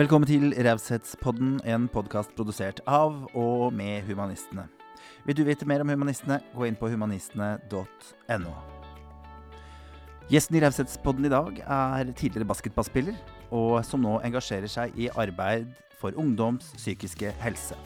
Velkommen 0.00 0.24
til 0.24 0.54
Raushetspodden, 0.56 1.58
en 1.68 1.82
podkast 1.92 2.30
produsert 2.32 2.78
av 2.88 3.18
og 3.36 3.66
med 3.76 4.06
Humanistene. 4.06 4.62
Vil 5.26 5.36
du 5.36 5.42
vite 5.44 5.66
mer 5.68 5.82
om 5.84 5.92
Humanistene, 5.92 6.38
gå 6.54 6.64
inn 6.64 6.78
på 6.80 6.88
humanistene.no. 6.88 8.54
Gjesten 10.32 10.56
i 10.56 10.62
Raushetspodden 10.64 11.28
i 11.28 11.32
dag 11.34 11.60
er 11.60 12.14
tidligere 12.14 12.48
basketballspiller, 12.48 13.20
og 13.52 13.84
som 13.84 14.00
nå 14.00 14.16
engasjerer 14.24 14.72
seg 14.72 14.96
i 14.96 15.12
arbeid 15.20 15.68
for 16.00 16.16
ungdoms 16.16 16.72
psykiske 16.80 17.36
helse. 17.44 17.76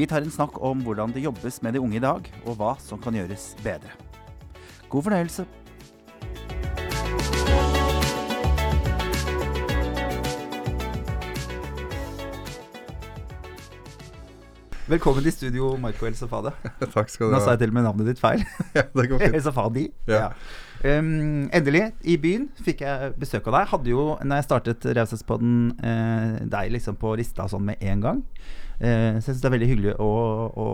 Vi 0.00 0.08
tar 0.08 0.24
en 0.24 0.32
snakk 0.32 0.56
om 0.64 0.80
hvordan 0.86 1.12
det 1.12 1.26
jobbes 1.28 1.60
med 1.60 1.76
de 1.76 1.84
unge 1.84 2.00
i 2.00 2.06
dag, 2.08 2.32
og 2.46 2.56
hva 2.56 2.72
som 2.80 3.04
kan 3.04 3.20
gjøres 3.20 3.50
bedre. 3.60 3.92
God 4.88 5.10
fornøyelse. 5.10 5.44
Velkommen 14.88 15.20
til 15.20 15.34
studio, 15.34 15.74
Marco 15.76 16.06
El 16.08 16.14
Safade. 16.16 16.48
Takk 16.94 17.10
skal 17.12 17.28
du 17.28 17.34
ha. 17.34 17.36
Nå 17.36 17.44
sa 17.44 17.52
jeg 17.52 17.60
til 17.60 17.72
og 17.74 17.76
med 17.76 17.84
navnet 17.84 18.06
ditt 18.08 18.20
feil. 18.22 18.40
Ja, 18.76 18.86
det 18.96 19.04
går 19.10 19.24
El. 19.26 19.34
Safadi. 19.44 19.82
Ja. 20.08 20.30
Um, 20.80 21.50
endelig, 21.52 21.82
i 22.08 22.14
byen 22.16 22.46
fikk 22.64 22.80
jeg 22.86 23.10
besøk 23.20 23.50
av 23.50 23.58
deg. 23.58 23.66
Hadde 23.74 23.92
jo, 23.92 24.06
når 24.22 24.40
jeg 24.40 24.46
startet 24.46 24.86
Raushetspodden, 24.96 25.58
eh, 25.84 26.38
deg 26.54 26.72
liksom 26.72 26.96
på 26.96 27.12
lista 27.20 27.44
sånn 27.52 27.66
med 27.68 27.84
en 27.84 28.06
gang. 28.06 28.24
Eh, 28.80 29.18
så 29.18 29.28
jeg 29.28 29.28
syns 29.28 29.44
det 29.44 29.50
er 29.50 29.56
veldig 29.58 29.70
hyggelig 29.74 29.94
å, 30.00 30.10
å 30.56 30.66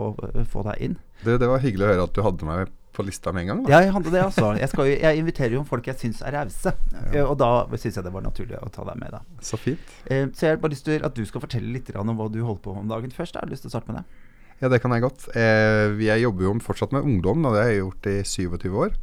få 0.52 0.62
deg 0.70 0.86
inn. 0.86 0.96
Det, 1.24 1.40
det 1.42 1.50
var 1.50 1.66
hyggelig 1.66 1.88
å 1.88 1.90
høre 1.90 2.06
at 2.06 2.14
du 2.14 2.22
hadde 2.28 2.50
meg 2.52 2.74
på 2.94 3.04
lista 3.06 3.32
med 3.34 3.44
en 3.44 3.50
gang. 3.50 3.62
Da. 3.64 3.72
Ja, 3.74 3.80
jeg 3.84 3.94
hadde 3.96 4.12
det 4.14 4.22
også. 4.24 4.50
Jeg, 4.60 4.70
skal 4.72 4.90
jeg 4.92 5.20
inviterer 5.20 5.56
jo 5.56 5.64
folk 5.68 5.88
jeg 5.90 5.98
syns 6.00 6.22
er 6.24 6.36
rause. 6.38 6.74
Ja. 7.12 7.24
og 7.26 7.36
da 7.40 7.50
syns 7.74 7.98
jeg 7.98 8.06
det 8.06 8.12
var 8.14 8.24
naturlig 8.24 8.60
å 8.60 8.70
ta 8.72 8.86
deg 8.88 9.00
med, 9.00 9.16
da. 9.16 9.22
Så 9.44 9.60
fint. 9.60 9.96
Eh, 10.06 10.26
så 10.32 10.48
jeg 10.48 10.56
har 10.56 10.62
bare 10.62 10.76
lyst 10.76 10.86
til 10.88 11.04
at 11.06 11.16
du 11.16 11.24
skal 11.28 11.42
fortelle 11.44 11.74
litt 11.74 11.90
om 11.94 12.14
hva 12.14 12.28
du 12.32 12.40
holder 12.42 12.62
på 12.64 12.76
med 12.76 12.86
om 12.86 12.94
dagen 12.94 13.14
først. 13.14 13.36
Jeg 13.36 13.46
har 13.46 13.52
lyst 13.52 13.66
til 13.66 13.72
å 13.72 13.76
starte 13.76 13.92
med 13.92 14.02
det. 14.02 14.22
Ja, 14.62 14.70
det 14.70 14.80
kan 14.82 14.94
jeg 14.94 15.04
godt. 15.04 15.26
Eh, 15.36 15.98
jeg 16.04 16.22
jobber 16.22 16.46
jo 16.46 16.54
fortsatt 16.62 16.94
med 16.94 17.06
ungdom, 17.06 17.44
og 17.44 17.56
det 17.56 17.64
har 17.64 17.72
jeg 17.72 17.82
gjort 17.82 18.10
i 18.10 18.16
27 18.22 18.78
år. 18.86 18.94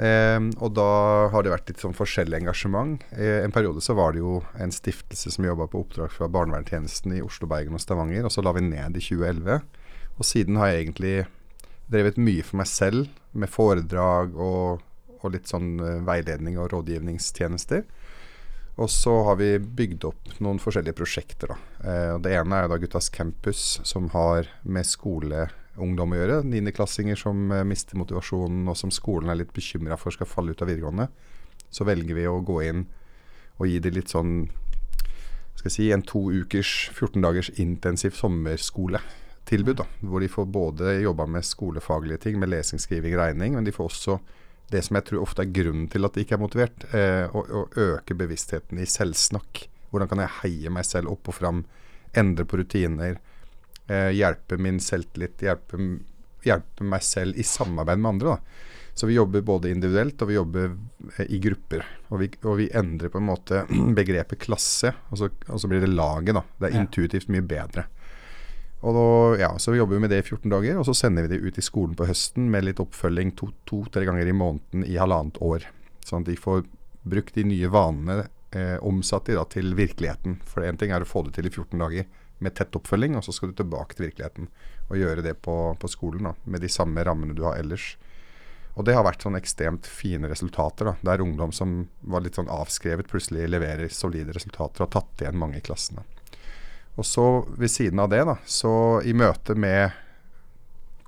Eh, 0.00 0.38
og 0.62 0.72
da 0.78 0.90
har 1.32 1.44
det 1.44 1.52
vært 1.52 1.72
litt 1.72 1.82
sånn 1.82 1.96
forskjellig 1.96 2.38
engasjement. 2.38 3.02
Eh, 3.12 3.42
en 3.44 3.52
periode 3.52 3.82
så 3.84 3.96
var 3.98 4.14
det 4.14 4.22
jo 4.22 4.38
en 4.56 4.72
stiftelse 4.72 5.34
som 5.34 5.44
jobba 5.44 5.66
på 5.68 5.82
oppdrag 5.82 6.14
fra 6.14 6.30
barnevernstjenesten 6.32 7.18
i 7.18 7.24
Oslo, 7.24 7.50
Bergen 7.50 7.76
og 7.76 7.82
Stavanger, 7.82 8.24
og 8.24 8.32
så 8.32 8.44
la 8.46 8.54
vi 8.56 8.64
ned 8.64 8.96
i 8.96 9.04
2011. 9.04 9.60
Og 10.16 10.26
siden 10.28 10.60
har 10.60 10.70
jeg 10.70 10.86
egentlig 10.86 11.14
drevet 11.90 12.20
mye 12.20 12.44
for 12.46 12.60
meg 12.60 12.70
selv, 12.70 13.10
med 13.32 13.50
foredrag 13.50 14.34
og, 14.34 14.82
og 15.20 15.34
litt 15.34 15.50
sånn 15.50 15.76
eh, 15.82 16.00
veiledning 16.06 16.58
og 16.58 16.70
rådgivningstjenester. 16.74 17.84
Og 18.80 18.88
så 18.90 19.12
har 19.26 19.36
vi 19.40 19.58
bygd 19.58 20.06
opp 20.08 20.30
noen 20.40 20.60
forskjellige 20.62 20.96
prosjekter. 20.96 21.52
Eh, 21.84 22.14
det 22.22 22.32
ene 22.38 22.62
er 22.62 22.70
da 22.70 22.78
Guttas 22.80 23.10
Campus, 23.12 23.80
som 23.84 24.08
har 24.14 24.48
med 24.62 24.88
skoleungdom 24.88 26.14
å 26.14 26.20
gjøre. 26.20 26.38
Niendeklassinger 26.48 27.18
som 27.20 27.50
eh, 27.52 27.66
mister 27.66 28.00
motivasjonen, 28.00 28.64
og 28.70 28.78
som 28.78 28.94
skolen 28.94 29.32
er 29.32 29.42
litt 29.42 29.52
bekymra 29.56 29.98
for 30.00 30.14
skal 30.16 30.30
falle 30.30 30.54
ut 30.54 30.64
av 30.64 30.70
videregående. 30.70 31.10
Så 31.70 31.86
velger 31.86 32.16
vi 32.16 32.26
å 32.30 32.40
gå 32.42 32.62
inn 32.66 32.86
og 33.60 33.68
gi 33.68 33.78
dem 33.84 33.98
litt 33.98 34.10
sånn 34.10 34.48
skal 35.60 35.68
jeg 35.68 35.74
si, 35.74 35.86
en 35.92 36.02
to 36.08 36.22
ukers, 36.32 36.88
14 36.96 37.20
dagers 37.20 37.50
intensiv 37.60 38.14
sommerskoletilbud. 39.50 39.76
da, 39.76 39.86
Hvor 40.00 40.20
de 40.20 40.28
får 40.28 40.46
både 40.46 41.00
jobba 41.00 41.26
med 41.26 41.44
skolefaglige 41.44 42.18
ting, 42.18 42.38
med 42.38 42.48
lesing, 42.48 42.78
skriving, 42.78 43.16
regning, 43.16 43.54
men 43.54 43.64
de 43.64 43.72
får 43.72 43.84
også 43.84 44.20
det 44.70 44.84
som 44.84 44.96
jeg 44.96 45.04
tror 45.04 45.22
ofte 45.22 45.42
er 45.42 45.50
grunnen 45.50 45.88
til 45.90 46.04
at 46.04 46.14
de 46.14 46.22
ikke 46.22 46.34
er 46.34 46.40
motivert, 46.40 46.84
eh, 46.94 47.26
å, 47.26 47.42
å 47.42 47.68
øke 47.74 48.14
bevisstheten 48.14 48.78
i 48.78 48.86
selvsnakk. 48.86 49.68
Hvordan 49.90 50.08
kan 50.08 50.20
jeg 50.22 50.36
heie 50.42 50.70
meg 50.70 50.84
selv 50.84 51.10
opp 51.10 51.28
og 51.28 51.34
fram, 51.34 51.64
endre 52.14 52.44
på 52.44 52.60
rutiner, 52.60 53.18
eh, 53.88 54.10
hjelpe 54.14 54.58
min 54.58 54.78
selvtillit, 54.78 55.42
hjelpe, 55.42 55.76
hjelpe 56.44 56.84
meg 56.84 57.02
selv 57.02 57.36
i 57.36 57.42
samarbeid 57.42 57.98
med 57.98 58.08
andre. 58.10 58.36
da. 58.36 58.38
Så 58.94 59.06
vi 59.06 59.14
jobber 59.14 59.42
både 59.42 59.70
individuelt 59.70 60.22
og 60.22 60.28
vi 60.28 60.34
jobber 60.34 60.76
eh, 61.16 61.26
i 61.26 61.38
grupper. 61.42 61.84
Og 62.10 62.20
vi, 62.20 62.30
og 62.44 62.56
vi 62.58 62.70
endrer 62.70 63.10
på 63.10 63.18
en 63.18 63.26
måte 63.26 63.64
begrepet 63.98 64.38
klasse, 64.38 64.94
og 65.10 65.18
så, 65.18 65.30
og 65.48 65.58
så 65.58 65.66
blir 65.66 65.82
det 65.82 65.90
laget. 65.90 66.36
da. 66.38 66.44
Det 66.60 66.70
er 66.70 66.78
intuitivt 66.84 67.26
mye 67.26 67.42
bedre. 67.42 67.88
Og 68.80 68.96
da, 68.96 69.06
ja, 69.42 69.50
Så 69.58 69.74
jobber 69.76 69.94
vi 69.98 70.00
med 70.00 70.10
det 70.10 70.22
i 70.22 70.26
14 70.26 70.50
dager, 70.50 70.78
og 70.80 70.86
så 70.88 70.94
sender 70.96 71.26
vi 71.26 71.36
det 71.36 71.44
ut 71.44 71.58
i 71.58 71.64
skolen 71.64 71.96
på 71.96 72.08
høsten 72.08 72.48
med 72.52 72.64
litt 72.64 72.80
oppfølging 72.80 73.34
to-tre 73.36 74.06
ganger 74.08 74.26
i 74.26 74.36
måneden 74.36 74.86
i 74.88 74.96
halvannet 74.96 75.40
år. 75.44 75.66
Sånn 76.04 76.24
at 76.24 76.30
de 76.30 76.38
får 76.40 76.64
brukt 77.02 77.36
de 77.36 77.44
nye 77.44 77.68
vanene 77.72 78.28
eh, 78.56 78.78
omsatt 78.80 79.28
de 79.28 79.36
da 79.36 79.44
til 79.52 79.74
virkeligheten. 79.76 80.40
For 80.48 80.64
én 80.64 80.80
ting 80.80 80.94
er 80.94 81.04
å 81.04 81.08
få 81.08 81.26
det 81.26 81.36
til 81.36 81.48
i 81.48 81.52
14 81.52 81.76
dager 81.80 82.08
med 82.40 82.56
tett 82.56 82.76
oppfølging, 82.76 83.18
og 83.18 83.24
så 83.24 83.34
skal 83.36 83.52
du 83.52 83.60
tilbake 83.60 83.96
til 83.96 84.08
virkeligheten 84.08 84.48
og 84.88 84.96
gjøre 84.96 85.24
det 85.28 85.36
på, 85.44 85.56
på 85.76 85.90
skolen 85.90 86.30
da, 86.30 86.34
med 86.44 86.64
de 86.64 86.70
samme 86.72 87.04
rammene 87.04 87.36
du 87.36 87.44
har 87.44 87.60
ellers. 87.60 87.94
Og 88.78 88.86
det 88.86 88.94
har 88.96 89.04
vært 89.04 89.26
sånn 89.26 89.36
ekstremt 89.36 89.88
fine 89.90 90.30
resultater. 90.30 90.88
da, 90.88 90.94
Der 91.04 91.20
ungdom 91.20 91.52
som 91.52 91.82
var 92.00 92.24
litt 92.24 92.38
sånn 92.38 92.48
avskrevet, 92.48 93.10
plutselig 93.10 93.48
leverer 93.50 93.92
solide 93.92 94.32
resultater 94.32 94.80
og 94.80 94.88
har 94.88 95.00
tatt 95.00 95.24
igjen 95.26 95.38
mange 95.40 95.60
i 95.60 95.64
klassene. 95.64 96.06
Og 96.98 97.06
så 97.06 97.26
ved 97.56 97.70
siden 97.72 98.00
av 98.02 98.10
det, 98.12 98.22
da, 98.26 98.36
så 98.44 98.72
i 99.06 99.14
møte 99.16 99.54
med 99.54 99.94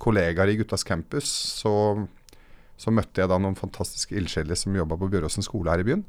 kollegaer 0.03 0.51
i 0.51 0.57
Guttas 0.59 0.85
campus, 0.87 1.29
så, 1.59 1.73
så 2.79 2.93
møtte 2.93 3.23
jeg 3.23 3.31
da 3.31 3.39
noen 3.39 3.57
fantastiske 3.59 4.15
ildsjeler 4.17 4.57
som 4.59 4.75
jobba 4.75 4.97
på 4.99 5.09
Bjøråsen 5.11 5.45
skole 5.45 5.71
her 5.71 5.83
i 5.83 5.87
byen. 5.87 6.03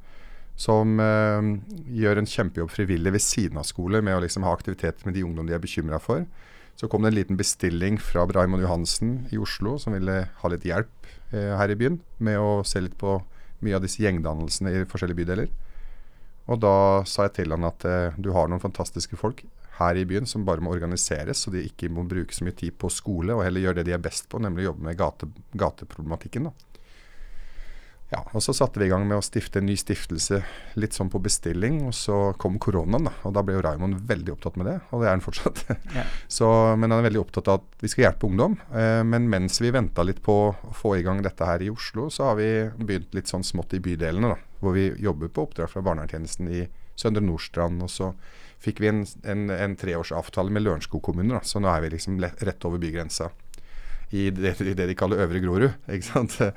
Som 0.59 1.01
eh, 1.03 1.51
gjør 1.99 2.21
en 2.21 2.31
kjempejobb 2.31 2.71
frivillig 2.71 3.17
ved 3.17 3.23
siden 3.25 3.59
av 3.59 3.67
skole 3.67 3.99
med 4.07 4.17
å 4.17 4.23
liksom 4.23 4.47
ha 4.47 4.55
aktivitet 4.55 5.03
med 5.07 5.17
de 5.19 5.25
ungdom 5.27 5.49
de 5.49 5.57
er 5.57 5.63
bekymra 5.63 5.99
for. 6.03 6.23
Så 6.79 6.89
kom 6.91 7.03
det 7.03 7.13
en 7.13 7.19
liten 7.19 7.39
bestilling 7.39 7.99
fra 8.03 8.25
Raymond 8.27 8.63
Johansen 8.63 9.17
i 9.35 9.39
Oslo, 9.39 9.77
som 9.79 9.95
ville 9.95 10.25
ha 10.41 10.51
litt 10.51 10.67
hjelp 10.67 11.11
eh, 11.35 11.53
her 11.59 11.71
i 11.71 11.79
byen 11.79 12.01
med 12.23 12.39
å 12.39 12.63
se 12.67 12.83
litt 12.83 12.97
på 12.99 13.19
mye 13.65 13.79
av 13.79 13.85
disse 13.85 14.03
gjengdannelsene 14.03 14.73
i 14.73 14.87
forskjellige 14.91 15.23
bydeler. 15.23 15.53
Og 16.51 16.61
da 16.61 16.77
sa 17.09 17.29
jeg 17.29 17.39
til 17.39 17.55
han 17.55 17.67
at 17.67 17.87
eh, 17.89 18.17
du 18.19 18.33
har 18.35 18.51
noen 18.51 18.63
fantastiske 18.63 19.19
folk 19.19 19.45
her 19.79 19.99
i 19.99 20.05
byen 20.07 20.27
som 20.27 20.45
bare 20.47 20.63
må 20.63 20.75
organiseres, 20.75 21.45
så 21.45 21.51
de 21.55 21.65
ikke 21.67 21.91
må 21.91 22.05
bruke 22.09 22.35
så 22.35 22.47
mye 22.47 22.57
tid 22.57 22.77
på 22.79 22.91
skole, 22.93 23.35
og 23.35 23.45
heller 23.47 23.65
gjøre 23.67 23.81
det 23.81 23.89
de 23.91 23.97
er 23.97 24.05
best 24.05 24.29
på, 24.31 24.39
nemlig 24.43 24.69
jobbe 24.69 24.87
med 24.87 24.99
gate, 25.01 25.31
gateproblematikken. 25.59 26.51
da. 26.51 26.75
Ja, 28.13 28.21
og 28.31 28.43
Så 28.45 28.53
satte 28.55 28.79
vi 28.79 28.87
i 28.87 28.93
gang 28.93 29.07
med 29.09 29.17
å 29.19 29.25
stifte 29.25 29.59
en 29.59 29.67
ny 29.67 29.75
stiftelse 29.81 30.39
litt 30.79 30.95
sånn 30.95 31.11
på 31.11 31.19
bestilling, 31.25 31.81
og 31.89 31.95
så 31.97 32.19
kom 32.39 32.61
koronaen. 32.63 33.09
da, 33.09 33.13
og 33.25 33.33
Da 33.35 33.43
ble 33.43 33.57
jo 33.57 33.65
Raymond 33.65 33.97
veldig 34.07 34.35
opptatt 34.37 34.59
med 34.61 34.69
det, 34.71 34.77
og 34.93 35.03
det 35.03 35.09
er 35.09 35.17
han 35.17 35.25
fortsatt. 35.25 35.65
Ja. 35.97 36.05
Så, 36.37 36.47
men 36.77 36.93
han 36.93 37.01
er 37.01 37.09
veldig 37.09 37.23
opptatt 37.25 37.49
av 37.51 37.63
at 37.63 37.83
vi 37.83 37.91
skal 37.91 38.07
hjelpe 38.07 38.29
ungdom. 38.29 38.55
Eh, 38.71 39.03
men 39.03 39.27
mens 39.33 39.59
vi 39.61 39.73
venta 39.75 40.05
litt 40.07 40.23
på 40.23 40.37
å 40.53 40.73
få 40.77 40.95
i 40.99 41.03
gang 41.07 41.23
dette 41.25 41.49
her 41.49 41.65
i 41.65 41.73
Oslo, 41.73 42.07
så 42.11 42.31
har 42.31 42.39
vi 42.39 42.49
begynt 42.79 43.15
litt 43.17 43.31
sånn 43.31 43.47
smått 43.47 43.75
i 43.75 43.83
bydelene. 43.83 44.35
da, 44.37 44.39
Hvor 44.61 44.77
vi 44.77 44.93
jobber 45.01 45.33
på 45.33 45.49
oppdrag 45.49 45.73
fra 45.73 45.83
barnevernstjenesten 45.83 46.53
i 46.55 46.69
Søndre 46.95 47.25
Nordstrand. 47.25 47.83
Og 47.83 47.91
så 47.91 48.13
fikk 48.65 48.83
vi 48.83 48.91
en, 48.91 49.05
en, 49.29 49.49
en 49.53 49.77
treårsavtale 49.79 50.53
med 50.53 50.65
Lørenskog 50.65 51.03
kommune, 51.05 51.37
da, 51.37 51.43
så 51.45 51.61
nå 51.63 51.71
er 51.71 51.85
vi 51.85 51.95
liksom 51.97 52.21
rett 52.23 52.69
over 52.69 52.81
bygrensa. 52.83 53.31
I 54.15 54.29
det, 54.31 54.61
i 54.63 54.75
det 54.77 54.87
de 54.87 54.95
kaller 54.95 55.25
Øvre 55.25 55.41
Grorud. 55.43 55.73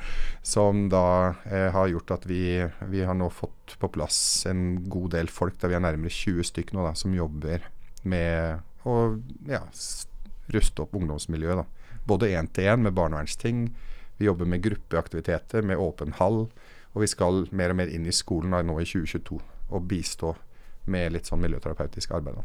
Som 0.46 0.84
da 0.94 1.34
eh, 1.50 1.72
har 1.74 1.90
gjort 1.90 2.14
at 2.14 2.28
vi, 2.30 2.60
vi 2.92 3.02
har 3.08 3.18
nå 3.18 3.32
fått 3.34 3.78
på 3.82 3.90
plass 3.96 4.20
en 4.50 4.84
god 4.92 5.16
del 5.16 5.32
folk, 5.32 5.58
da 5.58 5.72
vi 5.72 5.78
er 5.80 5.82
nærmere 5.82 6.14
20 6.14 6.46
stykk 6.52 6.76
nå, 6.76 6.86
da, 6.86 6.94
som 6.94 7.16
jobber 7.18 7.66
med 8.08 8.62
å 8.86 9.18
ja, 9.50 9.64
ruste 10.54 10.86
opp 10.86 10.96
ungdomsmiljøet. 11.00 11.64
da. 11.64 11.98
Både 12.08 12.30
én-til-én 12.38 12.84
med 12.86 12.96
barnevernsting, 12.96 13.68
vi 14.18 14.30
jobber 14.30 14.50
med 14.50 14.64
gruppeaktiviteter, 14.64 15.66
med 15.66 15.82
åpen 15.82 16.14
hall. 16.22 16.46
Og 16.94 17.04
vi 17.04 17.10
skal 17.10 17.46
mer 17.52 17.74
og 17.74 17.82
mer 17.82 17.90
inn 17.94 18.06
i 18.08 18.16
skolen 18.16 18.54
da, 18.54 18.62
nå 18.66 18.78
i 18.82 18.88
2022 18.88 19.42
og 19.68 19.90
bistå 19.90 20.36
med 20.88 21.12
litt 21.14 21.26
sånn 21.30 21.42
miljøterapeutisk 21.44 22.12
arbeid. 22.18 22.44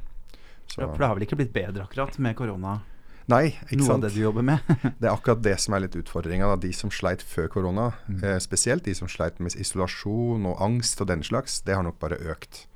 Så, 0.66 0.80
For 0.86 0.96
det 0.98 1.06
har 1.06 1.14
vel 1.18 1.26
ikke 1.26 1.36
blitt 1.40 1.52
bedre 1.52 1.84
akkurat 1.84 2.18
med 2.22 2.36
korona, 2.38 2.80
nei, 3.28 3.52
ikke 3.68 3.78
noe 3.78 3.94
av 3.94 4.00
det 4.02 4.12
du 4.14 4.20
jobber 4.22 4.42
med? 4.42 4.58
Det 5.00 5.06
er 5.08 5.12
akkurat 5.12 5.42
det 5.42 5.54
som 5.60 5.74
er 5.74 5.80
litt 5.84 5.96
utfordringa. 5.96 6.48
De 6.60 6.72
som 6.72 6.90
sleit 6.90 7.22
før 7.22 7.48
korona, 7.48 7.92
Mm. 8.08 8.22
eh, 8.24 8.38
spesielt 8.42 8.84
de 8.84 8.94
som 8.94 9.08
sleit 9.08 9.38
med 9.40 9.54
isolasjon 9.54 10.46
og 10.46 10.60
angst 10.60 11.00
og 11.00 11.06
den 11.08 11.22
slags, 11.22 11.60
det 11.62 11.74
har 11.76 11.82
nok 11.86 11.98
bare 12.02 12.18
økt. 12.18 12.66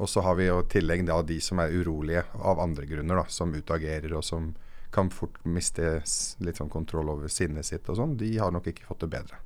Og 0.00 0.08
så 0.08 0.22
har 0.24 0.34
vi 0.36 0.46
jo 0.46 0.60
i 0.62 0.68
tillegg 0.72 1.04
da 1.06 1.20
de 1.22 1.38
som 1.40 1.58
er 1.60 1.68
urolige 1.76 2.24
av 2.40 2.58
andre 2.58 2.86
grunner, 2.86 3.16
da, 3.20 3.24
som 3.28 3.52
utagerer 3.52 4.14
og 4.16 4.24
som 4.24 4.54
kan 4.90 5.10
fort 5.10 5.36
miste 5.44 6.00
litt 6.40 6.56
sånn 6.56 6.70
kontroll 6.72 7.08
over 7.12 7.28
sinnet 7.28 7.64
sitt 7.68 7.88
og 7.88 7.96
sånn. 7.96 8.16
De 8.16 8.30
har 8.38 8.50
nok 8.50 8.64
ikke 8.72 8.86
fått 8.88 9.00
det 9.04 9.10
bedre. 9.12 9.36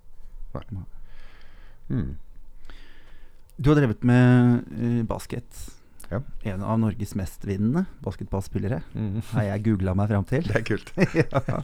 Nei. 0.55 0.85
Mm. 1.91 2.15
Du 3.56 3.71
har 3.71 3.79
drevet 3.79 4.03
med 4.06 4.65
eh, 4.75 5.03
basket. 5.06 5.61
Ja. 6.11 6.19
En 6.53 6.62
av 6.62 6.79
Norges 6.83 7.15
mestvinnende 7.19 7.87
basketballspillere, 8.05 8.83
Mm. 8.95 9.21
har 9.33 9.43
jeg 9.49 9.62
googla 9.65 9.95
meg 9.97 10.09
fram 10.11 10.25
til. 10.29 10.43
Det 10.51 10.56
er 10.61 10.67
kult. 10.67 10.91
ja. 11.23 11.61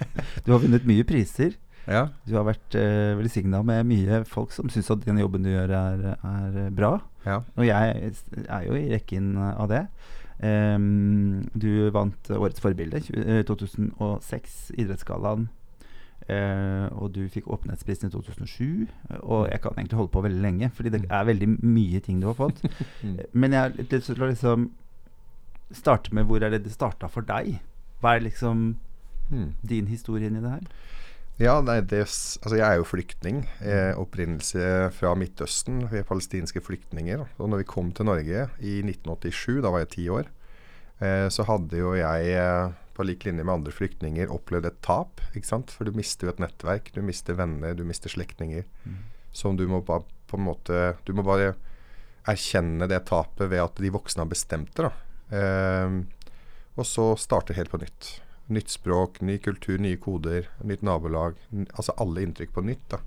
Du 0.46 0.52
har 0.54 0.62
vunnet 0.62 0.86
mye 0.88 1.04
priser. 1.06 1.56
Ja. 1.90 2.06
Du 2.28 2.34
har 2.36 2.44
vært 2.46 2.74
uh, 2.76 3.16
velsigna 3.18 3.62
med 3.66 3.86
mye 3.88 4.20
folk 4.28 4.52
som 4.54 4.68
syns 4.70 4.90
at 4.92 5.02
den 5.06 5.18
jobben 5.18 5.42
du 5.42 5.48
gjør, 5.50 5.70
er, 5.74 6.02
er 6.22 6.70
bra. 6.76 6.92
ja. 7.26 7.40
Og 7.56 7.64
jeg 7.66 8.12
er 8.46 8.66
jo 8.68 8.76
i 8.78 8.90
rekken 8.92 9.32
av 9.40 9.68
det. 9.72 9.84
Um, 10.40 11.42
du 11.52 11.90
vant 11.92 12.30
Årets 12.32 12.62
forbilde 12.64 13.00
tju- 13.04 13.18
eh, 13.20 13.42
2006, 13.48 14.70
Idrettsgallaen. 14.80 15.48
Eh, 16.28 16.86
og 17.00 17.12
du 17.14 17.24
fikk 17.32 17.48
Åpenhetsprisen 17.50 18.08
i 18.08 18.12
2007. 18.12 18.86
Og 19.22 19.48
jeg 19.50 19.60
kan 19.64 19.72
egentlig 19.78 19.96
holde 19.98 20.12
på 20.12 20.22
veldig 20.26 20.42
lenge, 20.44 20.70
fordi 20.74 20.92
det 20.94 21.02
er 21.08 21.24
veldig 21.26 21.48
mye 21.62 22.00
ting 22.04 22.20
du 22.20 22.28
har 22.30 22.38
fått. 22.38 22.62
Mm. 23.02 23.16
Men 23.32 23.52
jeg 23.56 23.60
har 23.60 23.70
litt 23.78 23.92
lyst 23.96 24.10
til 24.12 24.20
å 24.22 24.28
liksom 24.28 24.68
starte 25.72 26.12
med 26.14 26.26
hvor 26.28 26.42
er 26.44 26.50
det 26.52 26.64
det 26.66 26.72
starta 26.74 27.08
for 27.08 27.24
deg? 27.26 27.60
Hva 28.02 28.16
er 28.16 28.26
liksom 28.28 28.74
Mm. 29.30 29.52
din 29.62 29.86
historie 29.86 30.26
inni 30.26 30.40
det 30.42 30.50
her? 30.50 30.64
Ja, 31.38 31.60
nei, 31.62 31.78
det, 31.80 32.00
altså 32.02 32.56
jeg 32.58 32.66
er 32.66 32.76
jo 32.80 32.84
flyktning. 32.84 33.44
Eh, 33.62 33.94
opprinnelse 33.96 34.90
fra 34.92 35.14
Midtøsten. 35.14 35.84
Vi 35.88 36.00
er 36.00 36.08
palestinske 36.08 36.60
flyktninger. 36.60 37.22
Og 37.38 37.48
når 37.48 37.62
vi 37.62 37.68
kom 37.70 37.92
til 37.92 38.04
Norge 38.10 38.48
i 38.60 38.82
1987, 38.82 39.62
da 39.62 39.70
var 39.70 39.78
jeg 39.84 39.88
ti 39.94 40.08
år, 40.12 40.26
eh, 41.00 41.28
så 41.32 41.46
hadde 41.48 41.78
jo 41.78 41.94
jeg 41.94 42.34
eh, 42.34 42.74
på 43.00 43.08
lik 43.08 43.24
linje 43.24 43.46
med 43.46 43.54
andre 43.54 43.72
flyktninger 43.72 44.32
opplevd 44.34 44.68
et 44.68 44.80
tap. 44.84 45.22
ikke 45.32 45.48
sant? 45.48 45.72
For 45.72 45.88
du 45.88 45.96
mister 45.96 46.28
jo 46.28 46.34
et 46.34 46.42
nettverk, 46.44 46.92
du 46.92 47.00
mister 47.00 47.38
venner, 47.38 47.72
du 47.74 47.86
mister 47.88 48.12
slektninger. 48.12 48.66
Som 49.32 49.56
du 49.56 49.66
må 49.70 49.80
bare 49.86 50.04
på 50.26 50.36
en 50.36 50.44
måte 50.44 50.96
Du 51.06 51.12
må 51.14 51.22
bare 51.22 51.54
erkjenne 52.28 52.86
det 52.90 53.06
tapet 53.08 53.48
ved 53.48 53.62
at 53.62 53.78
de 53.80 53.90
voksne 53.90 54.26
har 54.26 54.30
bestemt 54.30 54.74
det. 54.76 54.90
da. 54.90 54.92
Eh, 55.38 55.94
og 56.76 56.86
så 56.86 57.14
starte 57.16 57.56
helt 57.56 57.72
på 57.72 57.80
nytt. 57.80 58.20
Nytt 58.50 58.68
språk, 58.68 59.20
ny 59.22 59.38
kultur, 59.38 59.78
nye 59.78 59.96
koder, 59.96 60.50
nytt 60.62 60.82
nabolag. 60.82 61.38
Altså 61.72 61.96
alle 61.96 62.26
inntrykk 62.26 62.52
på 62.52 62.66
nytt. 62.66 62.84
da. 62.90 63.00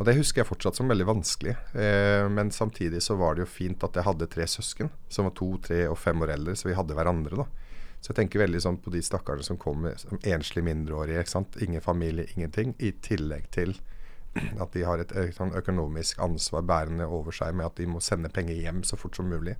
Og 0.00 0.06
det 0.08 0.16
husker 0.16 0.40
jeg 0.40 0.48
fortsatt 0.48 0.78
som 0.78 0.88
veldig 0.88 1.06
vanskelig. 1.06 1.56
Eh, 1.76 2.24
men 2.32 2.50
samtidig 2.50 3.02
så 3.04 3.18
var 3.20 3.36
det 3.36 3.44
jo 3.44 3.52
fint 3.52 3.84
at 3.84 3.98
jeg 3.98 4.06
hadde 4.06 4.30
tre 4.32 4.46
søsken 4.48 4.88
som 5.12 5.28
var 5.28 5.36
to, 5.36 5.58
tre 5.60 5.84
og 5.90 5.98
fem 6.00 6.22
år 6.24 6.38
eldre, 6.38 6.56
så 6.56 6.70
vi 6.70 6.78
hadde 6.78 6.96
hverandre. 6.96 7.36
da. 7.36 7.59
Så 8.00 8.12
jeg 8.12 8.16
tenker 8.22 8.40
veldig 8.40 8.60
sånn 8.64 8.78
på 8.80 8.92
de 8.94 9.02
stakkarene 9.04 9.44
som 9.44 9.58
kommer 9.60 9.98
som 10.00 10.20
enslige 10.24 10.64
mindreårige. 10.64 11.20
ikke 11.20 11.34
sant? 11.34 11.56
Ingen 11.60 11.84
familie, 11.84 12.26
ingenting. 12.36 12.74
I 12.78 12.94
tillegg 13.04 13.50
til 13.52 13.74
at 14.34 14.72
de 14.72 14.84
har 14.86 15.02
et 15.02 15.12
sånn 15.36 15.52
økonomisk 15.58 16.20
ansvar 16.22 16.62
bærende 16.64 17.08
over 17.10 17.34
seg 17.34 17.56
med 17.58 17.66
at 17.66 17.76
de 17.76 17.88
må 17.90 18.00
sende 18.04 18.30
penger 18.32 18.56
hjem 18.56 18.84
så 18.86 18.96
fort 18.96 19.18
som 19.18 19.28
mulig 19.28 19.56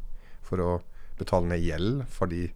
for 0.46 0.62
å 0.62 0.70
betale 1.18 1.50
ned 1.52 1.60
gjeld. 1.64 2.04
Fordi 2.08 2.46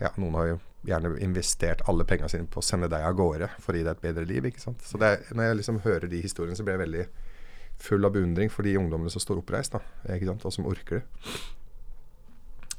ja, 0.00 0.10
noen 0.16 0.38
har 0.38 0.50
jo 0.50 0.58
gjerne 0.88 1.14
investert 1.22 1.84
alle 1.90 2.06
pengene 2.08 2.30
sine 2.32 2.48
på 2.50 2.62
å 2.62 2.64
sende 2.64 2.90
deg 2.90 3.04
av 3.04 3.16
gårde 3.18 3.50
for 3.62 3.74
å 3.74 3.80
gi 3.80 3.86
deg 3.86 3.96
et 3.96 4.04
bedre 4.08 4.26
liv. 4.26 4.50
ikke 4.50 4.62
sant? 4.62 4.82
Så 4.82 4.98
er, 5.02 5.22
Når 5.30 5.44
jeg 5.44 5.60
liksom 5.60 5.80
hører 5.86 6.08
de 6.10 6.22
historiene, 6.22 6.56
så 6.58 6.66
blir 6.66 6.78
jeg 6.78 6.86
veldig 6.86 7.06
full 7.78 8.04
av 8.04 8.14
beundring 8.14 8.50
for 8.50 8.66
de 8.66 8.74
ungdommene 8.78 9.10
som 9.10 9.22
står 9.22 9.38
oppreist, 9.42 9.76
da, 9.76 9.82
ikke 10.14 10.32
sant? 10.32 10.44
og 10.48 10.54
som 10.54 10.66
orker 10.66 11.00
det. 11.00 11.06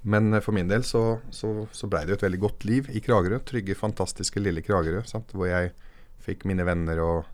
Men 0.01 0.34
eh, 0.34 0.44
for 0.44 0.56
min 0.56 0.69
del 0.69 0.86
så, 0.88 1.19
så, 1.31 1.68
så 1.72 1.90
blei 1.92 2.06
det 2.06 2.16
jo 2.16 2.19
et 2.19 2.28
veldig 2.28 2.42
godt 2.46 2.68
liv 2.69 2.90
i 2.94 3.01
Kragerø. 3.04 3.42
Trygge, 3.48 3.78
fantastiske 3.78 4.42
lille 4.44 4.63
Kragerø. 4.66 5.04
Sant? 5.10 5.34
Hvor 5.36 5.50
jeg 5.50 5.74
fikk 6.24 6.46
mine 6.50 6.66
venner 6.68 7.01
og 7.04 7.28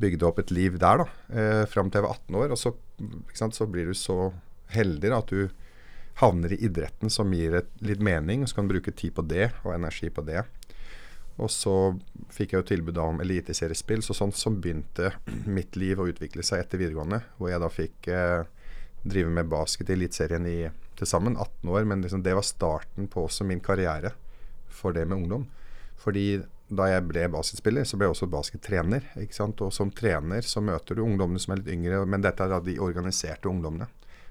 bygde 0.00 0.24
opp 0.24 0.40
et 0.40 0.52
liv 0.54 0.78
der 0.80 1.02
da, 1.02 1.08
eh, 1.36 1.64
fram 1.68 1.90
til 1.90 2.00
jeg 2.00 2.06
var 2.06 2.16
18 2.16 2.40
år. 2.40 2.54
Og 2.54 2.60
så, 2.60 2.74
sant, 3.36 3.56
så 3.56 3.68
blir 3.68 3.90
du 3.90 3.96
så 3.98 4.32
heldig 4.72 5.12
da, 5.12 5.20
at 5.20 5.32
du 5.32 5.50
havner 6.20 6.52
i 6.52 6.60
idretten 6.64 7.12
som 7.12 7.32
gir 7.32 7.56
et, 7.60 7.70
litt 7.84 8.00
mening, 8.04 8.42
og 8.42 8.50
så 8.50 8.58
kan 8.58 8.68
du 8.68 8.74
bruke 8.74 8.92
tid 8.96 9.14
på 9.16 9.24
det 9.28 9.50
og 9.64 9.74
energi 9.74 10.10
på 10.12 10.24
det. 10.24 10.44
Og 11.40 11.48
så 11.50 11.74
fikk 12.32 12.52
jeg 12.52 12.60
jo 12.60 12.68
tilbud 12.68 12.98
om 13.00 13.20
eliteseriespill, 13.24 14.02
så 14.04 14.16
sånn 14.16 14.34
så 14.36 14.52
begynte 14.52 15.14
mitt 15.58 15.76
liv 15.80 16.00
å 16.00 16.08
utvikle 16.08 16.44
seg 16.44 16.64
etter 16.64 16.80
videregående, 16.80 17.22
hvor 17.36 17.52
jeg 17.52 17.64
da 17.64 17.70
fikk 17.72 18.08
eh, 18.12 18.40
drive 19.02 19.32
med 19.34 19.50
basket 19.50 19.90
i 19.90 19.96
Eliteserien 19.96 20.46
i 20.46 20.58
til 21.02 21.10
sammen 21.10 21.36
18 21.36 21.70
år, 21.74 21.86
men 21.88 22.04
liksom 22.04 22.22
det 22.24 22.36
var 22.38 22.46
starten 22.46 23.10
på 23.10 23.26
også 23.26 23.46
min 23.48 23.62
karriere 23.64 24.14
for 24.72 24.94
det 24.94 25.04
med 25.08 25.24
ungdom. 25.24 25.46
Fordi 26.02 26.42
da 26.72 26.88
jeg 26.88 27.04
ble 27.08 27.26
basketspiller, 27.32 27.84
så 27.84 27.98
ble 27.98 28.08
jeg 28.08 28.16
også 28.16 28.28
baskettrener. 28.32 29.04
ikke 29.20 29.36
sant? 29.36 29.60
Og 29.64 29.72
som 29.74 29.90
trener 29.92 30.46
så 30.46 30.62
møter 30.64 30.96
du 30.96 31.04
ungdommene 31.04 31.42
som 31.42 31.54
er 31.54 31.60
litt 31.60 31.72
yngre, 31.74 32.04
men 32.08 32.24
dette 32.24 32.44
er 32.44 32.54
da 32.54 32.60
de 32.64 32.78
organiserte 32.82 33.50
ungdommene. 33.50 33.88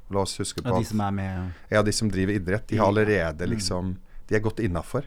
Og 0.07 0.15
la 0.15 0.23
oss 0.25 0.37
huske 0.41 0.63
på 0.63 0.71
Ja, 0.71 0.79
de 0.79 0.89
som 0.89 1.03
er 1.05 1.13
med 1.15 1.71
ja, 1.71 1.83
de 1.85 1.93
som 1.95 2.09
driver 2.11 2.35
idrett, 2.35 2.67
de 2.67 2.79
har 2.81 2.91
allerede 2.91 3.47
liksom 3.47 3.97
De 4.27 4.35
er 4.35 4.43
godt 4.43 4.59
innafor. 4.63 5.03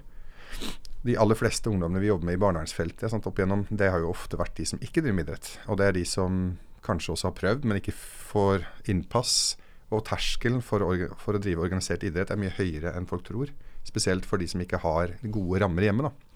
De 1.04 1.16
aller 1.16 1.36
fleste 1.36 1.68
ungdommene 1.70 2.00
vi 2.00 2.10
jobber 2.10 2.28
med 2.28 2.36
i 2.36 2.40
barnevernsfeltet 2.40 3.10
sant, 3.10 3.26
opp 3.26 3.38
igjennom, 3.38 3.66
det 3.70 3.90
har 3.92 4.00
jo 4.00 4.12
ofte 4.12 4.36
vært 4.36 4.56
de 4.56 4.66
som 4.68 4.80
ikke 4.84 5.00
driver 5.00 5.16
med 5.16 5.28
idrett. 5.28 5.48
Og 5.68 5.78
det 5.80 5.86
er 5.88 5.96
de 5.96 6.04
som 6.08 6.58
kanskje 6.84 7.14
også 7.14 7.30
har 7.30 7.36
prøvd, 7.38 7.64
men 7.64 7.80
ikke 7.80 7.96
får 7.96 8.66
innpass. 8.92 9.56
Og 9.94 10.04
terskelen 10.08 10.62
for 10.64 10.84
for 11.20 11.36
å 11.36 11.42
drive 11.42 11.62
organisert 11.62 12.04
idrett 12.06 12.32
er 12.32 12.40
mye 12.40 12.54
høyere 12.56 12.94
enn 12.98 13.08
folk 13.10 13.24
tror. 13.26 13.52
Spesielt 13.84 14.26
for 14.26 14.40
de 14.40 14.48
som 14.50 14.62
ikke 14.64 14.82
har 14.82 15.16
gode 15.22 15.60
rammer 15.62 15.88
hjemme. 15.88 16.08
da. 16.08 16.34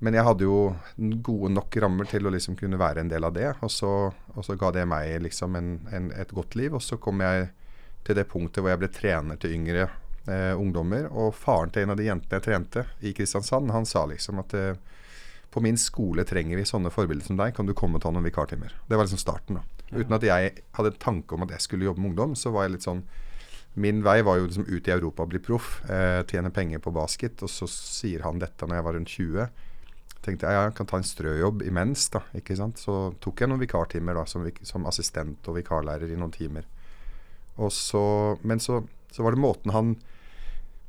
Men 0.00 0.16
jeg 0.16 0.24
hadde 0.24 0.46
jo 0.46 0.60
gode 1.20 1.50
nok 1.52 1.76
rammer 1.84 2.08
til 2.08 2.24
å 2.24 2.32
liksom 2.32 2.56
kunne 2.56 2.80
være 2.80 3.02
en 3.02 3.10
del 3.10 3.24
av 3.26 3.34
det. 3.36 3.50
Og 3.60 3.70
så, 3.72 3.92
og 4.34 4.44
så 4.46 4.56
ga 4.60 4.70
det 4.72 4.86
meg 4.88 5.18
liksom 5.26 5.58
en, 5.60 5.74
en, 5.92 6.08
et 6.16 6.32
godt 6.32 6.56
liv. 6.56 6.74
Og 6.76 6.82
så 6.84 6.96
kom 6.96 7.20
jeg 7.20 7.50
til 8.06 8.16
det 8.16 8.24
punktet 8.30 8.64
hvor 8.64 8.72
jeg 8.72 8.80
ble 8.80 8.88
trener 8.96 9.40
til 9.40 9.58
yngre 9.58 9.84
eh, 9.84 10.54
ungdommer. 10.56 11.10
Og 11.12 11.34
faren 11.36 11.72
til 11.74 11.84
en 11.84 11.92
av 11.92 12.00
de 12.00 12.08
jentene 12.08 12.40
jeg 12.40 12.46
trente 12.48 12.86
i 13.04 13.12
Kristiansand, 13.16 13.74
han 13.76 13.88
sa 13.88 14.06
liksom 14.08 14.40
at 14.40 14.56
eh, 14.56 14.80
på 15.52 15.60
min 15.60 15.76
skole 15.80 16.24
trenger 16.24 16.56
vi 16.56 16.64
sånne 16.68 16.92
forbilder 16.94 17.28
som 17.28 17.36
deg. 17.40 17.52
Kan 17.56 17.68
du 17.68 17.76
komme 17.76 18.00
og 18.00 18.06
ta 18.06 18.14
noen 18.14 18.24
vikartimer? 18.24 18.72
Det 18.88 18.96
var 18.96 19.04
liksom 19.04 19.20
starten. 19.20 19.60
da. 19.60 19.79
Uten 19.90 20.14
at 20.16 20.26
jeg 20.26 20.52
hadde 20.76 20.92
en 20.92 21.02
tanke 21.02 21.34
om 21.34 21.46
at 21.46 21.56
jeg 21.56 21.66
skulle 21.66 21.88
jobbe 21.88 22.02
med 22.02 22.12
ungdom, 22.12 22.36
så 22.38 22.52
var 22.54 22.66
jeg 22.66 22.76
litt 22.78 22.86
sånn 22.86 23.02
Min 23.80 24.00
vei 24.02 24.16
var 24.26 24.40
jo 24.40 24.48
liksom 24.48 24.64
ut 24.66 24.88
i 24.88 24.90
Europa 24.90 25.22
og 25.22 25.30
bli 25.30 25.38
proff, 25.38 25.76
eh, 25.86 26.24
tjene 26.26 26.50
penger 26.50 26.80
på 26.82 26.90
basket. 26.90 27.38
Og 27.46 27.50
så 27.52 27.68
sier 27.70 28.24
han 28.26 28.40
dette 28.42 28.66
når 28.66 28.80
jeg 28.80 28.86
var 28.86 28.96
rundt 28.96 29.12
20 29.14 29.44
tenkte 30.24 30.48
jeg 30.48 30.56
ja, 30.56 30.66
jeg 30.68 30.76
kan 30.76 30.88
ta 30.88 31.00
en 31.00 31.06
strøjobb 31.06 31.64
imens. 31.66 32.08
da, 32.12 32.22
ikke 32.36 32.56
sant? 32.58 32.80
Så 32.80 33.14
tok 33.24 33.40
jeg 33.40 33.50
noen 33.50 33.62
vikartimer 33.62 34.18
da, 34.18 34.26
som, 34.28 34.46
som 34.66 34.86
assistent 34.88 35.48
og 35.48 35.56
vikarlærer 35.56 36.12
i 36.12 36.18
noen 36.18 36.34
timer. 36.34 36.68
Og 37.60 37.72
så, 37.74 38.02
men 38.46 38.60
så, 38.62 38.82
så 39.12 39.24
var 39.24 39.36
det 39.36 39.42
måten 39.42 39.74
han, 39.74 39.94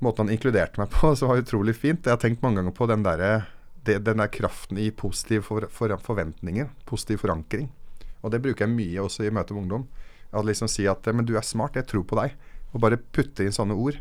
måten 0.04 0.28
han 0.28 0.36
inkluderte 0.36 0.82
meg 0.82 0.92
på 0.94 1.14
som 1.18 1.32
var 1.32 1.44
utrolig 1.44 1.78
fint. 1.80 2.06
Jeg 2.06 2.16
har 2.16 2.22
tenkt 2.22 2.44
mange 2.44 2.62
ganger 2.62 2.76
på 2.76 2.90
den, 2.92 3.06
der, 3.08 3.48
den 3.88 4.24
der 4.24 4.32
kraften 4.32 4.80
i 4.82 4.92
positive 4.92 5.46
for, 5.48 5.68
for, 5.72 5.96
forventninger. 6.04 6.72
Positiv 6.90 7.24
forankring. 7.24 7.72
Og 8.22 8.34
det 8.34 8.42
bruker 8.44 8.68
jeg 8.68 8.74
mye 8.74 9.04
også 9.04 9.26
i 9.26 9.34
møte 9.34 9.56
med 9.56 9.66
ungdom. 9.66 9.88
At 10.32 10.48
liksom 10.48 10.70
si 10.72 10.86
at 10.88 11.08
men 11.12 11.28
du 11.28 11.36
er 11.36 11.46
smart, 11.46 11.76
jeg 11.76 11.90
tror 11.90 12.06
på 12.08 12.20
deg. 12.22 12.38
Og 12.72 12.84
bare 12.84 13.02
putte 13.02 13.44
inn 13.44 13.56
sånne 13.56 13.76
ord. 13.76 13.98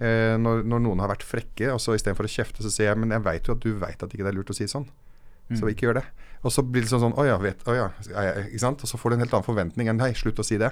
Eh, 0.00 0.34
når, 0.40 0.64
når 0.64 0.82
noen 0.86 1.02
har 1.04 1.12
vært 1.12 1.26
frekke, 1.26 1.68
og 1.74 1.80
så 1.82 1.94
istedenfor 1.94 2.26
å 2.26 2.32
kjefte, 2.32 2.64
så 2.64 2.72
sier 2.72 2.90
jeg 2.90 3.00
men 3.00 3.12
jeg 3.14 3.26
veit 3.26 3.46
jo 3.46 3.54
at 3.56 3.62
du 3.62 3.74
veit 3.76 4.00
at 4.00 4.10
ikke 4.10 4.24
det 4.24 4.32
er 4.32 4.38
lurt 4.40 4.52
å 4.52 4.56
si 4.56 4.68
sånn. 4.70 4.88
Så 5.58 5.66
ikke 5.70 5.88
gjør 5.88 5.98
det. 5.98 6.06
Og 6.46 6.52
så 6.54 6.62
blir 6.62 6.84
det 6.84 6.90
sånn 6.92 7.02
sånn 7.02 7.16
Å 7.18 7.26
ja, 7.26 7.36
vet, 7.42 7.62
å 7.68 7.74
ja, 7.74 7.86
ikke 8.46 8.62
sant? 8.62 8.82
Og 8.84 8.90
så 8.90 8.98
får 9.00 9.10
du 9.10 9.16
en 9.16 9.24
helt 9.24 9.32
annen 9.34 9.46
forventning 9.46 9.90
enn 9.90 9.98
Nei, 10.00 10.12
slutt 10.16 10.40
å 10.40 10.46
si 10.46 10.60
det. 10.60 10.70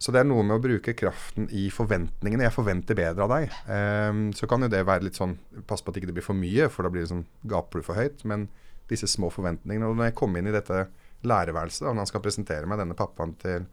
Så 0.00 0.14
det 0.14 0.22
er 0.22 0.28
noe 0.28 0.42
med 0.46 0.56
å 0.56 0.62
bruke 0.64 0.94
kraften 0.96 1.46
i 1.52 1.66
forventningene. 1.72 2.46
Jeg 2.46 2.56
forventer 2.56 2.96
bedre 2.96 3.26
av 3.26 3.34
deg. 3.34 3.54
Um, 3.68 4.22
så 4.36 4.48
kan 4.48 4.64
jo 4.64 4.70
det 4.72 4.80
være 4.88 5.04
litt 5.06 5.18
sånn 5.20 5.36
Pass 5.68 5.84
på 5.84 5.92
at 5.92 6.00
ikke 6.00 6.08
det 6.08 6.16
blir 6.16 6.24
for 6.24 6.38
mye, 6.38 6.70
for 6.72 6.86
da 6.86 6.92
blir 6.92 7.04
det 7.04 7.12
sånn 7.12 7.26
gaper 7.52 7.82
du 7.82 7.86
for 7.86 8.00
høyt. 8.00 8.24
Men 8.28 8.48
disse 8.90 9.08
små 9.10 9.28
forventningene. 9.34 9.90
Og 9.90 9.98
når 9.98 10.10
jeg 10.10 10.18
kom 10.22 10.36
inn 10.40 10.48
i 10.48 10.56
dette 10.56 10.86
lærerværelset, 11.26 11.86
og 11.86 11.94
når 11.94 12.04
han 12.04 12.10
skal 12.10 12.24
presentere 12.24 12.68
meg, 12.68 12.80
denne 12.80 12.96
pappaen 12.98 13.34
til, 13.40 13.66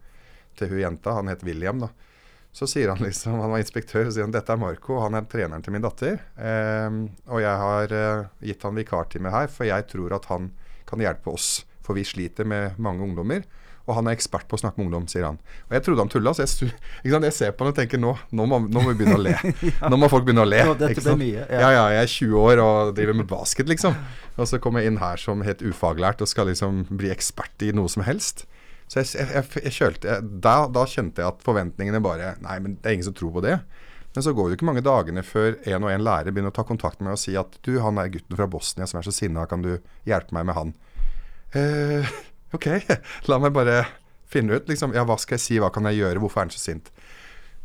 til 0.57 0.71
hun 0.71 0.81
jenta, 0.81 1.15
han 1.17 1.31
het 1.31 1.45
William, 1.47 1.81
da. 1.83 1.91
Så 2.57 2.65
sier 2.69 2.89
han 2.89 3.03
liksom, 3.03 3.37
han 3.43 3.51
var 3.53 3.61
inspektør, 3.61 4.07
og 4.07 4.15
sier 4.15 4.25
han 4.25 4.33
dette 4.33 4.53
er 4.53 4.59
Marco, 4.59 4.97
han 5.03 5.17
er 5.17 5.27
treneren 5.29 5.61
til 5.65 5.75
min 5.75 5.83
datter. 5.83 6.17
Eh, 6.41 6.99
og 7.29 7.43
jeg 7.43 7.63
har 7.63 7.93
eh, 7.93 8.27
gitt 8.49 8.65
han 8.65 8.79
vikartime 8.79 9.33
her, 9.33 9.51
for 9.53 9.67
jeg 9.69 9.85
tror 9.91 10.15
at 10.17 10.25
han 10.31 10.49
kan 10.89 11.03
hjelpe 11.03 11.35
oss. 11.35 11.51
For 11.85 11.95
vi 11.95 12.03
sliter 12.07 12.47
med 12.47 12.79
mange 12.81 13.05
ungdommer. 13.05 13.45
Og 13.88 13.96
han 13.96 14.10
er 14.10 14.17
ekspert 14.17 14.50
på 14.51 14.58
å 14.58 14.60
snakke 14.60 14.82
med 14.82 14.89
ungdom, 14.89 15.06
sier 15.08 15.24
han. 15.24 15.38
Og 15.70 15.75
jeg 15.77 15.86
trodde 15.86 16.03
han 16.03 16.12
tulla, 16.12 16.34
så 16.36 16.44
jeg, 16.44 16.74
jeg 17.08 17.36
ser 17.36 17.53
på 17.56 17.63
han 17.63 17.72
og 17.72 17.77
tenker 17.77 18.01
nå, 18.03 18.12
nå, 18.36 18.48
må, 18.51 18.60
nå 18.67 18.84
må 18.84 18.91
vi 18.91 18.98
begynne 19.00 19.15
å 19.15 19.24
le. 19.24 19.36
Nå 19.91 20.00
må 20.00 20.10
folk 20.12 20.27
begynne 20.27 20.44
å 20.44 20.50
le. 20.50 20.60
Nå, 20.67 20.75
dette 20.82 21.03
ble 21.06 21.15
mye, 21.22 21.46
ja. 21.46 21.62
Ja. 21.62 21.72
ja, 21.77 21.86
jeg 21.96 22.03
er 22.03 22.13
20 22.17 22.44
år 22.44 22.63
og 22.65 22.91
driver 22.98 23.17
med 23.22 23.29
basket, 23.32 23.72
liksom. 23.72 23.96
Og 24.36 24.51
så 24.51 24.60
kommer 24.63 24.84
jeg 24.84 24.91
inn 24.91 25.01
her 25.01 25.22
som 25.22 25.41
helt 25.48 25.63
ufaglært 25.63 26.22
og 26.22 26.29
skal 26.29 26.51
liksom 26.51 26.84
bli 27.00 27.13
ekspert 27.13 27.63
i 27.63 27.72
noe 27.75 27.91
som 27.91 28.03
helst. 28.08 28.44
Så 28.91 29.01
jeg, 29.01 29.10
jeg, 29.20 29.44
jeg, 29.63 29.74
kjølte 29.75 30.20
da, 30.24 30.62
da 30.72 30.86
kjente 30.88 31.24
jeg 31.24 31.27
at 31.27 31.41
forventningene 31.44 32.00
bare 32.03 32.38
Nei, 32.39 32.56
men 32.63 32.77
det 32.79 32.88
er 32.88 32.96
ingen 32.96 33.10
som 33.10 33.15
tror 33.17 33.34
på 33.36 33.44
det. 33.44 33.58
Men 34.15 34.24
så 34.24 34.32
går 34.34 34.48
det 34.50 34.58
ikke 34.58 34.70
mange 34.70 34.84
dagene 34.86 35.22
før 35.27 35.58
en 35.70 35.84
og 35.86 35.91
en 35.91 36.06
lærer 36.08 36.34
begynner 36.34 36.53
å 36.53 36.56
ta 36.56 36.63
kontakt 36.65 37.01
med 37.01 37.10
meg 37.10 37.17
og 37.17 37.22
si 37.22 37.36
at 37.38 37.60
du, 37.67 37.75
han 37.84 38.00
er 38.01 38.10
gutten 38.13 38.39
fra 38.39 38.48
Bosnia 38.50 38.88
som 38.89 39.01
er 39.01 39.06
så 39.06 39.13
sinna, 39.13 39.44
kan 39.50 39.62
du 39.62 39.75
hjelpe 40.08 40.34
meg 40.34 40.48
med 40.50 40.58
han? 40.58 40.72
Eh, 41.53 42.15
ok, 42.55 42.67
la 43.29 43.39
meg 43.43 43.55
bare 43.55 43.81
finne 44.27 44.59
ut, 44.59 44.67
liksom. 44.69 44.93
Ja, 44.95 45.05
hva 45.07 45.17
skal 45.19 45.37
jeg 45.37 45.45
si, 45.45 45.59
hva 45.61 45.71
kan 45.73 45.87
jeg 45.89 46.01
gjøre, 46.01 46.21
hvorfor 46.23 46.41
er 46.41 46.47
han 46.47 46.53
så 46.55 46.61
sint? 46.61 46.91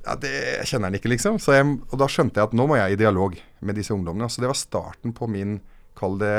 Ja, 0.02 0.16
Det 0.18 0.34
kjenner 0.66 0.90
han 0.90 0.98
ikke, 0.98 1.10
liksom. 1.12 1.38
Jeg, 1.42 1.68
og 1.90 1.98
da 2.00 2.08
skjønte 2.10 2.40
jeg 2.40 2.50
at 2.50 2.56
nå 2.58 2.66
må 2.70 2.78
jeg 2.78 2.94
i 2.94 3.00
dialog 3.00 3.36
med 3.60 3.78
disse 3.78 3.94
ungdommene. 3.94 4.30
Så 4.30 4.42
det 4.42 4.50
var 4.50 4.58
starten 4.58 5.14
på 5.14 5.28
min, 5.30 5.60
kall 5.98 6.18
det 6.18 6.34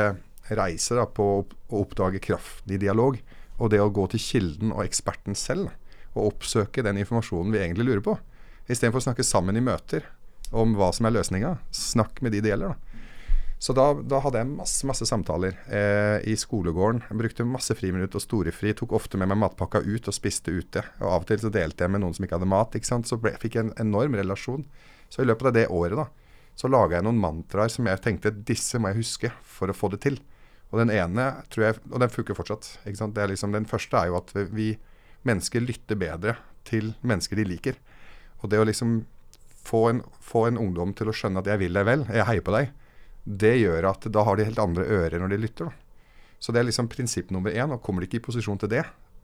reise 0.52 0.98
da, 0.98 1.06
på 1.08 1.28
å 1.44 1.84
oppdage 1.84 2.20
kraften 2.24 2.76
i 2.76 2.82
dialog. 2.82 3.20
Og 3.62 3.72
det 3.72 3.80
å 3.80 3.92
gå 3.94 4.08
til 4.12 4.24
kilden 4.24 4.74
og 4.76 4.84
eksperten 4.84 5.38
selv. 5.40 5.72
Og 6.14 6.34
oppsøke 6.34 6.84
den 6.86 7.00
informasjonen 7.02 7.54
vi 7.54 7.62
egentlig 7.64 7.88
lurer 7.88 8.04
på. 8.04 8.18
Istedenfor 8.68 9.00
å 9.00 9.08
snakke 9.08 9.26
sammen 9.28 9.60
i 9.60 9.64
møter 9.64 10.08
om 10.54 10.76
hva 10.78 10.92
som 10.96 11.08
er 11.08 11.16
løsninga. 11.16 11.56
Snakk 11.74 12.20
med 12.24 12.36
de 12.36 12.44
det 12.44 12.52
gjelder. 12.54 12.76
da. 12.76 12.93
Så 13.64 13.72
da, 13.72 13.86
da, 13.96 14.18
hadde 14.20 14.42
jeg 14.42 14.52
masse 14.58 14.84
masse 14.84 15.06
samtaler 15.08 15.54
eh, 15.72 16.18
i 16.28 16.34
skolegården. 16.36 17.06
Jeg 17.08 17.20
brukte 17.22 17.46
masse 17.48 17.72
friminutt 17.80 18.18
og 18.20 18.24
storefri. 18.26 18.74
Tok 18.76 18.92
ofte 18.98 19.20
med 19.20 19.30
meg 19.32 19.40
matpakka 19.40 19.80
ut 19.86 20.10
og 20.12 20.16
spiste 20.18 20.52
ute. 20.52 20.84
Og 21.00 21.08
Av 21.08 21.24
og 21.24 21.30
til 21.30 21.40
så 21.40 21.52
delte 21.54 21.86
jeg 21.86 21.94
med 21.94 22.04
noen 22.04 22.18
som 22.18 22.28
ikke 22.28 22.36
hadde 22.36 22.50
mat. 22.52 22.76
ikke? 22.76 23.00
Så 23.08 23.20
ble, 23.24 23.32
fikk 23.40 23.56
jeg 23.56 23.70
en 23.70 23.72
enorm 23.86 24.20
relasjon. 24.20 24.68
Så 25.08 25.24
i 25.24 25.30
løpet 25.30 25.48
av 25.48 25.56
det 25.56 25.66
året 25.72 25.96
da, 25.96 26.10
så 26.60 26.68
laga 26.68 26.98
jeg 26.98 27.08
noen 27.08 27.24
mantraer 27.24 27.72
som 27.72 27.88
jeg 27.88 28.04
tenkte 28.04 28.34
disse 28.52 28.84
må 28.84 28.92
jeg 28.92 29.00
huske 29.00 29.34
for 29.56 29.72
å 29.72 29.78
få 29.80 29.94
det 29.96 30.02
til. 30.10 30.20
Og 30.74 30.84
den 30.84 30.92
ene 30.92 31.32
tror 31.54 31.70
jeg, 31.70 31.80
og 31.88 32.04
den 32.04 32.12
funker 32.12 32.36
fortsatt. 32.36 32.82
liksom, 32.84 33.56
den 33.56 33.72
første 33.72 33.96
er 33.96 34.12
jo 34.12 34.20
at 34.20 34.36
vi 34.52 34.74
mennesker 35.24 35.64
lytter 35.64 35.96
bedre 35.96 36.36
til 36.68 36.98
mennesker 37.00 37.40
de 37.40 37.48
liker. 37.48 37.80
Og 38.44 38.52
det 38.52 38.60
å 38.60 38.68
liksom 38.68 39.06
få 39.64 39.88
en, 39.88 40.04
få 40.20 40.50
en 40.52 40.60
ungdom 40.60 40.92
til 40.92 41.08
å 41.08 41.16
skjønne 41.16 41.40
at 41.40 41.48
jeg 41.48 41.64
vil 41.64 41.80
deg 41.80 41.88
vel, 41.88 42.10
jeg 42.12 42.28
heier 42.28 42.44
på 42.44 42.60
deg 42.60 42.74
det 43.24 43.56
gjør 43.62 43.88
at 43.94 44.06
da 44.12 44.24
har 44.28 44.38
de 44.38 44.48
helt 44.48 44.60
andre 44.60 44.84
ører 44.84 45.22
når 45.22 45.34
de 45.34 45.42
lytter. 45.46 45.70
Da. 45.70 46.08
Så 46.44 46.52
det 46.52 46.60
er 46.60 46.68
liksom 46.68 46.90
prinsipp 46.92 47.32
nummer 47.32 47.54
én. 47.56 47.72
Og 47.72 47.82
kommer 47.84 48.04
de 48.04 48.10
ikke 48.10 48.20
i 48.20 48.26
posisjon 48.26 48.60
til 48.60 48.72
det, 48.74 48.84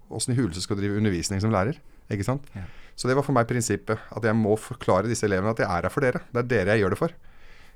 åssen 0.09 0.33
i 0.33 0.39
huleste 0.39 0.63
skal 0.63 0.79
du 0.79 0.85
drive 0.85 0.99
undervisning 1.01 1.41
som 1.43 1.51
lærer? 1.53 1.77
Ikke 2.09 2.25
sant? 2.25 2.47
Ja. 2.55 2.63
Så 2.99 3.07
det 3.07 3.15
var 3.15 3.25
for 3.27 3.35
meg 3.35 3.47
prinsippet. 3.47 3.99
At 4.15 4.25
jeg 4.25 4.35
må 4.35 4.55
forklare 4.59 5.09
disse 5.09 5.27
elevene 5.27 5.53
at 5.53 5.61
jeg 5.61 5.69
er 5.69 5.87
her 5.87 5.93
for 5.93 6.03
dere. 6.03 6.23
Det 6.31 6.41
er 6.41 6.49
dere 6.53 6.75
jeg 6.75 6.83
gjør 6.83 6.95
det 6.95 7.01
for. 7.01 7.15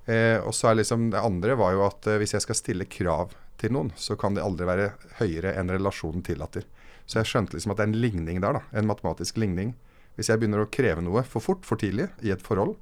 Eh, 0.03 0.37
og 0.43 0.51
så 0.55 0.69
er 0.69 0.79
liksom 0.81 1.09
det 1.13 1.21
andre 1.23 1.55
var 1.59 1.75
jo 1.75 1.85
at 1.85 2.07
eh, 2.11 2.19
hvis 2.19 2.35
jeg 2.35 2.43
skal 2.43 2.59
stille 2.59 2.87
krav 2.91 3.35
til 3.61 3.71
noen, 3.75 3.93
så 3.95 4.17
kan 4.19 4.35
det 4.35 4.43
aldri 4.43 4.67
være 4.67 4.89
høyere 5.21 5.53
enn 5.59 5.71
relasjonen 5.71 6.25
tillater. 6.25 6.65
Så 7.07 7.21
jeg 7.21 7.29
skjønte 7.29 7.55
liksom 7.55 7.71
at 7.71 7.79
det 7.79 7.85
er 7.85 7.91
en 7.91 8.01
ligning 8.03 8.41
der, 8.43 8.59
da. 8.59 8.63
En 8.75 8.89
matematisk 8.89 9.39
ligning. 9.39 9.75
Hvis 10.17 10.29
jeg 10.31 10.41
begynner 10.41 10.63
å 10.63 10.71
kreve 10.71 11.03
noe 11.03 11.23
for 11.27 11.43
fort, 11.43 11.63
for 11.67 11.79
tidlig, 11.79 12.09
i 12.23 12.33
et 12.33 12.43
forhold, 12.43 12.75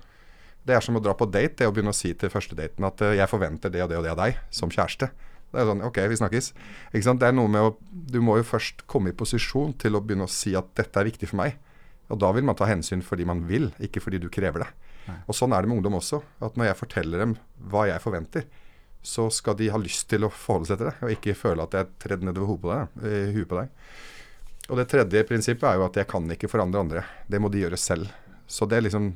det 0.68 0.78
er 0.78 0.86
som 0.86 0.98
å 0.98 1.02
dra 1.04 1.16
på 1.18 1.28
date, 1.30 1.58
det 1.62 1.68
å 1.70 1.74
begynne 1.74 1.94
å 1.94 1.98
si 1.98 2.14
til 2.18 2.32
førstedaten 2.32 2.86
at 2.86 3.02
uh, 3.02 3.14
jeg 3.18 3.30
forventer 3.32 3.74
det 3.74 3.82
og 3.86 3.92
det 3.92 3.98
og 4.00 4.06
det 4.06 4.14
av 4.14 4.22
deg, 4.22 4.40
som 4.54 4.72
kjæreste. 4.72 5.10
Det 5.52 5.60
er 5.60 5.68
sånn 5.68 5.84
OK, 5.84 5.98
vi 6.08 6.20
snakkes. 6.20 6.52
Ikke 6.94 7.06
sant? 7.08 7.20
Det 7.20 7.28
er 7.28 7.36
noe 7.36 7.52
med 7.52 7.66
å 7.66 7.74
Du 7.92 8.22
må 8.24 8.38
jo 8.40 8.48
først 8.48 8.86
komme 8.88 9.12
i 9.12 9.18
posisjon 9.18 9.74
til 9.80 9.98
å 9.98 10.02
begynne 10.04 10.28
å 10.28 10.32
si 10.32 10.54
at 10.56 10.70
dette 10.80 11.00
er 11.00 11.10
viktig 11.10 11.28
for 11.28 11.42
meg. 11.42 11.58
Og 12.12 12.20
da 12.20 12.30
vil 12.36 12.46
man 12.48 12.56
ta 12.60 12.68
hensyn 12.70 13.04
fordi 13.04 13.28
man 13.28 13.44
vil, 13.48 13.70
ikke 13.84 14.04
fordi 14.04 14.20
du 14.22 14.30
krever 14.32 14.66
det. 14.66 14.70
Nei. 15.08 15.18
Og 15.28 15.36
sånn 15.36 15.52
er 15.56 15.64
det 15.64 15.72
med 15.72 15.80
ungdom 15.80 15.98
også. 16.00 16.22
At 16.44 16.60
når 16.60 16.72
jeg 16.72 16.80
forteller 16.80 17.24
dem 17.26 17.36
hva 17.72 17.86
jeg 17.90 18.04
forventer, 18.04 18.48
så 19.02 19.28
skal 19.34 19.58
de 19.60 19.72
ha 19.74 19.80
lyst 19.82 20.08
til 20.12 20.28
å 20.28 20.32
forholde 20.32 20.70
seg 20.70 20.80
til 20.80 20.92
det, 20.92 20.96
og 21.02 21.14
ikke 21.16 21.38
føle 21.40 21.66
at 21.66 21.76
jeg 21.76 21.88
er 21.88 21.94
tredd 22.04 22.26
nedover 22.28 22.52
hodet 22.54 22.82
huet 23.34 23.50
på 23.50 23.58
deg. 23.58 23.72
Og 24.70 24.78
det 24.80 24.88
tredje 24.92 25.24
prinsippet 25.28 25.68
er 25.68 25.80
jo 25.80 25.88
at 25.88 25.98
jeg 26.00 26.08
kan 26.12 26.28
ikke 26.32 26.52
forandre 26.52 26.84
andre. 26.84 27.04
Det 27.28 27.42
må 27.42 27.50
de 27.52 27.64
gjøre 27.64 27.80
selv. 27.82 28.12
Så 28.48 28.68
det 28.70 28.78
er 28.78 28.86
liksom 28.86 29.10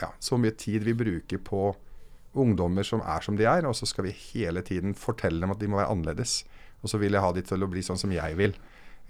ja, 0.00 0.10
så 0.20 0.38
mye 0.40 0.54
tid 0.58 0.84
vi 0.86 0.96
bruker 0.96 1.40
på 1.42 1.72
ungdommer 2.34 2.86
som 2.86 3.02
er 3.06 3.22
som 3.24 3.36
de 3.38 3.46
er, 3.46 3.66
og 3.68 3.76
så 3.78 3.86
skal 3.86 4.08
vi 4.08 4.16
hele 4.32 4.62
tiden 4.66 4.94
fortelle 4.98 5.40
dem 5.40 5.54
at 5.54 5.60
de 5.60 5.70
må 5.70 5.78
være 5.78 5.92
annerledes. 5.94 6.42
Og 6.82 6.90
så 6.90 6.98
vil 7.00 7.14
jeg 7.14 7.24
ha 7.24 7.30
de 7.32 7.44
til 7.46 7.64
å 7.64 7.70
bli 7.70 7.84
sånn 7.84 8.00
som 8.00 8.12
jeg 8.12 8.38
vil, 8.38 8.56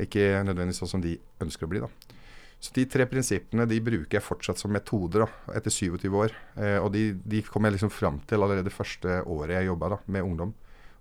ikke 0.01 0.43
nødvendigvis 0.45 0.83
sånn 0.85 0.97
som 0.97 1.05
de 1.05 1.17
ønsker 1.43 1.67
å 1.67 1.73
bli. 1.73 1.83
da. 1.83 2.21
Så 2.65 2.73
De 2.75 2.85
tre 2.89 3.05
prinsippene 3.05 3.67
de 3.69 3.81
bruker 3.85 4.19
jeg 4.19 4.25
fortsatt 4.25 4.61
som 4.61 4.73
metoder 4.73 5.25
da, 5.25 5.57
etter 5.59 5.73
27 5.73 6.07
år. 6.17 6.37
Eh, 6.57 6.79
og 6.81 6.93
de, 6.95 7.11
de, 7.21 7.43
kom 7.45 7.67
jeg 7.67 7.77
liksom 7.77 7.93
fram 7.93 8.21
til 8.29 8.41
allerede 8.45 8.73
første 8.73 9.21
året 9.29 9.59
jeg 9.59 9.69
jobba 9.69 9.99
med 10.07 10.25
ungdom. 10.25 10.55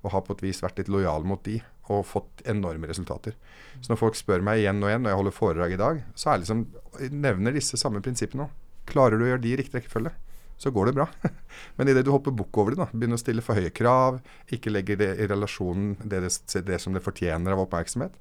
Og 0.03 0.11
har 0.11 0.25
på 0.27 0.35
et 0.35 0.43
vis 0.43 0.59
vært 0.63 0.81
litt 0.81 0.91
lojal 0.91 1.23
mot 1.27 1.39
de 1.45 1.61
og 1.91 2.05
fått 2.07 2.43
enorme 2.47 2.87
resultater. 2.87 3.35
Så 3.81 3.91
når 3.91 3.99
folk 3.99 4.15
spør 4.15 4.43
meg 4.43 4.61
igjen 4.61 4.79
og 4.83 4.89
igjen 4.89 5.03
når 5.03 5.13
jeg 5.13 5.19
holder 5.19 5.35
foredrag 5.35 5.75
i 5.75 5.79
dag, 5.79 6.03
så 6.15 6.31
er 6.31 6.41
liksom, 6.41 6.65
nevner 7.11 7.55
disse 7.55 7.79
samme 7.79 8.03
prinsippene 8.03 8.47
òg. 8.47 8.59
Klarer 8.89 9.19
du 9.19 9.25
å 9.25 9.31
gjøre 9.31 9.43
de 9.43 9.53
i 9.53 9.57
riktig 9.59 9.79
rekkefølge, 9.79 10.11
så 10.59 10.71
går 10.73 10.89
det 10.89 10.95
bra. 10.99 11.07
Men 11.77 11.91
idet 11.91 12.05
du 12.05 12.11
hopper 12.13 12.35
bukk 12.35 12.59
over 12.61 12.75
det, 12.75 12.81
da, 12.83 12.89
begynner 12.91 13.19
å 13.19 13.23
stille 13.23 13.45
for 13.45 13.59
høye 13.59 13.73
krav, 13.73 14.21
ikke 14.53 14.73
legger 14.73 14.99
det 14.99 15.11
i 15.23 15.27
relasjonen 15.31 15.97
det, 16.03 16.23
det, 16.25 16.63
det 16.67 16.79
som 16.83 16.95
det 16.95 17.03
fortjener 17.05 17.55
av 17.55 17.65
oppmerksomhet, 17.65 18.15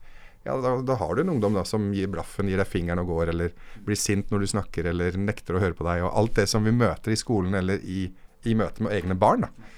ja, 0.45 0.57
da, 0.59 0.81
da, 0.83 0.95
har 0.99 1.15
du 1.15 1.23
en 1.23 1.29
ungdom 1.29 1.55
da, 1.55 1.63
som 1.65 1.93
gir 1.95 2.09
blaffen, 2.11 2.49
gir 2.51 2.59
deg 2.59 2.67
fingeren 2.67 3.03
og 3.05 3.13
går, 3.13 3.31
eller 3.31 3.53
blir 3.87 3.99
sint 3.99 4.33
når 4.33 4.43
du 4.43 4.49
snakker, 4.51 4.89
eller 4.91 5.15
nekter 5.19 5.55
å 5.55 5.63
høre 5.63 5.77
på 5.79 5.87
deg. 5.87 6.03
Og 6.03 6.17
alt 6.19 6.35
det 6.41 6.49
som 6.51 6.67
vi 6.67 6.75
møter 6.75 7.15
i 7.15 7.19
skolen 7.19 7.55
eller 7.55 7.79
i, 7.87 8.09
i 8.51 8.57
møte 8.59 8.83
med 8.83 8.95
egne 8.97 9.15
barn. 9.19 9.47
Da. 9.47 9.71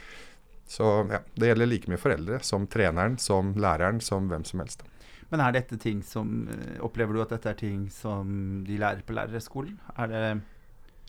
Så 0.70 0.88
ja, 1.12 1.20
det 1.36 1.50
gjelder 1.50 1.68
like 1.68 1.92
mye 1.92 2.00
foreldre 2.00 2.40
som 2.46 2.64
treneren, 2.70 3.18
som 3.20 3.52
læreren, 3.60 4.00
som 4.00 4.30
hvem 4.32 4.46
som 4.48 4.64
helst. 4.64 4.86
Men 5.28 5.42
er 5.44 5.56
dette 5.56 5.76
ting 5.80 6.00
som 6.06 6.46
eh, 6.52 6.80
Opplever 6.84 7.16
du 7.16 7.22
at 7.24 7.32
dette 7.34 7.50
er 7.50 7.58
ting 7.58 7.86
som 7.92 8.62
de 8.64 8.80
lærer 8.80 9.04
på 9.04 9.16
lærerskolen? 9.16 9.76
Er 9.98 10.10
det 10.12 10.24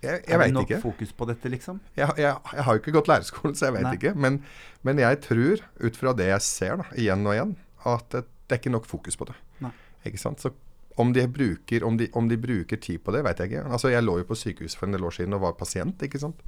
jeg, 0.05 0.21
jeg 0.25 0.37
er 0.37 0.43
det 0.43 0.53
nok 0.55 0.69
ikke. 0.69 0.81
fokus 0.83 1.13
på 1.17 1.27
dette, 1.29 1.51
liksom? 1.51 1.79
Jeg, 1.97 2.09
jeg, 2.21 2.35
jeg 2.53 2.65
har 2.67 2.77
jo 2.77 2.81
ikke 2.83 2.93
gått 2.95 3.09
lærerskolen, 3.11 3.55
så 3.57 3.69
jeg 3.69 3.77
vet 3.77 3.87
Nei. 3.87 3.95
ikke. 3.99 4.13
Men, 4.25 4.39
men, 4.87 5.01
jeg 5.01 5.21
tror, 5.25 5.63
ut 5.81 5.99
fra 5.99 6.13
det 6.17 6.29
jeg 6.29 6.45
ser 6.45 6.77
da, 6.81 6.85
igjen 6.95 7.25
og 7.25 7.35
igjen, 7.35 7.55
at 7.85 8.07
det, 8.13 8.23
det 8.45 8.57
er 8.57 8.61
ikke 8.63 8.75
nok 8.77 8.87
fokus 8.89 9.19
på 9.19 9.27
det. 9.29 9.35
Nei. 9.65 9.73
Ikke 10.09 10.21
sant? 10.21 10.45
Så 10.45 10.53
om 11.01 11.11
de, 11.15 11.25
bruker, 11.27 11.83
om, 11.83 11.97
de, 11.99 12.07
om 12.15 12.29
de, 12.31 12.37
bruker, 12.39 12.79
tid 12.79 13.01
på 13.03 13.11
det, 13.15 13.25
vet 13.25 13.41
jeg 13.41 13.51
ikke. 13.51 13.65
Altså, 13.67 13.91
Jeg 13.91 14.05
lå 14.05 14.19
jo 14.21 14.29
på 14.29 14.37
sykehus 14.39 14.77
for 14.79 14.87
en 14.87 14.95
del 14.95 15.03
år 15.03 15.17
siden 15.17 15.35
og 15.35 15.43
var 15.43 15.57
pasient. 15.59 16.01
ikke 16.07 16.21
sant? 16.21 16.39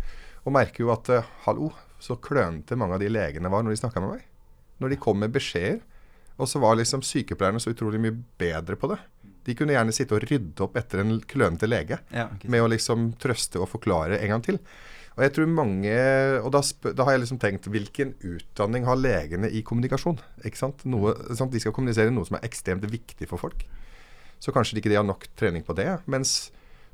Og 0.45 0.55
merker 0.55 0.85
jo 0.85 0.93
at 0.93 1.11
uh, 1.11 1.27
hallo, 1.43 1.73
så 1.99 2.15
klønete 2.23 2.77
mange 2.79 2.95
av 2.95 3.03
de 3.03 3.11
legene 3.11 3.51
var 3.51 3.65
når 3.65 3.75
de 3.75 3.81
snakka 3.81 4.03
med 4.03 4.15
meg. 4.15 4.27
Når 4.79 4.93
de 4.93 4.99
kom 5.03 5.19
med 5.19 5.33
beskjeder. 5.35 5.81
Og 6.37 6.49
så 6.49 6.61
var 6.61 6.77
liksom 6.77 7.03
sykepleierne 7.05 7.61
så 7.61 7.73
utrolig 7.73 8.01
mye 8.01 8.17
bedre 8.39 8.77
på 8.77 8.91
det. 8.91 8.99
De 9.47 9.55
kunne 9.57 9.73
gjerne 9.73 9.95
sitte 9.95 10.17
og 10.17 10.25
rydde 10.27 10.65
opp 10.65 10.75
etter 10.77 11.01
en 11.01 11.17
klønete 11.23 11.69
lege. 11.69 12.01
Ja, 12.11 12.27
okay. 12.27 12.51
Med 12.51 12.65
å 12.65 12.69
liksom 12.69 13.13
trøste 13.21 13.61
og 13.63 13.71
forklare 13.71 14.19
en 14.19 14.35
gang 14.35 14.43
til. 14.45 14.59
Og 15.17 15.23
jeg 15.25 15.33
tror 15.33 15.47
mange, 15.49 15.93
og 16.45 16.51
da, 16.53 16.61
da, 16.91 17.05
har 17.07 17.15
jeg 17.15 17.23
liksom 17.23 17.39
tenkt 17.41 17.65
Hvilken 17.73 18.13
utdanning 18.21 18.85
har 18.85 18.99
legene 18.99 19.49
i 19.49 19.63
kommunikasjon? 19.65 20.19
Ikke 20.45 20.59
sant? 20.59 20.83
Noe, 20.85 21.15
sant? 21.31 21.49
De 21.55 21.61
skal 21.63 21.73
kommunisere 21.73 22.13
noe 22.13 22.27
som 22.27 22.37
er 22.37 22.45
ekstremt 22.45 22.85
viktig 22.91 23.25
for 23.31 23.41
folk. 23.41 23.65
Så 24.37 24.53
kanskje 24.53 24.77
ikke 24.77 24.91
de 24.93 24.99
har 24.99 25.07
nok 25.07 25.25
trening 25.39 25.65
på 25.65 25.73
det. 25.79 25.89
Mens, 26.05 26.51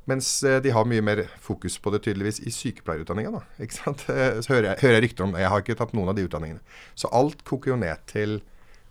mens 0.08 0.30
eh, 0.46 0.56
de 0.64 0.72
har 0.72 0.88
mye 0.88 1.04
mer 1.04 1.26
fokus 1.44 1.76
på 1.76 1.92
det 1.92 2.00
tydeligvis 2.06 2.40
i 2.40 2.54
sykepleierutdanninga. 2.54 3.44
Så 4.40 4.54
hører 4.54 4.70
jeg, 4.70 4.80
hører 4.86 4.96
jeg 4.96 5.04
rykter 5.04 5.26
om 5.26 5.36
det. 5.36 5.44
Jeg 5.44 5.52
har 5.52 5.66
ikke 5.66 5.78
tatt 5.82 5.92
noen 5.92 6.14
av 6.14 6.16
de 6.16 6.24
utdanningene. 6.24 6.64
Så 6.96 7.12
alt 7.12 7.44
koker 7.44 7.74
jo 7.74 7.80
ned 7.82 8.08
til 8.08 8.38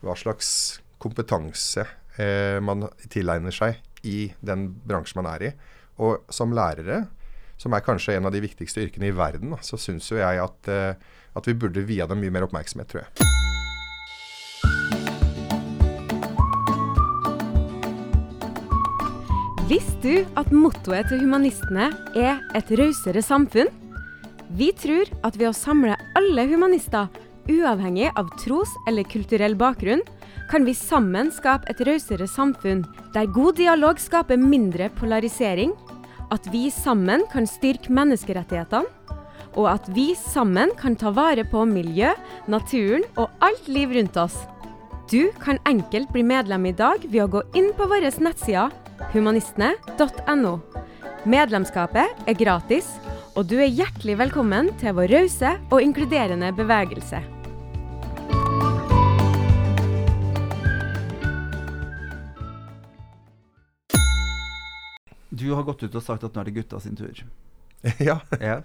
hva 0.03 0.15
slags 0.19 0.79
kompetanse 1.01 1.85
eh, 2.19 2.59
man 2.63 2.87
tilegner 3.11 3.55
seg 3.55 3.79
i 4.03 4.31
den 4.43 4.69
bransjen 4.87 5.21
man 5.21 5.31
er 5.33 5.47
i. 5.49 5.51
Og 6.03 6.25
som 6.33 6.53
lærere, 6.55 7.05
som 7.59 7.73
er 7.75 7.85
kanskje 7.85 8.17
en 8.17 8.27
av 8.27 8.33
de 8.35 8.43
viktigste 8.43 8.83
yrkene 8.83 9.11
i 9.11 9.15
verden, 9.15 9.55
så 9.63 9.79
syns 9.79 10.09
jo 10.11 10.19
jeg 10.19 10.41
at, 10.43 10.71
eh, 10.71 10.95
at 11.33 11.47
vi 11.47 11.55
burde 11.57 11.85
vie 11.87 12.05
dem 12.07 12.21
mye 12.23 12.33
mer 12.33 12.47
oppmerksomhet, 12.47 12.89
tror 12.91 13.05
jeg. 13.05 13.31
Visste 19.69 20.01
du 20.03 20.33
at 20.37 20.51
mottoet 20.51 21.07
til 21.07 21.23
humanistene 21.23 21.87
er 22.19 22.41
'et 22.53 22.69
rausere 22.77 23.23
samfunn'? 23.23 23.71
Vi 24.53 24.71
tror 24.77 25.07
at 25.23 25.37
ved 25.39 25.49
å 25.49 25.55
samle 25.55 25.95
alle 26.13 26.43
humanister, 26.45 27.07
uavhengig 27.49 28.11
av 28.15 28.29
tros- 28.41 28.75
eller 28.87 29.03
kulturell 29.03 29.55
bakgrunn, 29.55 30.03
kan 30.51 30.65
vi 30.65 30.75
sammen 30.75 31.31
skape 31.31 31.69
et 31.71 31.81
rausere 31.87 32.27
samfunn, 32.27 32.83
der 33.13 33.31
god 33.31 33.57
dialog 33.57 33.99
skaper 33.99 34.37
mindre 34.37 34.89
polarisering, 34.99 35.73
at 36.33 36.47
vi 36.51 36.69
sammen 36.73 37.25
kan 37.31 37.47
styrke 37.47 37.93
menneskerettighetene, 37.93 38.89
og 39.53 39.67
at 39.69 39.89
vi 39.93 40.13
sammen 40.17 40.71
kan 40.79 40.95
ta 40.97 41.11
vare 41.13 41.45
på 41.45 41.65
miljø, 41.69 42.09
naturen 42.49 43.05
og 43.17 43.29
alt 43.45 43.67
liv 43.69 43.93
rundt 43.93 44.17
oss. 44.17 44.39
Du 45.11 45.29
kan 45.43 45.59
enkelt 45.69 46.09
bli 46.13 46.23
medlem 46.25 46.65
i 46.65 46.73
dag 46.73 47.03
ved 47.05 47.21
å 47.25 47.31
gå 47.35 47.43
inn 47.59 47.69
på 47.77 47.85
våre 47.91 48.09
nettsider 48.09 48.73
humanistene.no. 49.13 50.55
Medlemskapet 51.29 52.27
er 52.27 52.39
gratis, 52.39 52.89
og 53.37 53.47
du 53.49 53.57
er 53.61 53.71
hjertelig 53.71 54.17
velkommen 54.25 54.73
til 54.81 54.97
vår 54.97 55.13
rause 55.13 55.55
og 55.69 55.81
inkluderende 55.81 56.51
bevegelse. 56.57 57.23
Du 65.43 65.49
har 65.53 65.65
gått 65.67 65.83
ut 65.83 65.95
og 65.99 66.05
sagt 66.05 66.23
at 66.23 66.35
nå 66.35 66.43
er 66.43 66.49
det 66.49 66.55
gutta 66.61 66.79
sin 66.83 66.95
tur. 66.99 67.23
ja. 67.99 68.19
ja. 68.39 68.61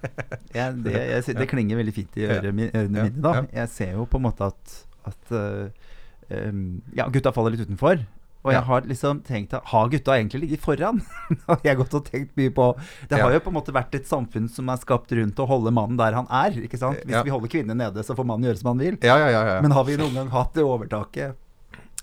ja 0.54 0.68
det, 0.70 0.94
jeg, 0.94 1.34
det, 1.34 1.48
klinger 1.50 1.80
veldig 1.80 1.94
fint 1.96 2.20
i 2.20 2.28
ørene 2.28 2.54
mine. 2.54 3.08
da. 3.18 3.40
Jeg 3.50 3.72
ser 3.74 3.96
jo 3.98 4.06
på 4.06 4.20
en 4.20 4.28
måte 4.28 4.46
at, 4.52 4.76
at 5.10 5.34
uh, 5.34 5.90
um, 6.30 6.78
ja, 6.94 7.08
gutta 7.10 7.34
faller 7.34 7.56
litt 7.56 7.66
utenfor. 7.66 8.04
Og 8.46 8.52
jeg 8.54 8.62
har 8.68 8.86
liksom 8.86 9.18
tenkt 9.26 9.54
at 9.56 9.66
har 9.72 9.88
gutta 9.92 10.14
egentlig 10.14 10.44
ligget 10.44 10.62
foran? 10.62 11.00
har 11.48 11.58
jeg 11.66 11.80
gått 11.80 11.96
og 11.98 12.06
tenkt 12.06 12.36
mye 12.38 12.52
på. 12.54 12.68
Det 13.10 13.18
har 13.20 13.34
jo 13.34 13.42
på 13.44 13.50
en 13.50 13.58
måte 13.58 13.74
vært 13.74 13.98
et 13.98 14.06
samfunn 14.08 14.46
som 14.52 14.70
er 14.70 14.78
skapt 14.80 15.12
rundt 15.18 15.42
å 15.42 15.48
holde 15.50 15.74
mannen 15.74 15.98
der 15.98 16.16
han 16.16 16.30
er. 16.30 16.54
ikke 16.62 16.80
sant? 16.80 17.02
Hvis 17.02 17.26
vi 17.26 17.34
holder 17.34 17.52
kvinnen 17.52 17.82
nede, 17.82 18.06
så 18.06 18.16
får 18.16 18.28
mannen 18.30 18.48
gjøre 18.48 18.62
som 18.62 18.70
han 18.72 18.86
vil. 18.86 18.96
Ja, 19.02 19.18
ja, 19.20 19.28
ja, 19.34 19.42
ja. 19.56 19.58
Men 19.64 19.74
har 19.76 19.84
vi 19.88 19.98
noen 20.00 20.16
gang 20.20 20.32
hatt 20.32 20.54
det 20.56 20.64
overtaket? 20.64 21.36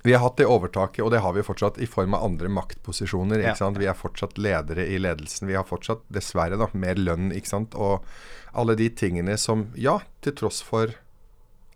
Vi 0.05 0.13
har 0.13 0.21
hatt 0.21 0.37
det 0.37 0.45
overtaket, 0.45 1.01
og 1.01 1.09
det 1.13 1.23
har 1.25 1.33
vi 1.33 1.43
fortsatt 1.45 1.79
i 1.81 1.87
form 1.89 2.13
av 2.13 2.27
andre 2.27 2.49
maktposisjoner. 2.53 3.41
Ja. 3.41 3.51
ikke 3.51 3.63
sant? 3.63 3.79
Vi 3.81 3.87
er 3.89 3.97
fortsatt 3.97 4.37
ledere 4.37 4.85
i 4.85 4.99
ledelsen. 5.01 5.49
Vi 5.49 5.57
har 5.57 5.65
fortsatt, 5.65 6.03
dessverre, 6.13 6.59
da, 6.61 6.69
mer 6.77 6.99
lønn. 7.01 7.31
ikke 7.33 7.49
sant? 7.49 7.73
Og 7.73 8.05
alle 8.53 8.77
de 8.77 8.91
tingene 8.93 9.37
som 9.41 9.71
Ja, 9.75 9.99
til 10.21 10.37
tross 10.37 10.61
for 10.63 10.93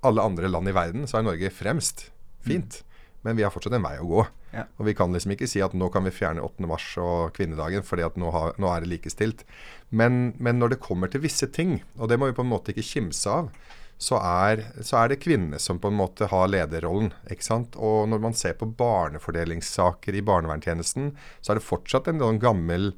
alle 0.05 0.23
andre 0.23 0.47
land 0.47 0.69
i 0.69 0.75
verden, 0.77 1.07
så 1.09 1.19
er 1.19 1.25
Norge 1.25 1.49
fremst. 1.51 2.11
Fint. 2.45 2.83
Men 3.25 3.35
vi 3.35 3.43
har 3.43 3.51
fortsatt 3.51 3.75
en 3.75 3.83
vei 3.83 3.97
å 3.99 4.07
gå. 4.07 4.27
Ja. 4.53 4.63
Og 4.79 4.87
vi 4.87 4.93
kan 4.97 5.11
liksom 5.13 5.33
ikke 5.35 5.49
si 5.49 5.61
at 5.61 5.75
nå 5.77 5.89
kan 5.93 6.05
vi 6.07 6.13
fjerne 6.13 6.45
8. 6.45 6.69
mars 6.69 6.85
og 7.01 7.33
kvinnedagen, 7.35 7.83
fordi 7.85 8.05
at 8.05 8.15
nå, 8.17 8.29
har, 8.33 8.53
nå 8.61 8.69
er 8.71 8.85
det 8.85 8.93
likestilt. 8.93 9.43
Men, 9.89 10.35
men 10.37 10.61
når 10.61 10.75
det 10.75 10.83
kommer 10.85 11.11
til 11.11 11.25
visse 11.25 11.49
ting, 11.51 11.79
og 11.97 12.09
det 12.09 12.17
må 12.21 12.29
vi 12.29 12.37
på 12.37 12.45
en 12.45 12.53
måte 12.53 12.73
ikke 12.73 12.87
kimse 12.93 13.33
av, 13.41 13.51
så 13.99 14.15
er, 14.23 14.63
så 14.79 15.01
er 15.01 15.11
det 15.11 15.19
kvinnene 15.19 15.59
som 15.59 15.79
på 15.81 15.91
en 15.91 15.97
måte 15.99 16.29
har 16.31 16.47
lederrollen. 16.47 17.11
ikke 17.27 17.43
sant? 17.43 17.75
Og 17.75 18.07
når 18.07 18.21
man 18.23 18.35
ser 18.37 18.55
på 18.55 18.69
barnefordelingssaker 18.79 20.15
i 20.15 20.23
barnevernstjenesten, 20.23 21.11
så 21.41 21.51
er 21.51 21.59
det 21.59 21.67
fortsatt 21.67 22.07
en 22.07 22.21
sånn 22.23 22.39
gammel 22.41 22.93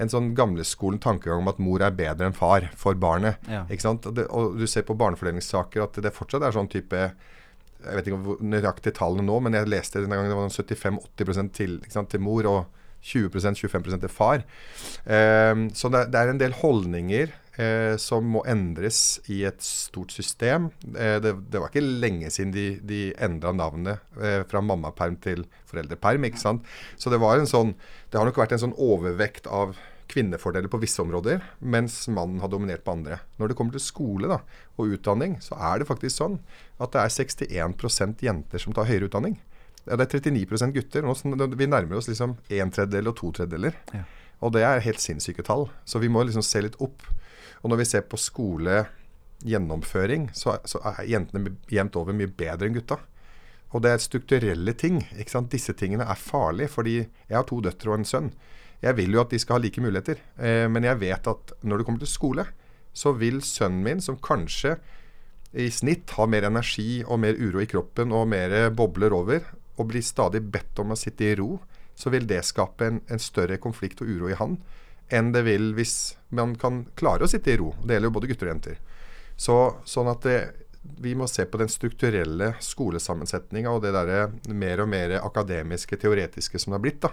en 0.00 0.10
sånn 0.10 0.32
gamleskolen 0.34 0.98
tankegang 1.02 1.42
om 1.42 1.50
at 1.52 1.60
mor 1.62 1.82
er 1.84 1.94
bedre 1.94 2.26
enn 2.26 2.36
far 2.36 2.66
for 2.78 2.96
barnet. 2.98 3.40
Ja. 3.48 3.62
ikke 3.70 3.84
sant? 3.84 4.08
Og, 4.08 4.16
det, 4.16 4.26
og 4.34 4.56
du 4.58 4.66
ser 4.68 4.86
på 4.88 4.96
barnefordelingssaker 4.98 5.84
at 5.84 6.00
det 6.04 6.14
fortsatt 6.16 6.44
er 6.44 6.56
sånn 6.56 6.70
type 6.72 7.02
jeg 7.82 7.98
vet 7.98 8.08
ikke 8.08 8.20
hvor 8.22 8.42
nøyaktig 8.46 8.92
tallene 8.94 9.26
nå, 9.26 9.40
men 9.42 9.56
jeg 9.56 9.70
leste 9.70 10.02
denne 10.04 10.14
gangen 10.14 10.30
det 10.30 10.38
var 10.38 10.52
75-80 10.54 11.48
til, 11.56 11.78
til 11.82 12.22
mor 12.22 12.46
og 12.46 12.60
20-25 13.02 13.96
til 14.04 14.12
far. 14.12 14.44
Um, 15.02 15.66
så 15.74 15.90
det, 15.90 16.04
det 16.14 16.20
er 16.20 16.30
en 16.30 16.38
del 16.38 16.54
holdninger 16.60 17.32
eh, 17.60 17.96
som 18.00 18.26
må 18.34 18.42
endres 18.48 19.20
i 19.32 19.42
et 19.48 19.62
stort 19.64 20.14
system. 20.14 20.70
Eh, 20.94 21.18
det, 21.22 21.34
det 21.52 21.60
var 21.60 21.70
ikke 21.70 21.84
lenge 21.84 22.30
siden 22.32 22.52
de, 22.54 22.66
de 22.80 23.02
endra 23.22 23.54
navnet 23.56 24.02
eh, 24.20 24.42
fra 24.48 24.62
mammaperm 24.64 25.18
til 25.22 25.46
foreldreperm. 25.70 26.28
ikke 26.28 26.42
sant? 26.42 26.68
Så 26.96 27.12
det 27.12 27.20
var 27.22 27.38
en 27.38 27.50
sånn 27.50 27.74
Det 28.10 28.20
har 28.20 28.28
nok 28.28 28.42
vært 28.42 28.52
en 28.56 28.66
sånn 28.66 28.76
overvekt 28.76 29.46
av 29.48 29.76
kvinnefordeler 30.12 30.68
på 30.68 30.80
visse 30.82 31.00
områder, 31.00 31.38
mens 31.58 32.02
mannen 32.12 32.42
har 32.42 32.50
dominert 32.52 32.82
på 32.84 32.92
andre. 32.92 33.22
Når 33.40 33.48
det 33.48 33.56
kommer 33.56 33.72
til 33.72 33.80
skole 33.80 34.28
da, 34.28 34.42
og 34.76 34.92
utdanning, 34.92 35.38
så 35.40 35.56
er 35.56 35.80
det 35.80 35.88
faktisk 35.88 36.18
sånn 36.18 36.36
at 36.82 36.92
det 36.92 37.00
er 37.00 37.14
61% 37.14 38.26
jenter 38.26 38.60
som 38.60 38.76
tar 38.76 38.90
høyere 38.90 39.08
utdanning. 39.08 39.38
Ja, 39.86 39.96
det 39.96 40.10
er 40.10 40.20
39% 40.20 40.74
gutter. 40.76 41.06
Nå, 41.06 41.46
vi 41.56 41.70
nærmer 41.70 41.98
oss 41.98 42.10
liksom 42.10 42.36
en 42.36 42.74
tredjedel 42.74 43.08
og 43.10 43.16
to 43.18 43.32
tredjedeler. 43.38 43.78
Ja. 43.96 44.04
Og 44.42 44.52
det 44.54 44.62
er 44.66 44.84
helt 44.84 45.02
sinnssyke 45.02 45.44
tall. 45.46 45.68
Så 45.88 46.02
vi 46.02 46.10
må 46.12 46.22
liksom 46.26 46.44
se 46.46 46.62
litt 46.66 46.78
opp. 46.82 47.02
Og 47.62 47.70
når 47.70 47.82
vi 47.82 47.88
ser 47.88 48.02
på 48.10 48.18
skolegjennomføring, 48.18 50.30
så, 50.34 50.56
så 50.66 50.78
er 50.92 51.10
jentene 51.10 51.56
jevnt 51.70 51.96
over 51.98 52.12
mye 52.16 52.30
bedre 52.30 52.66
enn 52.68 52.76
gutta. 52.76 52.98
Og 53.72 53.82
det 53.84 53.90
er 53.92 53.98
strukturelle 54.02 54.72
ting. 54.76 54.96
ikke 55.16 55.32
sant? 55.32 55.52
Disse 55.52 55.72
tingene 55.78 56.04
er 56.04 56.18
farlige, 56.18 56.74
fordi 56.74 56.96
jeg 57.00 57.36
har 57.36 57.46
to 57.48 57.60
døtre 57.64 57.92
og 57.92 57.98
en 58.00 58.08
sønn. 58.08 58.32
Jeg 58.82 58.96
vil 58.98 59.14
jo 59.14 59.22
at 59.22 59.30
de 59.30 59.38
skal 59.38 59.56
ha 59.56 59.62
like 59.62 59.80
muligheter, 59.80 60.18
eh, 60.42 60.66
men 60.66 60.84
jeg 60.84 60.98
vet 60.98 61.26
at 61.30 61.52
når 61.62 61.78
det 61.78 61.86
kommer 61.86 62.02
til 62.02 62.10
skole, 62.10 62.44
så 62.92 63.12
vil 63.16 63.38
sønnen 63.46 63.84
min, 63.86 64.00
som 64.02 64.18
kanskje 64.20 64.76
i 65.52 65.70
snitt 65.70 66.10
har 66.16 66.26
mer 66.32 66.48
energi 66.48 67.04
og 67.04 67.20
mer 67.22 67.38
uro 67.38 67.60
i 67.62 67.68
kroppen 67.70 68.12
og 68.12 68.26
mer 68.32 68.72
bobler 68.74 69.14
over, 69.14 69.40
og 69.78 69.88
blir 69.88 70.02
stadig 70.04 70.42
bedt 70.52 70.78
om 70.82 70.92
å 70.92 70.98
sitte 70.98 71.30
i 71.30 71.36
ro, 71.38 71.60
så 71.94 72.10
vil 72.12 72.26
det 72.28 72.42
skape 72.44 72.88
en, 72.88 73.00
en 73.06 73.22
større 73.22 73.56
konflikt 73.62 74.02
og 74.02 74.10
uro 74.10 74.32
i 74.32 74.36
han 74.36 74.58
enn 75.12 75.32
det 75.34 75.44
vil 75.46 75.72
hvis 75.76 76.16
man 76.32 76.56
kan 76.58 76.84
klare 76.98 77.26
å 77.26 77.30
sitte 77.30 77.52
i 77.52 77.58
ro. 77.60 77.72
Det 77.84 77.96
gjelder 77.96 78.10
jo 78.10 78.16
både 78.16 78.30
gutter 78.30 78.48
og 78.48 78.54
jenter. 78.54 78.78
Så, 79.36 79.56
sånn 79.88 80.10
at 80.12 80.24
det, 80.24 80.38
vi 81.02 81.14
må 81.18 81.28
se 81.30 81.44
på 81.46 81.60
den 81.60 81.70
strukturelle 81.72 82.52
skolesammensetninga 82.62 83.72
og 83.72 83.82
det 83.84 83.92
derre 83.94 84.22
mer 84.48 84.82
og 84.84 84.90
mer 84.92 85.18
akademiske, 85.20 85.98
teoretiske 86.00 86.60
som 86.60 86.72
det 86.72 86.78
har 86.78 86.84
blitt. 86.86 87.02
da, 87.04 87.12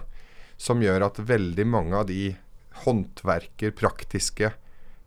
Som 0.56 0.82
gjør 0.82 1.06
at 1.06 1.20
veldig 1.20 1.66
mange 1.66 1.96
av 1.96 2.08
de 2.08 2.34
håndverker, 2.84 3.74
praktiske 3.76 4.52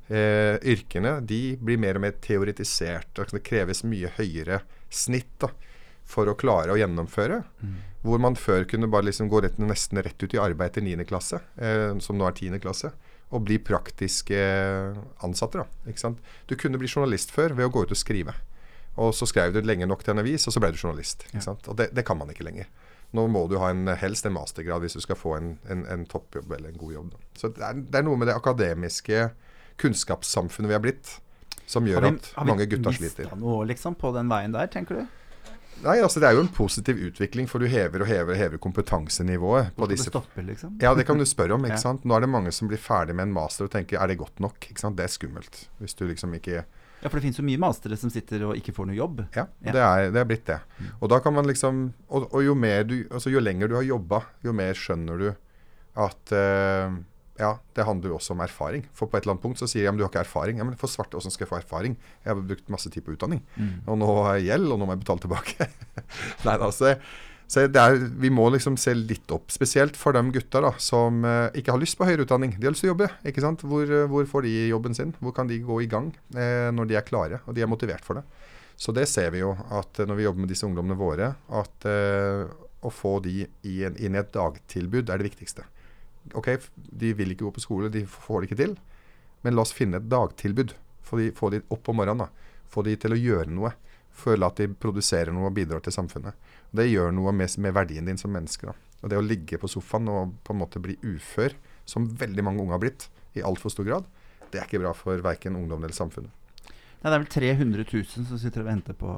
eh, 0.08 0.56
yrkene, 0.62 1.17
de 1.21 1.56
blir 1.60 1.79
mer 1.82 1.97
og 1.97 2.06
mer 2.06 2.17
teoretisert. 2.21 3.23
Det 3.32 3.43
kreves 3.45 3.84
mye 3.88 4.12
høyere 4.17 4.62
snitt 4.93 5.34
da, 5.41 5.49
for 6.03 6.29
å 6.29 6.38
klare 6.38 6.75
å 6.75 6.79
gjennomføre. 6.79 7.41
Hvor 8.03 8.19
man 8.19 8.35
før 8.35 8.65
kunne 8.67 8.89
bare 8.91 9.07
liksom 9.07 9.29
gå 9.31 9.41
rett, 9.45 9.59
nesten 9.63 10.01
rett 10.03 10.19
ut 10.19 10.35
i 10.35 10.41
arbeid 10.41 10.75
til 10.75 10.83
9. 10.83 11.05
klasse, 11.07 11.39
eh, 11.55 11.91
som 12.03 12.19
nå 12.19 12.27
er 12.27 12.35
10. 12.35 12.59
klasse, 12.63 12.91
og 13.33 13.45
bli 13.47 13.57
praktiske 13.63 14.39
ansatte. 15.23 15.63
Da? 15.63 16.11
Du 16.49 16.57
kunne 16.59 16.77
bli 16.81 16.91
journalist 16.91 17.31
før 17.31 17.55
ved 17.57 17.69
å 17.69 17.73
gå 17.73 17.85
ut 17.85 17.95
og 17.95 17.99
skrive. 17.99 18.35
Og 19.01 19.13
så 19.17 19.25
skrev 19.25 19.55
du 19.55 19.63
lenge 19.65 19.87
nok 19.89 20.03
til 20.05 20.13
en 20.13 20.21
avis, 20.21 20.45
og 20.47 20.53
så 20.53 20.61
ble 20.61 20.73
du 20.75 20.77
journalist. 20.77 21.25
Sant? 21.41 21.65
Og 21.71 21.79
det, 21.79 21.89
det 21.95 22.05
kan 22.05 22.19
man 22.19 22.29
ikke 22.29 22.45
lenger. 22.45 22.67
Nå 23.13 23.25
må 23.29 23.45
du 23.49 23.59
ha 23.61 23.69
en, 23.69 23.87
helst 24.01 24.25
en 24.25 24.33
mastergrad 24.33 24.81
hvis 24.81 24.97
du 24.97 25.01
skal 25.05 25.17
få 25.17 25.35
en, 25.37 25.49
en, 25.69 25.83
en 25.89 26.05
toppjobb 26.09 26.53
eller 26.57 26.73
en 26.73 26.79
god 26.81 26.93
jobb. 26.95 27.11
Da. 27.13 27.25
Så 27.37 27.49
det 27.53 27.65
er, 27.65 27.81
det 27.93 27.99
er 27.99 28.07
noe 28.07 28.19
med 28.19 28.29
det 28.29 28.37
akademiske 28.37 29.27
kunnskapssamfunnet 29.81 30.71
vi 30.71 30.77
har 30.77 30.81
blitt, 30.81 31.11
som 31.69 31.85
gjør 31.87 32.09
at 32.09 32.31
mange 32.45 32.65
gutta 32.69 32.93
sliter. 32.93 33.29
Har 33.29 33.37
vi 33.37 33.41
mista 33.41 33.41
noe 33.45 33.67
liksom 33.69 33.97
på 34.01 34.13
den 34.17 34.31
veien 34.33 34.55
der, 34.55 34.69
tenker 34.73 35.01
du? 35.01 35.19
Nei, 35.83 35.97
altså 36.01 36.19
Det 36.21 36.27
er 36.29 36.36
jo 36.38 36.43
en 36.45 36.51
positiv 36.53 36.99
utvikling, 37.09 37.47
for 37.49 37.59
du 37.59 37.65
hever 37.67 38.01
og 38.05 38.07
hever 38.07 38.31
og 38.31 38.38
hever 38.39 38.57
kompetansenivået. 38.62 39.73
på 39.75 39.88
disse. 39.89 40.05
det 40.05 40.13
stopper, 40.13 40.43
liksom? 40.47 40.77
Ja, 40.81 40.93
det 40.95 41.05
kan 41.05 41.17
du 41.17 41.25
spørre 41.25 41.53
om. 41.57 41.65
ikke 41.65 41.73
Ja. 41.79 41.81
sant? 41.81 42.05
Nå 42.05 42.15
er 42.15 42.21
det 42.21 42.29
mange 42.29 42.51
som 42.51 42.67
blir 42.69 42.77
ferdig 42.79 43.15
med 43.15 43.27
en 43.27 43.33
master 43.33 43.65
og 43.65 43.71
tenker 43.71 43.99
er 43.99 44.07
det 44.07 44.17
godt 44.17 44.39
nok? 44.39 44.57
ikke 44.69 44.79
sant? 44.79 44.95
Det 44.97 45.03
er 45.03 45.12
skummelt. 45.12 45.67
Hvis 45.79 45.93
du 45.95 46.05
liksom 46.07 46.33
ikke 46.36 46.63
Ja, 47.03 47.09
for 47.09 47.17
det 47.19 47.23
finnes 47.25 47.39
jo 47.39 47.43
mye 47.43 47.59
mastere 47.59 47.97
som 47.99 48.09
sitter 48.09 48.45
og 48.47 48.55
ikke 48.55 48.71
får 48.71 48.86
noe 48.88 48.95
jobb. 48.95 49.25
Ja, 49.36 49.47
Ja. 49.65 49.71
Det, 49.71 49.81
er, 49.81 50.12
det 50.12 50.19
er 50.21 50.25
blitt 50.29 50.45
det. 50.47 50.59
Og 51.01 51.09
da 51.09 51.19
kan 51.19 51.33
man 51.33 51.45
liksom 51.45 51.93
Og, 52.09 52.29
og 52.33 52.43
jo, 52.45 52.53
mer 52.55 52.83
du, 52.83 53.03
altså 53.12 53.29
jo 53.29 53.39
lenger 53.43 53.67
du 53.67 53.75
har 53.75 53.83
jobba, 53.83 54.21
jo 54.43 54.53
mer 54.53 54.73
skjønner 54.73 55.17
du 55.19 55.33
at 55.95 56.31
eh, 56.31 56.89
ja, 57.39 57.55
det 57.73 57.85
handler 57.87 58.13
jo 58.13 58.19
også 58.19 58.35
om 58.35 58.43
erfaring. 58.45 58.85
For 58.93 59.09
på 59.09 59.17
et 59.17 59.25
eller 59.25 59.35
annet 59.35 59.45
punkt 59.45 59.61
så 59.61 59.67
sier 59.69 59.87
jeg 59.87 59.93
men 59.93 60.01
du 60.01 60.05
har 60.05 60.11
ikke 60.11 60.23
erfaring. 60.25 60.59
Ja, 60.61 60.67
men 60.67 60.77
for 60.79 60.91
svarte, 60.91 61.17
åssen 61.17 61.33
skal 61.33 61.47
jeg 61.47 61.51
få 61.53 61.59
erfaring? 61.59 61.97
Jeg 62.23 62.33
har 62.33 62.47
brukt 62.53 62.71
masse 62.73 62.91
tid 62.93 63.05
på 63.05 63.15
utdanning. 63.15 63.41
Og 63.87 63.97
nå 64.01 64.09
har 64.21 64.37
jeg 64.37 64.51
gjeld, 64.51 64.71
og 64.73 64.81
nå 64.81 64.87
må 64.87 64.95
jeg 64.95 65.03
betale 65.05 65.23
tilbake. 65.25 65.69
Nei, 66.45 66.57
altså, 66.57 66.93
så 67.49 67.65
det 67.69 67.81
er, 67.81 67.97
Vi 68.21 68.31
må 68.33 68.47
liksom 68.53 68.77
se 68.81 68.93
litt 68.97 69.33
opp, 69.33 69.51
spesielt 69.53 69.97
for 69.99 70.15
de 70.15 70.23
gutta 70.33 70.61
da, 70.63 70.73
som 70.81 71.25
eh, 71.27 71.59
ikke 71.59 71.73
har 71.73 71.81
lyst 71.81 71.97
på 71.99 72.07
høyere 72.07 72.27
utdanning. 72.27 72.55
De 72.57 72.67
har 72.67 72.73
lyst 72.75 72.85
til 72.85 72.91
å 72.91 72.93
jobbe. 72.93 73.09
ikke 73.29 73.43
sant? 73.43 73.65
Hvor, 73.65 73.83
eh, 73.85 74.07
hvor 74.09 74.29
får 74.29 74.47
de 74.47 74.53
jobben 74.69 74.97
sin? 74.97 75.13
Hvor 75.19 75.35
kan 75.35 75.49
de 75.49 75.61
gå 75.65 75.81
i 75.83 75.89
gang 75.89 76.13
eh, 76.37 76.69
når 76.73 76.89
de 76.89 76.97
er 76.97 77.07
klare 77.07 77.41
og 77.45 77.57
de 77.57 77.65
er 77.65 77.69
motivert 77.69 78.05
for 78.05 78.21
det? 78.21 78.25
Så 78.75 78.93
det 78.95 79.05
ser 79.09 79.29
vi 79.33 79.43
jo 79.43 79.53
at 79.53 79.99
eh, 79.99 80.07
når 80.09 80.19
vi 80.19 80.25
jobber 80.27 80.45
med 80.45 80.53
disse 80.53 80.65
ungdommene 80.67 80.97
våre, 80.97 81.33
at 81.61 81.89
eh, 81.89 82.45
å 82.83 82.91
få 82.91 83.17
de 83.23 83.43
i 83.45 83.75
en, 83.87 83.95
inn 84.01 84.17
i 84.17 84.21
et 84.21 84.33
dagtilbud 84.33 85.09
er 85.09 85.21
det 85.21 85.29
viktigste. 85.29 85.65
Ok, 86.33 86.49
de 86.73 87.13
vil 87.17 87.33
ikke 87.33 87.47
gå 87.47 87.53
på 87.57 87.63
skole, 87.63 87.91
de 87.91 88.05
får 88.07 88.41
det 88.41 88.49
ikke 88.49 88.62
til. 88.63 88.75
Men 89.43 89.57
la 89.57 89.65
oss 89.65 89.75
finne 89.75 89.99
et 89.99 90.09
dagtilbud. 90.09 90.73
Få 91.03 91.19
de, 91.19 91.31
få 91.36 91.49
de 91.51 91.62
opp 91.73 91.89
om 91.91 91.99
morgenen. 91.99 92.25
da. 92.25 92.59
Få 92.71 92.86
de 92.88 92.95
til 92.97 93.15
å 93.15 93.19
gjøre 93.19 93.51
noe. 93.51 93.73
Føle 94.13 94.47
at 94.47 94.62
de 94.62 94.69
produserer 94.69 95.33
noe 95.36 95.49
og 95.49 95.57
bidrar 95.57 95.83
til 95.83 95.95
samfunnet. 95.95 96.38
Det 96.71 96.86
gjør 96.88 97.12
noe 97.15 97.33
med, 97.36 97.51
med 97.59 97.75
verdien 97.75 98.07
din 98.07 98.19
som 98.19 98.31
menneske. 98.33 98.69
da. 98.69 98.75
Og 99.03 99.12
det 99.12 99.19
å 99.19 99.25
ligge 99.25 99.59
på 99.59 99.67
sofaen 99.67 100.07
og 100.07 100.38
på 100.47 100.55
en 100.55 100.62
måte 100.62 100.81
bli 100.81 100.95
ufør, 101.03 101.57
som 101.86 102.07
veldig 102.07 102.45
mange 102.45 102.63
unge 102.63 102.77
har 102.77 102.83
blitt, 102.86 103.09
i 103.36 103.43
altfor 103.43 103.73
stor 103.73 103.88
grad, 103.88 104.07
det 104.53 104.62
er 104.62 104.67
ikke 104.67 104.83
bra 104.83 104.93
for 104.95 105.19
verken 105.25 105.57
ungdom 105.57 105.81
eller 105.83 105.95
samfunnet. 105.97 106.31
Nei, 107.03 107.09
det 107.09 107.15
er 107.17 107.23
vel 107.23 107.31
300 107.33 107.86
000 107.89 108.27
som 108.29 108.39
sitter 108.39 108.63
og 108.63 108.69
venter 108.69 108.95
på 108.95 109.17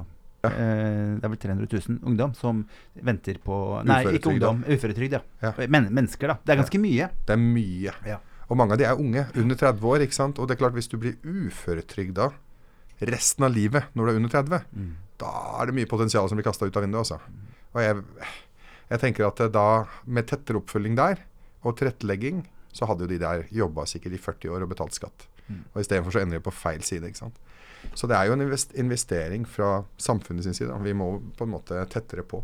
eh, 0.52 1.16
Det 1.20 1.28
er 1.28 1.32
vel 1.34 1.42
300 1.42 1.68
000 1.90 2.00
ungdom 2.12 2.34
som 2.38 2.62
venter 3.08 3.38
på 3.44 3.58
Nei, 3.86 4.02
ikke 4.04 4.10
Uføretrygd, 4.10 4.32
ungdom. 4.34 4.64
Uføretrygd, 4.70 5.18
ja. 5.18 5.22
Ja. 5.44 5.54
Men, 5.68 5.90
mennesker, 5.94 6.32
da. 6.34 6.38
Det 6.44 6.56
er 6.56 6.62
ganske 6.64 6.82
mye. 6.82 7.10
Det 7.26 7.36
er 7.36 7.42
mye. 7.42 7.94
Ja. 8.08 8.20
Og 8.50 8.58
mange 8.60 8.76
av 8.76 8.82
de 8.82 8.86
er 8.88 9.00
unge, 9.02 9.26
under 9.36 9.56
30 9.58 9.88
år. 9.92 10.06
ikke 10.06 10.18
sant? 10.18 10.40
Og 10.40 10.48
det 10.48 10.56
er 10.56 10.62
klart, 10.64 10.76
hvis 10.78 10.90
du 10.92 10.98
blir 11.02 11.16
uføretrygda 11.26 12.32
resten 13.10 13.44
av 13.44 13.52
livet 13.52 13.92
når 13.94 14.06
du 14.06 14.12
er 14.12 14.20
under 14.22 14.32
30, 14.32 14.60
da 15.20 15.32
er 15.62 15.70
det 15.70 15.76
mye 15.76 15.90
potensial 15.90 16.28
som 16.30 16.40
blir 16.40 16.46
kasta 16.48 16.68
ut 16.68 16.76
av 16.78 16.86
vinduet. 16.86 17.06
altså. 17.06 17.20
Og 17.76 17.82
jeg, 17.84 18.04
jeg 18.92 19.02
tenker 19.02 19.28
at 19.28 19.40
eh, 19.44 19.52
da, 19.52 19.68
med 20.06 20.28
tettere 20.30 20.62
oppfølging 20.62 20.96
der, 21.00 21.24
og 21.66 21.76
tilrettelegging, 21.80 22.44
så 22.76 22.86
hadde 22.90 23.06
jo 23.08 23.10
de 23.10 23.18
der 23.22 23.46
jobba 23.56 23.86
sikkert 23.90 24.14
i 24.18 24.22
40 24.22 24.54
år 24.54 24.66
og 24.66 24.72
betalt 24.76 24.96
skatt. 24.96 25.28
Og 25.74 25.82
istedenfor 25.82 26.14
så 26.16 26.22
ender 26.24 26.40
de 26.40 26.44
på 26.46 26.54
feil 26.54 26.82
side. 26.86 27.08
ikke 27.08 27.22
sant? 27.24 27.36
Så 27.96 28.08
det 28.12 28.18
er 28.18 28.30
jo 28.30 28.36
en 28.36 28.44
investering 28.46 29.46
fra 29.48 29.84
samfunnet 30.02 30.48
sin 30.48 30.58
side. 30.58 30.80
Vi 30.84 30.96
må 30.98 31.14
på 31.38 31.48
en 31.48 31.54
måte 31.54 31.84
tettere 31.92 32.26
på. 32.28 32.42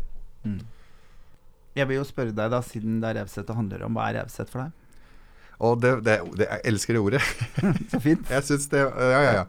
Jeg 1.76 1.88
vil 1.88 2.00
jo 2.00 2.06
spørre 2.06 2.34
deg, 2.36 2.52
da, 2.52 2.60
siden 2.64 3.00
det 3.02 3.10
er 3.12 3.22
Revset 3.22 3.48
det 3.48 3.56
handler 3.56 3.84
om, 3.86 3.96
hva 3.96 4.10
er 4.10 4.20
Revset 4.20 4.50
for 4.52 4.64
deg? 4.64 4.78
Og 5.62 5.78
det, 5.78 5.92
det, 6.02 6.16
det, 6.40 6.46
jeg 6.48 6.64
elsker 6.72 6.96
det 6.96 7.02
ordet. 7.02 7.20
Så 7.92 8.00
fint. 8.02 8.30
jeg 8.30 8.46
synes 8.48 8.64
det, 8.72 8.80
ja, 8.82 9.20
ja, 9.22 9.34
ja. 9.36 9.44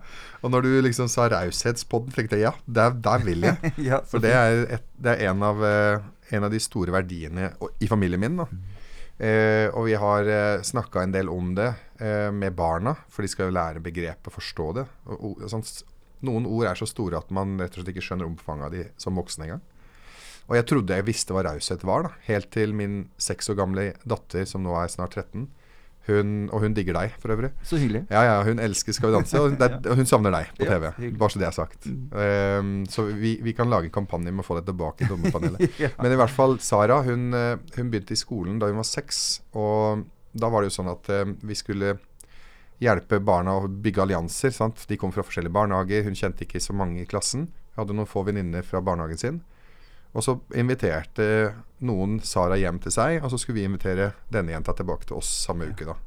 Og 0.45 0.51
når 0.53 0.67
du 0.67 0.69
liksom 0.85 1.09
sa 1.09 1.25
raushetspodden, 1.31 2.13
tenkte 2.13 2.37
jeg 2.37 2.45
ja, 2.45 2.53
der, 2.65 2.93
der 2.93 3.25
vil 3.25 3.47
jeg. 3.47 3.73
ja, 3.89 4.03
For 4.09 4.21
det 4.21 4.33
er, 4.37 4.59
et, 4.77 4.85
det 5.01 5.15
er 5.15 5.31
en, 5.31 5.41
av, 5.47 5.63
eh, 5.65 6.05
en 6.37 6.45
av 6.45 6.53
de 6.53 6.61
store 6.61 6.93
verdiene 6.93 7.49
i 7.81 7.89
familien 7.89 8.21
min. 8.21 8.37
Da. 8.43 8.45
Eh, 9.17 9.67
og 9.69 9.85
vi 9.85 9.93
har 9.99 10.27
eh, 10.29 10.61
snakka 10.65 11.03
en 11.03 11.13
del 11.13 11.29
om 11.29 11.53
det 11.57 11.69
eh, 12.01 12.31
med 12.33 12.55
barna, 12.57 12.95
for 13.09 13.23
de 13.23 13.29
skal 13.29 13.49
jo 13.49 13.55
lære 13.57 13.83
begrepet, 13.85 14.33
forstå 14.33 14.69
det. 14.79 14.87
Og, 15.05 15.19
og, 15.29 15.43
sånn, 15.51 15.65
noen 16.25 16.47
ord 16.49 16.71
er 16.71 16.79
så 16.79 16.87
store 16.89 17.19
at 17.21 17.29
man 17.35 17.59
rett 17.61 17.75
og 17.75 17.83
slett 17.83 17.93
ikke 17.93 18.05
skjønner 18.07 18.29
omfanget 18.29 18.67
av 18.67 18.73
de 18.73 18.87
som 19.01 19.19
voksen 19.19 19.45
engang. 19.45 19.63
Og 20.49 20.57
jeg 20.57 20.67
trodde 20.67 20.97
jeg 20.97 21.07
visste 21.07 21.35
hva 21.35 21.45
raushet 21.45 21.85
var, 21.87 22.07
da. 22.07 22.15
Helt 22.27 22.49
til 22.51 22.73
min 22.75 23.03
seks 23.21 23.47
år 23.53 23.59
gamle 23.61 23.85
datter, 24.03 24.47
som 24.49 24.65
nå 24.65 24.73
er 24.75 24.91
snart 24.91 25.15
13, 25.15 25.45
hun, 26.07 26.31
og 26.51 26.65
hun 26.65 26.73
digger 26.75 26.97
deg 26.97 27.13
for 27.21 27.31
øvrig. 27.31 27.53
Så 27.63 27.79
hyggelig. 27.79 28.03
Ja, 28.11 28.23
ja, 28.27 28.35
hun 28.43 28.59
elsker 28.59 28.95
Skal 28.95 29.09
vi 29.09 29.15
danse, 29.15 29.39
og, 29.39 29.55
det, 29.59 29.69
og 29.87 29.99
hun 29.99 30.09
savner 30.09 30.33
deg 30.35 30.49
på 30.57 30.67
TV. 30.67 30.87
Ja, 30.89 31.11
Bare 31.19 31.31
så 31.31 31.39
det 31.39 31.47
er 31.47 31.55
sagt. 31.55 31.87
Um, 31.87 32.73
så 32.91 33.07
vi, 33.07 33.37
vi 33.43 33.53
kan 33.55 33.71
lage 33.71 33.87
en 33.87 33.95
kampanje 33.95 34.33
med 34.33 34.43
å 34.43 34.47
få 34.47 34.59
deg 34.59 34.67
tilbake 34.67 35.05
i 35.05 35.11
dommerpanelet. 35.11 35.63
ja. 35.83 35.93
Men 36.01 36.15
i 36.15 36.19
hvert 36.19 36.33
fall 36.33 36.57
Sara, 36.63 36.99
hun, 37.07 37.29
eh, 37.37 37.55
hun 37.77 37.93
begynte 37.93 38.17
i 38.17 38.19
skolen 38.19 38.59
da 38.59 38.67
hun 38.71 38.81
var 38.81 38.89
seks. 38.89 39.43
Og 39.55 40.03
da 40.33 40.49
var 40.51 40.63
det 40.63 40.71
jo 40.73 40.77
sånn 40.81 40.91
at 40.91 41.11
eh, 41.13 41.25
vi 41.45 41.57
skulle 41.57 41.95
hjelpe 42.83 43.21
barna 43.23 43.55
å 43.61 43.71
bygge 43.71 44.03
allianser. 44.03 44.51
Sant? 44.51 44.83
De 44.89 44.99
kom 44.99 45.13
fra 45.15 45.23
forskjellige 45.23 45.55
barnehager. 45.55 46.03
Hun 46.07 46.19
kjente 46.19 46.43
ikke 46.47 46.61
så 46.63 46.75
mange 46.75 47.03
i 47.03 47.09
klassen. 47.09 47.47
Hun 47.73 47.83
Hadde 47.83 47.95
noen 47.97 48.09
få 48.09 48.25
venninner 48.27 48.65
fra 48.67 48.83
barnehagen 48.83 49.21
sin. 49.21 49.41
Og 50.13 50.23
så 50.25 50.37
inviterte 50.53 51.25
noen 51.83 52.19
Sara 52.23 52.57
hjem 52.59 52.79
til 52.83 52.93
seg, 52.93 53.19
og 53.23 53.31
så 53.33 53.39
skulle 53.41 53.59
vi 53.59 53.67
invitere 53.67 54.11
denne 54.31 54.53
jenta 54.53 54.75
tilbake 54.77 55.09
til 55.09 55.17
oss 55.19 55.29
samme 55.47 55.71
uke. 55.71 55.87
da. 55.89 55.97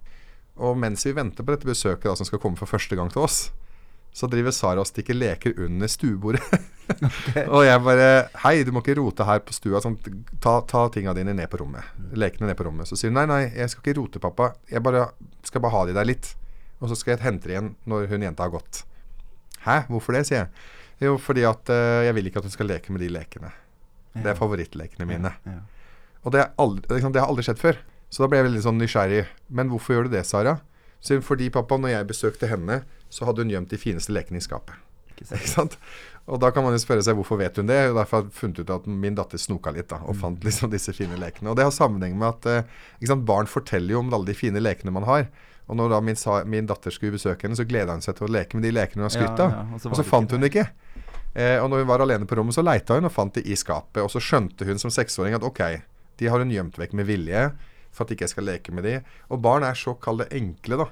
Og 0.62 0.79
mens 0.79 1.05
vi 1.05 1.14
venter 1.16 1.45
på 1.45 1.53
dette 1.53 1.69
besøket 1.69 2.07
da, 2.07 2.14
som 2.16 2.29
skal 2.29 2.40
komme 2.40 2.59
for 2.59 2.71
første 2.71 2.97
gang 2.97 3.11
til 3.12 3.27
oss, 3.27 3.51
så 4.16 4.29
driver 4.33 4.55
Sara 4.55 4.81
og 4.81 4.88
stikker 4.88 5.16
leker 5.16 5.59
under 5.61 5.90
stuebordet. 5.92 6.40
og 7.55 7.66
jeg 7.66 7.83
bare 7.85 8.07
Hei, 8.47 8.62
du 8.64 8.71
må 8.73 8.81
ikke 8.81 8.95
rote 8.97 9.27
her 9.29 9.42
på 9.45 9.53
stua. 9.53 9.83
Sånn, 9.85 9.99
ta, 10.40 10.55
ta 10.64 10.87
tinga 10.92 11.12
dine 11.19 11.35
ned 11.37 11.51
på 11.53 11.61
rommet. 11.61 11.85
Lekene 12.16 12.49
ned 12.49 12.57
på 12.57 12.64
rommet. 12.64 12.88
Så 12.88 12.97
sier 12.97 13.12
hun 13.12 13.19
nei, 13.21 13.27
nei, 13.29 13.42
jeg 13.51 13.75
skal 13.75 13.85
ikke 13.85 13.99
rote, 13.99 14.23
pappa. 14.23 14.55
Jeg 14.73 14.81
bare 14.87 15.11
skal 15.45 15.66
bare 15.66 15.77
ha 15.77 15.85
de 15.90 15.99
der 15.99 16.09
litt. 16.09 16.33
Og 16.81 16.88
så 16.88 16.97
skal 16.97 17.16
jeg 17.16 17.27
hente 17.27 17.51
de 17.51 17.57
igjen 17.57 17.71
når 17.88 18.09
hun 18.14 18.25
jenta 18.25 18.47
har 18.47 18.55
gått. 18.55 18.87
Hæ, 19.66 19.83
hvorfor 19.90 20.16
det, 20.16 20.25
sier 20.31 20.47
jeg. 20.47 20.66
Jo, 21.05 21.19
fordi 21.21 21.45
at 21.45 21.69
uh, 21.69 22.01
jeg 22.07 22.16
vil 22.16 22.31
ikke 22.31 22.40
at 22.40 22.49
hun 22.49 22.57
skal 22.57 22.73
leke 22.73 22.95
med 22.95 23.05
de 23.05 23.12
lekene. 23.12 23.53
Det 24.24 24.33
er 24.33 24.38
favorittlekene 24.38 25.09
mine. 25.09 25.33
Ja. 25.46 25.61
Og 26.24 26.35
det, 26.35 26.42
er 26.42 26.55
aldri, 26.62 26.88
liksom, 26.96 27.12
det 27.14 27.22
har 27.22 27.31
aldri 27.31 27.44
skjedd 27.46 27.62
før. 27.62 27.79
Så 28.11 28.22
da 28.22 28.31
ble 28.31 28.40
jeg 28.40 28.48
veldig 28.48 28.64
sånn 28.64 28.81
nysgjerrig. 28.81 29.22
Men 29.48 29.70
hvorfor 29.70 29.96
gjør 29.96 30.09
du 30.09 30.16
det, 30.16 30.24
Sara? 30.26 30.59
Så 31.05 31.20
fordi 31.22 31.50
pappa, 31.55 31.79
når 31.79 31.92
jeg 31.92 32.11
besøkte 32.11 32.50
henne, 32.50 32.81
så 33.12 33.29
hadde 33.29 33.44
hun 33.44 33.52
gjemt 33.52 33.70
de 33.70 33.79
fineste 33.79 34.14
lekene 34.14 34.40
i 34.40 34.44
skapet. 34.44 34.79
Ikke 35.12 35.26
sant? 35.29 35.40
Ikke 35.40 35.52
sant? 35.52 35.81
Og 36.26 36.40
da 36.42 36.50
kan 36.50 36.64
man 36.66 36.74
jo 36.74 36.81
spørre 36.83 37.05
seg 37.07 37.14
hvorfor 37.14 37.38
vet 37.38 37.59
hun 37.61 37.68
det. 37.70 37.79
Og 37.92 37.98
derfor 38.00 38.18
har 38.18 38.24
jeg 38.26 38.35
funnet 38.35 38.62
ut 38.62 38.72
at 38.74 38.87
min 38.90 39.18
datter 39.18 39.38
snoka 39.38 39.70
litt 39.74 39.90
da, 39.92 40.00
og 40.02 40.18
fant 40.18 40.42
liksom 40.46 40.72
disse 40.72 40.94
fine 40.96 41.18
lekene. 41.20 41.52
Og 41.52 41.59
det 41.59 41.66
har 41.68 41.74
sammenheng 41.74 42.16
med 42.18 42.33
at 42.33 42.48
eh, 42.50 42.72
sant, 43.07 43.26
barn 43.29 43.50
forteller 43.50 43.94
jo 43.94 44.02
om 44.02 44.11
alle 44.11 44.33
de 44.33 44.35
fine 44.38 44.62
lekene 44.62 44.94
man 44.94 45.07
har. 45.07 45.29
Og 45.66 45.79
når 45.79 45.94
da 45.94 46.00
min, 46.02 46.18
min 46.50 46.66
datter 46.66 46.94
skulle 46.94 47.14
besøke 47.16 47.46
henne, 47.46 47.59
så 47.59 47.66
gleda 47.66 47.94
hun 47.94 48.02
seg 48.02 48.18
til 48.18 48.26
å 48.29 48.33
leke 48.33 48.59
med 48.59 48.66
de 48.66 48.74
lekene 48.74 49.02
hun 49.02 49.09
har 49.09 49.14
skrytt 49.14 49.42
av. 49.42 49.55
Ja, 49.55 49.62
ja, 49.62 49.79
og 49.79 49.83
så 49.83 49.92
og 49.92 49.98
så 49.98 50.07
fant 50.07 50.35
hun 50.35 50.42
det 50.42 50.50
ikke. 50.52 50.66
Eh, 51.37 51.59
og 51.61 51.68
når 51.68 51.85
hun 51.85 51.90
var 51.90 52.03
alene 52.05 52.29
på 52.29 52.38
rommet, 52.38 52.57
så 52.57 52.64
leita 52.64 52.96
hun 52.96 53.09
og 53.09 53.12
fant 53.12 53.37
det 53.37 53.44
i 53.44 53.57
skapet. 53.59 54.01
Og 54.01 54.09
så 54.12 54.22
skjønte 54.22 54.68
hun 54.68 54.81
som 54.81 54.92
seksåring 54.92 55.37
at 55.37 55.44
ok, 55.44 55.62
de 56.16 56.31
har 56.33 56.40
hun 56.40 56.53
gjemt 56.53 56.79
vekk 56.81 56.96
med 56.96 57.11
vilje 57.11 57.51
for 57.92 58.05
at 58.05 58.12
ikke 58.12 58.27
jeg 58.27 58.35
skal 58.35 58.49
leke 58.49 58.72
med 58.77 58.87
de. 58.88 58.99
Og 59.33 59.42
barn 59.44 59.64
er 59.66 59.77
så 59.77 59.96
kall 60.01 60.22
det 60.22 60.31
enkle, 60.37 60.81
da. 60.85 60.88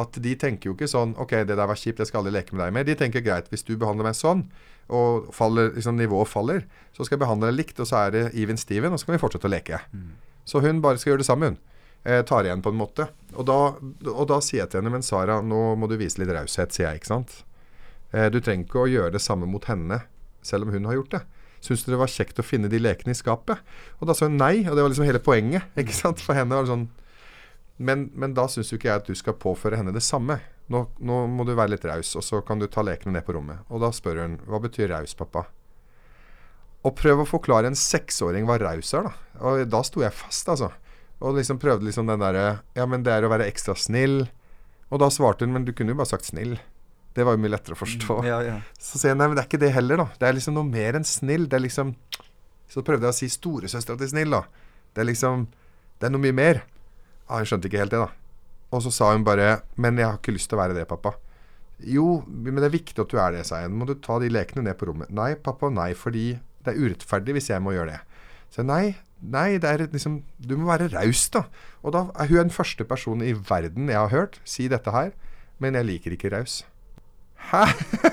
At 0.00 0.14
de 0.22 0.34
tenker 0.38 0.70
jo 0.70 0.76
ikke 0.76 0.88
sånn 0.90 1.16
OK, 1.18 1.34
det 1.46 1.56
der 1.58 1.66
var 1.66 1.78
kjipt, 1.78 1.98
jeg 2.02 2.10
skal 2.10 2.22
aldri 2.22 2.36
leke 2.36 2.54
med 2.54 2.62
deg 2.62 2.74
mer. 2.74 2.86
De 2.86 2.96
tenker 2.98 3.24
greit, 3.26 3.50
hvis 3.50 3.66
du 3.66 3.74
behandler 3.78 4.06
meg 4.06 4.18
sånn, 4.18 4.44
og 4.90 5.30
faller, 5.34 5.72
liksom, 5.76 5.98
nivået 5.98 6.30
faller, 6.30 6.64
så 6.94 7.06
skal 7.06 7.16
jeg 7.16 7.24
behandle 7.24 7.50
deg 7.50 7.58
likt, 7.58 7.82
og 7.82 7.90
så 7.90 8.04
er 8.04 8.14
det 8.14 8.22
even 8.38 8.58
steven, 8.58 8.94
og 8.94 9.02
så 9.02 9.08
kan 9.08 9.16
vi 9.16 9.22
fortsette 9.22 9.50
å 9.50 9.52
leke. 9.52 9.82
Så 10.46 10.62
hun 10.62 10.82
bare 10.82 10.98
skal 10.98 11.12
gjøre 11.12 11.22
det 11.24 11.28
samme, 11.28 11.52
hun. 11.52 11.58
Eh, 12.02 12.22
tar 12.26 12.46
igjen 12.46 12.62
på 12.64 12.72
en 12.72 12.78
måte. 12.80 13.10
Og 13.36 13.44
da, 13.46 13.58
og 14.08 14.24
da 14.30 14.38
sier 14.42 14.62
jeg 14.62 14.72
til 14.72 14.80
henne, 14.80 14.94
men 14.94 15.04
Sara, 15.06 15.38
nå 15.44 15.74
må 15.78 15.90
du 15.90 15.98
vise 16.00 16.22
litt 16.22 16.32
raushet, 16.32 16.72
sier 16.74 16.88
jeg, 16.88 17.02
ikke 17.02 17.12
sant. 17.12 17.40
Eh, 18.12 18.28
du 18.32 18.40
trenger 18.40 18.66
ikke 18.66 18.84
å 18.84 18.90
gjøre 18.90 19.14
det 19.14 19.22
samme 19.22 19.48
mot 19.50 19.64
henne, 19.70 20.02
selv 20.42 20.66
om 20.66 20.74
hun 20.74 20.88
har 20.88 20.98
gjort 20.98 21.18
det. 21.18 21.22
Syns 21.60 21.84
du 21.84 21.90
det 21.92 22.00
var 22.00 22.10
kjekt 22.10 22.40
å 22.40 22.46
finne 22.46 22.70
de 22.72 22.80
lekene 22.80 23.12
i 23.12 23.18
skapet? 23.18 23.60
Og 24.00 24.08
da 24.08 24.16
sa 24.16 24.26
hun 24.26 24.38
nei, 24.40 24.64
og 24.64 24.74
det 24.74 24.84
var 24.84 24.92
liksom 24.92 25.08
hele 25.08 25.22
poenget. 25.22 25.68
ikke 25.80 25.96
sant? 25.96 26.22
For 26.24 26.36
henne 26.38 26.56
var 26.56 26.66
det 26.66 26.72
sånn 26.72 26.88
Men, 27.80 28.10
men 28.12 28.34
da 28.36 28.44
syns 28.48 28.72
jo 28.72 28.76
ikke 28.76 28.90
jeg 28.90 29.00
at 29.00 29.06
du 29.08 29.16
skal 29.16 29.38
påføre 29.40 29.78
henne 29.80 29.94
det 29.94 30.02
samme. 30.04 30.36
Nå, 30.70 30.82
nå 31.00 31.22
må 31.32 31.46
du 31.48 31.54
være 31.54 31.72
litt 31.72 31.86
raus, 31.88 32.12
og 32.18 32.24
så 32.24 32.42
kan 32.44 32.60
du 32.60 32.66
ta 32.68 32.84
lekene 32.84 33.16
ned 33.16 33.24
på 33.24 33.32
rommet. 33.34 33.64
Og 33.72 33.80
da 33.80 33.88
spør 33.94 34.20
hun 34.20 34.36
hva 34.44 34.60
betyr 34.60 34.92
raus, 34.92 35.16
pappa? 35.16 35.46
Og 36.84 36.92
prøv 36.96 37.22
å 37.22 37.28
forklare 37.28 37.68
en 37.68 37.76
seksåring 37.76 38.44
hva 38.48 38.58
raus 38.60 38.92
er, 38.96 39.08
da. 39.08 39.40
Og 39.48 39.64
da 39.72 39.80
sto 39.84 40.04
jeg 40.04 40.16
fast, 40.16 40.48
altså. 40.52 40.70
Og 41.20 41.36
liksom 41.36 41.60
prøvde 41.60 41.88
liksom 41.88 42.08
den 42.08 42.22
derre 42.22 42.60
Ja, 42.76 42.86
men 42.88 43.04
det 43.04 43.12
er 43.12 43.24
å 43.24 43.32
være 43.32 43.48
ekstra 43.48 43.74
snill. 43.76 44.22
Og 44.92 45.00
da 45.02 45.10
svarte 45.12 45.44
hun, 45.44 45.52
men 45.56 45.66
du 45.66 45.72
kunne 45.76 45.92
jo 45.92 46.00
bare 46.00 46.12
sagt 46.12 46.28
snill. 46.28 46.58
Det 47.14 47.26
var 47.26 47.34
jo 47.34 47.42
mye 47.42 47.52
lettere 47.52 47.74
å 47.74 47.80
forstå. 47.80 48.20
Ja, 48.28 48.38
ja. 48.46 48.58
Så 48.78 49.00
sier 49.00 49.12
jeg 49.12 49.18
nei, 49.18 49.26
men 49.30 49.38
det 49.38 49.42
er 49.44 49.48
ikke 49.50 49.62
det 49.62 49.72
heller, 49.74 50.04
da. 50.04 50.06
Det 50.20 50.28
er 50.28 50.36
liksom 50.36 50.54
noe 50.56 50.68
mer 50.68 50.98
enn 50.98 51.06
snill. 51.06 51.48
Det 51.50 51.58
er 51.58 51.64
liksom 51.66 51.94
Så 52.70 52.84
prøvde 52.86 53.08
jeg 53.08 53.16
å 53.16 53.18
si 53.18 53.28
storesøstera 53.34 53.98
til 53.98 54.12
snill, 54.12 54.36
da. 54.36 54.44
Det 54.94 55.02
er 55.02 55.10
liksom 55.10 55.48
Det 55.98 56.06
er 56.06 56.14
noe 56.14 56.22
mye 56.22 56.36
mer. 56.36 56.62
Ja, 57.26 57.40
hun 57.40 57.48
skjønte 57.50 57.70
ikke 57.70 57.82
helt 57.82 57.94
det, 57.94 58.04
da. 58.04 58.12
Og 58.70 58.84
så 58.84 58.92
sa 58.94 59.10
hun 59.10 59.26
bare 59.26 59.62
Men 59.74 59.98
jeg 59.98 60.06
har 60.06 60.20
ikke 60.20 60.36
lyst 60.36 60.50
til 60.52 60.58
å 60.58 60.62
være 60.62 60.78
det, 60.78 60.86
pappa. 60.90 61.16
Jo, 61.80 62.20
men 62.28 62.60
det 62.60 62.68
er 62.68 62.76
viktig 62.76 63.00
at 63.00 63.10
du 63.10 63.18
er 63.18 63.34
det, 63.34 63.46
sa 63.48 63.62
jeg. 63.62 63.72
Må 63.72 63.88
du 63.88 63.94
ta 63.96 64.18
de 64.20 64.28
lekene 64.30 64.66
ned 64.66 64.76
på 64.78 64.90
rommet? 64.90 65.10
Nei, 65.16 65.32
pappa, 65.40 65.70
nei, 65.72 65.94
fordi 65.96 66.34
det 66.60 66.74
er 66.74 66.80
urettferdig 66.80 67.38
hvis 67.38 67.48
jeg 67.50 67.64
må 67.64 67.72
gjøre 67.72 67.94
det. 67.94 68.00
Så 68.52 68.64
nei, 68.66 68.98
nei, 69.22 69.54
det 69.62 69.70
er 69.70 69.86
liksom 69.86 70.20
Du 70.36 70.56
må 70.60 70.68
være 70.68 70.90
raus, 70.92 71.28
da. 71.32 71.46
Og 71.80 71.94
da 71.96 72.04
er 72.20 72.28
hun 72.30 72.44
den 72.44 72.54
første 72.54 72.84
personen 72.84 73.24
i 73.24 73.32
verden 73.32 73.88
jeg 73.88 73.96
har 73.96 74.12
hørt 74.12 74.40
si 74.44 74.68
dette 74.68 74.92
her. 74.92 75.14
Men 75.60 75.76
jeg 75.76 75.88
liker 75.88 76.16
ikke 76.16 76.32
raus. 76.32 76.62
Hæ? 77.50 77.64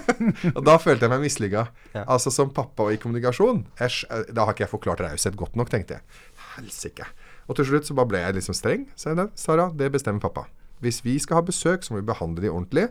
og 0.57 0.61
da 0.65 0.77
følte 0.81 1.05
jeg 1.05 1.13
meg 1.13 1.23
mislykka. 1.25 1.65
Ja. 1.93 2.03
Altså 2.07 2.31
som 2.33 2.53
pappa 2.55 2.87
og 2.87 2.95
i 2.95 2.99
kommunikasjon. 3.01 3.65
Æsj, 3.83 4.05
eh, 4.09 4.29
da 4.33 4.47
har 4.47 4.55
ikke 4.55 4.65
jeg 4.65 4.73
forklart 4.73 5.03
raushet 5.03 5.37
godt 5.39 5.59
nok, 5.59 5.69
tenkte 5.73 5.99
jeg. 5.99 6.21
Helsike. 6.55 7.09
Og 7.47 7.59
til 7.59 7.69
slutt 7.69 7.89
så 7.89 7.97
bare 7.97 8.11
ble 8.13 8.23
jeg 8.23 8.39
liksom 8.39 8.57
streng. 8.57 8.87
Så 8.95 9.13
jeg, 9.13 9.27
Sara, 9.39 9.69
det 9.75 9.91
bestemmer 9.93 10.23
pappa. 10.23 10.47
Hvis 10.83 11.03
vi 11.05 11.17
skal 11.19 11.41
ha 11.41 11.45
besøk, 11.45 11.83
så 11.83 11.93
må 11.93 12.01
vi 12.01 12.09
behandle 12.09 12.43
de 12.43 12.53
ordentlig. 12.53 12.87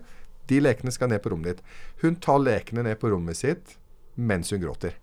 De 0.50 0.60
lekene 0.62 0.92
skal 0.94 1.10
ned 1.10 1.22
på 1.24 1.32
rommet 1.32 1.56
ditt. 1.56 1.74
Hun 2.02 2.18
tar 2.22 2.42
lekene 2.42 2.86
ned 2.86 2.98
på 3.02 3.10
rommet 3.12 3.38
sitt 3.38 3.76
mens 4.16 4.50
hun 4.50 4.62
gråter. 4.62 4.94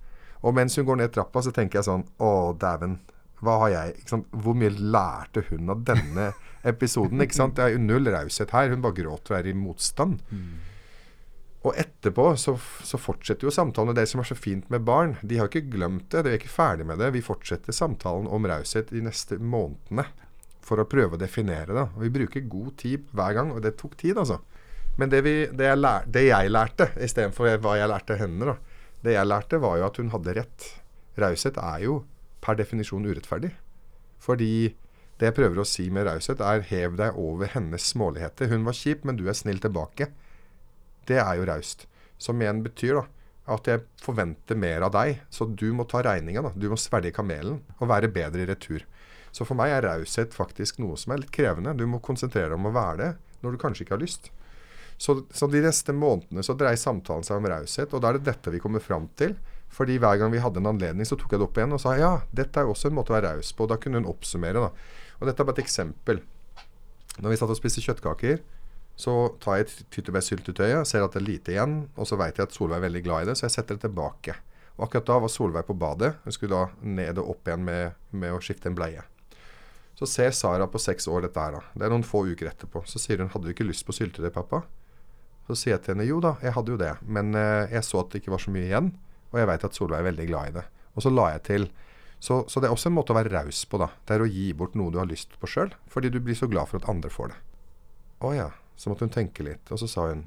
Og 0.43 0.55
mens 0.57 0.75
hun 0.75 0.87
går 0.87 0.97
ned 0.99 1.11
trappa, 1.13 1.43
så 1.43 1.53
tenker 1.55 1.79
jeg 1.79 1.87
sånn 1.87 2.07
Å, 2.19 2.31
dæven. 2.59 2.97
Hva 3.43 3.59
har 3.61 3.73
jeg? 3.73 4.03
Hvor 4.31 4.55
mye 4.57 4.71
lærte 4.71 5.43
hun 5.49 5.71
av 5.71 5.83
denne 5.87 6.31
episoden? 6.71 7.21
ikke 7.23 7.37
sant? 7.37 7.57
Det 7.57 7.65
er 7.65 7.75
jo 7.75 7.83
null 7.83 8.07
raushet 8.11 8.53
her. 8.55 8.71
Hun 8.71 8.83
bare 8.83 8.97
gråter 8.97 9.35
og 9.35 9.39
er 9.39 9.49
i 9.51 9.55
motstand. 9.57 10.21
Og 11.63 11.77
etterpå 11.79 12.25
så, 12.39 12.57
så 12.83 12.99
fortsetter 12.99 13.47
jo 13.47 13.53
samtalen. 13.53 13.93
Og 13.93 13.97
det 13.97 14.07
som 14.11 14.19
er 14.19 14.27
så 14.27 14.35
fint 14.35 14.67
med 14.73 14.83
barn, 14.87 15.15
de 15.23 15.39
har 15.39 15.47
ikke 15.47 15.69
glemt 15.71 16.09
det. 16.11 16.25
De 16.25 16.33
er 16.33 16.39
ikke 16.39 16.51
ferdig 16.51 16.87
med 16.89 16.99
det. 16.99 17.13
Vi 17.15 17.23
fortsetter 17.23 17.75
samtalen 17.75 18.27
om 18.27 18.47
raushet 18.49 18.91
de 18.91 19.03
neste 19.05 19.39
månedene 19.39 20.05
for 20.63 20.79
å 20.79 20.87
prøve 20.87 21.15
å 21.15 21.21
definere 21.21 21.71
det. 21.71 21.85
Og 21.95 22.03
vi 22.03 22.11
bruker 22.17 22.49
god 22.51 22.75
tid 22.83 23.07
hver 23.15 23.37
gang, 23.39 23.51
og 23.55 23.63
det 23.63 23.75
tok 23.79 23.95
tid, 23.99 24.19
altså. 24.19 24.41
Men 24.99 25.09
det, 25.09 25.23
vi, 25.25 25.35
det, 25.49 25.71
jeg, 25.71 25.79
lær, 25.79 26.05
det 26.05 26.27
jeg 26.27 26.51
lærte, 26.51 26.89
istedenfor 27.01 27.49
hva 27.63 27.77
jeg 27.79 27.89
lærte 27.89 28.17
henne, 28.19 28.51
da, 28.51 28.83
det 29.03 29.15
jeg 29.15 29.29
lærte, 29.29 29.59
var 29.63 29.79
jo 29.79 29.87
at 29.87 29.99
hun 29.99 30.11
hadde 30.13 30.35
rett. 30.37 30.67
Raushet 31.19 31.57
er 31.59 31.85
jo 31.87 31.97
per 32.43 32.59
definisjon 32.59 33.07
urettferdig. 33.07 33.53
Fordi 34.23 34.53
det 35.19 35.29
jeg 35.29 35.37
prøver 35.37 35.61
å 35.61 35.67
si 35.67 35.87
med 35.93 36.07
raushet, 36.07 36.43
er 36.43 36.65
hev 36.67 36.99
deg 36.99 37.17
over 37.19 37.51
hennes 37.55 37.87
småligheter. 37.93 38.51
Hun 38.51 38.67
var 38.67 38.77
kjip, 38.77 39.03
men 39.07 39.19
du 39.19 39.25
er 39.27 39.37
snill 39.37 39.61
tilbake. 39.63 40.09
Det 41.09 41.19
er 41.19 41.35
jo 41.39 41.47
raust. 41.49 41.87
Som 42.21 42.41
igjen 42.41 42.63
betyr 42.65 43.01
da 43.01 43.07
at 43.53 43.67
jeg 43.67 43.81
forventer 43.99 44.55
mer 44.55 44.85
av 44.87 44.93
deg, 44.95 45.17
så 45.27 45.43
du 45.43 45.65
må 45.75 45.83
ta 45.89 45.99
regninga. 46.05 46.53
Du 46.55 46.69
må 46.71 46.77
svelge 46.79 47.11
kamelen 47.15 47.59
og 47.79 47.89
være 47.91 48.11
bedre 48.13 48.45
i 48.45 48.47
retur. 48.47 48.85
Så 49.35 49.43
for 49.47 49.57
meg 49.59 49.73
er 49.73 49.87
raushet 49.87 50.35
faktisk 50.35 50.79
noe 50.79 50.95
som 50.99 51.11
er 51.11 51.23
litt 51.23 51.33
krevende. 51.33 51.73
Du 51.75 51.83
må 51.89 51.99
konsentrere 52.03 52.53
deg 52.53 52.59
om 52.59 52.69
å 52.69 52.75
være 52.75 52.99
det 53.01 53.11
når 53.43 53.55
du 53.55 53.59
kanskje 53.59 53.83
ikke 53.83 53.97
har 53.97 54.03
lyst. 54.03 54.29
Så, 54.95 55.17
så 55.33 55.49
de 55.51 55.59
neste 55.65 55.91
månedene 55.91 56.45
så 56.45 56.55
dreier 56.55 56.79
samtalen 56.79 57.25
seg 57.27 57.41
om 57.41 57.49
raushet, 57.51 57.91
og 57.91 58.03
da 58.03 58.13
er 58.13 58.19
det 58.19 58.29
dette 58.29 58.53
vi 58.53 58.61
kommer 58.63 58.83
fram 58.83 59.09
til. 59.19 59.35
Fordi 59.73 59.97
hver 59.99 60.19
gang 60.21 60.31
vi 60.31 60.39
hadde 60.39 60.61
en 60.61 60.69
anledning, 60.69 61.07
så 61.09 61.17
tok 61.19 61.33
jeg 61.33 61.41
det 61.41 61.47
opp 61.47 61.57
igjen 61.57 61.73
og 61.75 61.81
sa 61.81 61.97
ja, 61.97 62.13
dette 62.31 62.61
er 62.61 62.67
jo 62.67 62.75
også 62.75 62.91
en 62.91 62.99
måte 62.99 63.11
å 63.11 63.17
være 63.17 63.33
raus 63.33 63.49
på. 63.57 63.67
Da 63.67 63.79
kunne 63.81 63.99
hun 63.99 64.07
oppsummere, 64.11 64.61
da. 64.69 65.17
Og 65.19 65.27
dette 65.27 65.41
er 65.41 65.49
bare 65.49 65.57
et 65.57 65.65
eksempel. 65.65 66.21
Når 67.17 67.33
vi 67.33 67.39
satt 67.41 67.51
og 67.51 67.57
spiste 67.57 67.83
kjøttkaker, 67.83 68.39
så 68.95 69.13
tar 69.41 69.61
jeg 69.61 69.85
tyttebærsyltetøyet, 69.93 70.87
ser 70.87 71.05
at 71.05 71.15
det 71.15 71.21
er 71.23 71.27
lite 71.27 71.53
igjen, 71.55 71.77
og 71.97 72.07
så 72.07 72.17
vet 72.19 72.37
jeg 72.37 72.49
at 72.49 72.55
Solveig 72.55 72.77
er 72.77 72.85
veldig 72.87 73.01
glad 73.05 73.23
i 73.23 73.29
det, 73.31 73.37
så 73.39 73.47
jeg 73.47 73.55
setter 73.55 73.79
det 73.79 73.87
tilbake. 73.87 74.35
Og 74.77 74.85
akkurat 74.85 75.09
da 75.09 75.17
var 75.23 75.31
Solveig 75.33 75.65
på 75.67 75.77
badet. 75.77 76.13
Hun 76.23 76.35
skulle 76.35 76.53
da 76.53 76.85
ned 76.85 77.19
og 77.21 77.33
opp 77.35 77.49
igjen 77.49 77.65
med, 77.65 77.97
med 78.13 78.33
å 78.33 78.41
skifte 78.41 78.69
en 78.69 78.77
bleie. 78.77 79.01
Så 79.97 80.09
ser 80.09 80.33
Sara 80.33 80.65
på 80.69 80.81
seks 80.81 81.07
år 81.09 81.27
dette 81.27 81.41
her, 81.41 81.57
da. 81.57 81.61
Det 81.77 81.85
er 81.85 81.93
noen 81.93 82.05
få 82.05 82.23
uker 82.25 82.49
etterpå. 82.49 82.81
Så 82.89 83.01
sier 83.01 83.21
hun 83.21 83.29
'Hadde 83.29 83.49
du 83.49 83.53
ikke 83.53 83.67
lyst 83.67 83.85
på 83.85 83.93
syltetøy, 83.93 84.31
pappa?' 84.33 84.63
Så 85.47 85.55
sier 85.59 85.75
jeg 85.75 85.83
til 85.83 85.93
henne 85.93 86.07
'Jo 86.07 86.19
da, 86.21 86.37
jeg 86.41 86.53
hadde 86.53 86.71
jo 86.71 86.77
det, 86.77 86.93
men 87.05 87.35
eh, 87.35 87.69
jeg 87.69 87.83
så 87.83 87.99
at 87.99 88.09
det 88.09 88.21
ikke 88.21 88.31
var 88.33 88.41
så 88.41 88.51
mye 88.51 88.69
igjen', 88.69 88.93
og 89.31 89.39
jeg 89.39 89.47
veit 89.47 89.63
at 89.63 89.75
Solveig 89.75 89.99
er 89.99 90.09
veldig 90.09 90.27
glad 90.27 90.49
i 90.49 90.55
det. 90.57 90.65
Og 90.95 91.03
så 91.03 91.09
la 91.09 91.31
jeg 91.33 91.43
til 91.43 91.69
så, 92.23 92.45
så 92.47 92.61
det 92.61 92.69
er 92.69 92.71
også 92.71 92.87
en 92.87 92.95
måte 92.95 93.11
å 93.11 93.17
være 93.17 93.33
raus 93.33 93.65
på, 93.67 93.77
da. 93.77 93.89
Det 94.07 94.15
er 94.15 94.21
å 94.23 94.31
gi 94.31 94.53
bort 94.53 94.77
noe 94.79 94.93
du 94.93 94.97
har 94.97 95.09
lyst 95.09 95.35
på 95.41 95.47
sjøl, 95.49 95.73
fordi 95.91 96.09
du 96.09 96.21
blir 96.23 96.37
så 96.39 96.47
glad 96.47 96.69
for 96.69 96.79
at 96.79 96.87
andre 96.87 97.09
får 97.11 97.33
det. 97.33 97.39
Å 98.23 98.29
ja. 98.31 98.45
Så 98.77 98.89
måtte 98.91 99.05
hun 99.07 99.13
tenke 99.13 99.43
litt, 99.45 99.69
og 99.71 99.79
så 99.81 99.87
sa 99.89 100.07
hun 100.11 100.25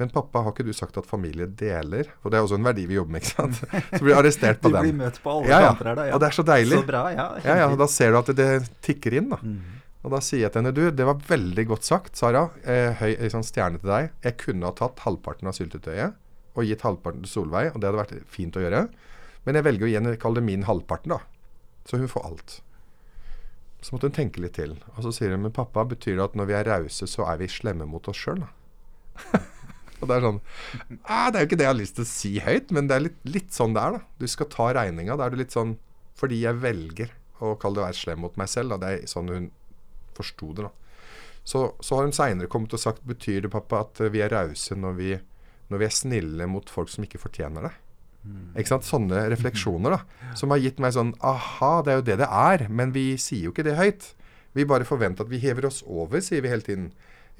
men 0.00 0.08
pappa, 0.08 0.40
har 0.40 0.54
ikke 0.54 0.64
du 0.64 0.70
sagt 0.72 0.96
at 0.96 1.04
familie 1.04 1.44
deler? 1.60 2.06
For 2.22 2.32
det 2.32 2.38
er 2.38 2.46
også 2.46 2.56
en 2.56 2.64
verdi 2.64 2.86
vi 2.88 2.94
jobber 2.96 3.12
med, 3.12 3.20
ikke 3.20 3.34
sant. 3.34 3.58
Så 3.90 3.98
blir 4.00 4.14
du 4.14 4.16
arrestert 4.16 4.62
på 4.62 4.70
Du 4.70 4.78
den. 4.78 4.86
blir 4.86 4.94
møtt 4.96 5.18
på 5.20 5.28
alle 5.34 5.50
Ja, 5.50 5.58
ja. 5.60 5.66
kanter 5.74 5.90
her, 5.90 5.98
da. 5.98 6.06
Ja. 6.08 6.14
Og 6.16 6.22
det 6.22 6.28
er 6.30 6.36
så 6.38 6.44
deilig. 6.48 6.78
Så 6.80 6.86
bra, 6.88 7.02
ja. 7.12 7.26
Ja, 7.44 7.56
ja, 7.60 7.66
og 7.68 7.76
da 7.82 7.88
ser 7.92 8.14
du 8.14 8.16
at 8.22 8.30
det, 8.32 8.36
det 8.40 8.70
tikker 8.86 9.18
inn, 9.18 9.28
da. 9.34 9.36
Mm. 9.44 9.58
Og 10.00 10.14
da 10.14 10.20
sier 10.24 10.40
jeg 10.46 10.54
til 10.54 10.62
henne 10.62 10.72
du, 10.72 10.80
det 10.96 11.04
var 11.10 11.20
veldig 11.28 11.66
godt 11.74 11.84
sagt, 11.84 12.16
Sara. 12.16 12.46
Eh, 12.64 12.96
høy 13.02 13.28
sånn 13.34 13.44
stjerne 13.44 13.82
til 13.82 13.92
deg. 13.92 14.08
Jeg 14.24 14.38
kunne 14.40 14.70
ha 14.70 14.72
tatt 14.80 15.04
halvparten 15.04 15.52
av 15.52 15.58
syltetøyet 15.58 16.16
og 16.56 16.64
gitt 16.64 16.86
halvparten 16.88 17.20
til 17.28 17.34
Solveig, 17.34 17.74
og 17.74 17.82
det 17.84 17.90
hadde 17.90 18.00
vært 18.00 18.16
fint 18.32 18.56
å 18.56 18.64
gjøre. 18.64 18.86
Men 19.44 19.60
jeg 19.60 19.68
velger 19.68 19.84
å 19.84 19.92
gi 19.92 19.98
henne, 20.00 20.16
kall 20.24 20.40
det 20.40 20.46
min 20.48 20.64
halvparten, 20.64 21.12
da. 21.12 21.20
Så 21.84 22.00
hun 22.00 22.08
får 22.08 22.24
alt. 22.32 22.56
Så 23.80 23.94
måtte 23.94 24.10
hun 24.10 24.16
tenke 24.16 24.42
litt 24.42 24.58
til. 24.58 24.74
Og 24.96 25.04
så 25.06 25.12
sier 25.16 25.32
hun 25.34 25.46
men 25.46 25.54
pappa, 25.56 25.86
betyr 25.88 26.18
det 26.18 26.26
at 26.26 26.36
når 26.38 26.50
vi 26.50 26.56
er 26.58 26.68
rause, 26.68 27.08
så 27.08 27.26
er 27.30 27.40
vi 27.40 27.48
slemme 27.48 27.88
mot 27.88 28.10
oss 28.12 28.20
sjøl, 28.20 28.42
da? 28.44 28.50
og 30.00 30.08
det 30.08 30.14
er 30.16 30.24
sånn 30.24 30.38
ah, 31.04 31.26
Det 31.28 31.36
er 31.36 31.42
jo 31.42 31.48
ikke 31.48 31.56
det 31.60 31.64
jeg 31.66 31.72
har 31.74 31.76
lyst 31.76 31.96
til 31.98 32.06
å 32.06 32.08
si 32.08 32.30
høyt, 32.40 32.70
men 32.72 32.86
det 32.88 32.96
er 32.96 33.04
litt, 33.04 33.18
litt 33.28 33.56
sånn 33.56 33.76
det 33.76 33.84
er, 33.84 33.96
da. 33.96 34.20
Du 34.20 34.28
skal 34.30 34.50
ta 34.52 34.68
regninga. 34.76 35.16
Da 35.16 35.26
er 35.26 35.34
du 35.34 35.40
litt 35.40 35.56
sånn 35.56 35.78
Fordi 36.20 36.42
jeg 36.42 36.60
velger 36.60 37.16
å 37.40 37.54
kalle 37.60 37.78
det 37.78 37.82
å 37.82 37.88
være 37.88 37.96
slem 37.96 38.22
mot 38.24 38.36
meg 38.40 38.52
selv, 38.52 38.74
da. 38.74 38.80
Det 38.84 38.92
er 38.92 39.10
sånn 39.10 39.32
hun 39.32 39.50
forsto 40.16 40.52
det, 40.56 40.68
da. 40.68 40.72
Så, 41.40 41.64
så 41.80 41.96
har 41.96 42.04
hun 42.04 42.14
seinere 42.14 42.50
kommet 42.52 42.76
og 42.76 42.82
sagt 42.82 43.06
Betyr 43.08 43.46
det, 43.46 43.52
pappa, 43.52 43.86
at 43.86 44.02
vi 44.12 44.20
er 44.20 44.32
rause 44.32 44.76
når 44.76 44.98
når 45.70 45.78
vi 45.78 45.86
er 45.86 45.94
snille 45.94 46.46
mot 46.50 46.66
folk 46.70 46.90
som 46.90 47.04
ikke 47.06 47.20
fortjener 47.22 47.68
det? 47.68 47.70
Ikke 48.54 48.68
sant? 48.74 48.84
Sånne 48.84 49.24
refleksjoner 49.32 49.94
da 49.96 50.00
som 50.36 50.52
har 50.52 50.60
gitt 50.62 50.80
meg 50.82 50.92
sånn 50.94 51.14
Aha, 51.24 51.80
det 51.84 51.92
er 51.92 52.00
jo 52.00 52.06
det 52.08 52.18
det 52.20 52.28
er. 52.28 52.66
Men 52.68 52.92
vi 52.96 53.14
sier 53.20 53.48
jo 53.48 53.54
ikke 53.54 53.66
det 53.66 53.78
høyt. 53.78 54.10
Vi 54.56 54.66
bare 54.68 54.86
forventer 54.88 55.24
at 55.24 55.30
vi 55.30 55.40
hever 55.42 55.68
oss 55.68 55.80
over, 55.86 56.20
sier 56.24 56.42
vi 56.44 56.50
hele 56.52 56.66
tiden. 56.66 56.90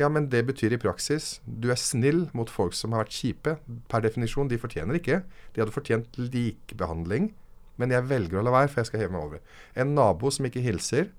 Ja, 0.00 0.08
men 0.08 0.30
det 0.32 0.46
betyr 0.48 0.72
i 0.72 0.80
praksis 0.80 1.40
du 1.44 1.68
er 1.72 1.76
snill 1.76 2.28
mot 2.36 2.48
folk 2.48 2.72
som 2.76 2.94
har 2.94 3.04
vært 3.04 3.18
kjipe. 3.18 3.56
Per 3.90 4.04
definisjon, 4.06 4.48
de 4.48 4.60
fortjener 4.60 4.96
ikke. 4.96 5.20
De 5.52 5.62
hadde 5.62 5.74
fortjent 5.74 6.16
likebehandling. 6.16 7.32
Men 7.80 7.92
jeg 7.92 8.08
velger 8.08 8.40
å 8.40 8.44
la 8.44 8.54
være, 8.54 8.70
for 8.72 8.80
jeg 8.80 8.90
skal 8.90 9.02
heve 9.04 9.14
meg 9.16 9.26
over. 9.26 9.42
En 9.76 9.94
nabo 9.96 10.32
som 10.32 10.46
ikke 10.48 10.62
hilser, 10.64 11.10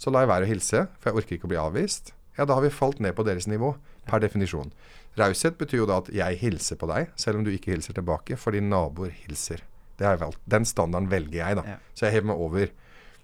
så 0.00 0.12
lar 0.12 0.24
jeg 0.24 0.32
være 0.32 0.46
å 0.46 0.50
hilse, 0.52 0.84
for 0.98 1.10
jeg 1.10 1.20
orker 1.20 1.36
ikke 1.36 1.48
å 1.48 1.52
bli 1.52 1.60
avvist. 1.60 2.12
Ja, 2.38 2.46
da 2.46 2.56
har 2.56 2.64
vi 2.64 2.72
falt 2.72 3.00
ned 3.02 3.16
på 3.18 3.24
deres 3.26 3.48
nivå, 3.50 3.74
per 4.08 4.22
definisjon. 4.22 4.70
Raushet 5.18 5.58
betyr 5.60 5.82
jo 5.82 5.88
da 5.90 6.00
at 6.02 6.10
jeg 6.14 6.38
hilser 6.40 6.78
på 6.80 6.88
deg, 6.90 7.12
selv 7.18 7.40
om 7.40 7.46
du 7.46 7.50
ikke 7.52 7.74
hilser 7.74 7.96
tilbake, 7.96 8.38
fordi 8.40 8.62
naboer 8.64 9.12
hilser. 9.24 9.64
Den 9.98 10.68
standarden 10.68 11.10
velger 11.10 11.40
jeg, 11.40 11.58
da. 11.58 11.64
Ja. 11.66 11.78
Så 11.94 12.06
jeg 12.06 12.18
hever 12.18 12.30
meg 12.30 12.42
over. 12.44 12.70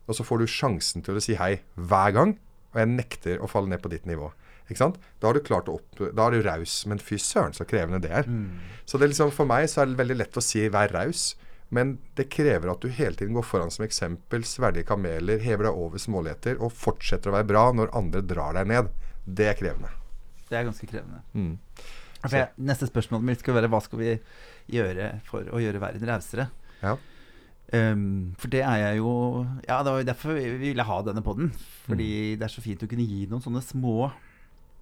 Og 0.05 0.19
så 0.19 0.27
får 0.27 0.43
du 0.43 0.51
sjansen 0.51 1.05
til 1.07 1.17
å 1.17 1.23
si 1.23 1.37
hei 1.39 1.61
hver 1.79 2.11
gang, 2.17 2.35
og 2.75 2.81
jeg 2.83 2.91
nekter 2.91 3.39
å 3.39 3.49
falle 3.49 3.71
ned 3.71 3.81
på 3.85 3.93
ditt 3.93 4.09
nivå. 4.11 4.33
Ikke 4.65 4.81
sant? 4.81 4.99
Da 5.21 5.29
har 5.29 5.37
du 5.37 5.45
klart 5.45 5.69
å 5.69 5.79
opp... 5.79 6.03
Da 6.03 6.27
er 6.27 6.35
du 6.35 6.45
raus, 6.45 6.75
men 6.89 7.01
fy 7.03 7.19
søren 7.21 7.55
så 7.57 7.67
krevende 7.69 8.01
det 8.03 8.11
er. 8.11 8.29
Så 8.89 8.99
det 8.99 9.07
er 9.07 9.15
liksom, 9.15 9.33
for 9.33 9.49
meg 9.49 9.69
så 9.71 9.83
er 9.83 9.91
det 9.91 10.01
veldig 10.01 10.19
lett 10.19 10.39
å 10.41 10.45
si 10.45 10.67
'vær 10.69 10.93
raus', 10.93 11.35
men 11.75 11.99
det 12.17 12.29
krever 12.31 12.71
at 12.71 12.81
du 12.81 12.89
hele 12.89 13.17
tiden 13.17 13.35
går 13.35 13.47
foran 13.49 13.71
som 13.73 13.85
eksempel, 13.85 14.45
sverdige 14.45 14.87
kameler, 14.87 15.41
hever 15.43 15.69
deg 15.69 15.81
over 15.87 15.99
småligheter 15.99 16.61
og 16.61 16.73
fortsetter 16.73 17.31
å 17.31 17.37
være 17.39 17.49
bra 17.51 17.65
når 17.73 17.95
andre 17.97 18.23
drar 18.23 18.55
deg 18.59 18.69
ned. 18.71 18.91
Det 19.25 19.49
er 19.51 19.59
krevende. 19.59 19.91
Det 20.51 20.59
er 20.59 20.65
ganske 20.65 20.87
krevende. 20.87 21.23
Mm. 21.35 21.59
Jeg, 22.31 22.49
neste 22.59 22.87
spørsmål 22.89 23.23
mitt 23.23 23.41
skal 23.41 23.55
være 23.55 23.69
hva 23.69 23.81
skal 23.85 23.99
vi 24.01 24.15
gjøre 24.73 25.21
for 25.29 25.45
å 25.53 25.61
gjøre 25.61 25.81
verden 25.83 26.09
rausere? 26.09 26.49
Ja. 26.83 26.97
Um, 27.75 28.35
for 28.39 28.49
det 28.53 28.61
er 28.63 28.77
jeg 28.77 28.99
jo 28.99 29.13
Ja, 29.67 29.79
det 29.83 29.91
var 29.91 29.99
jo 30.03 30.07
derfor 30.07 30.35
vi 30.37 30.51
ville 30.61 30.85
ha 30.85 30.99
denne 31.03 31.23
podden. 31.25 31.51
Fordi 31.89 32.09
Mm. 32.35 32.39
det 32.39 32.43
er 32.45 32.53
så 32.53 32.61
fint 32.63 32.83
å 32.85 32.89
kunne 32.89 33.07
gi 33.09 33.27
noen 33.27 33.43
sånne 33.43 33.63
små 33.65 34.13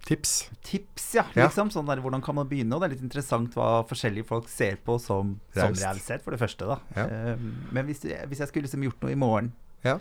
Tips. 0.05 0.51
tips, 0.65 1.15
ja. 1.15 1.23
Ja. 1.37 1.47
Liksom, 1.47 1.71
sånn 1.71 1.87
der, 1.87 2.01
Hvordan 2.03 2.21
kan 2.23 2.35
man 2.35 2.49
begynne? 2.49 2.75
Og 2.75 2.81
det 2.83 2.91
er 2.91 2.95
litt 2.97 3.05
interessant 3.07 3.55
hva 3.55 3.87
forskjellige 3.87 4.27
folk 4.27 4.49
ser 4.49 4.75
på 4.85 4.99
som, 5.01 5.39
som 5.55 5.73
realisert, 5.73 6.23
for 6.23 6.33
det 6.33 6.41
første. 6.41 6.67
da 6.67 6.79
Ja. 6.97 7.35
Um, 7.35 7.67
Men 7.71 7.87
hvis, 7.87 8.01
hvis 8.03 8.39
jeg 8.43 8.49
skulle 8.49 8.67
liksom 8.67 8.83
gjort 8.83 9.01
noe 9.03 9.13
i 9.13 9.15
morgen 9.15 9.53
Ja. 9.85 9.95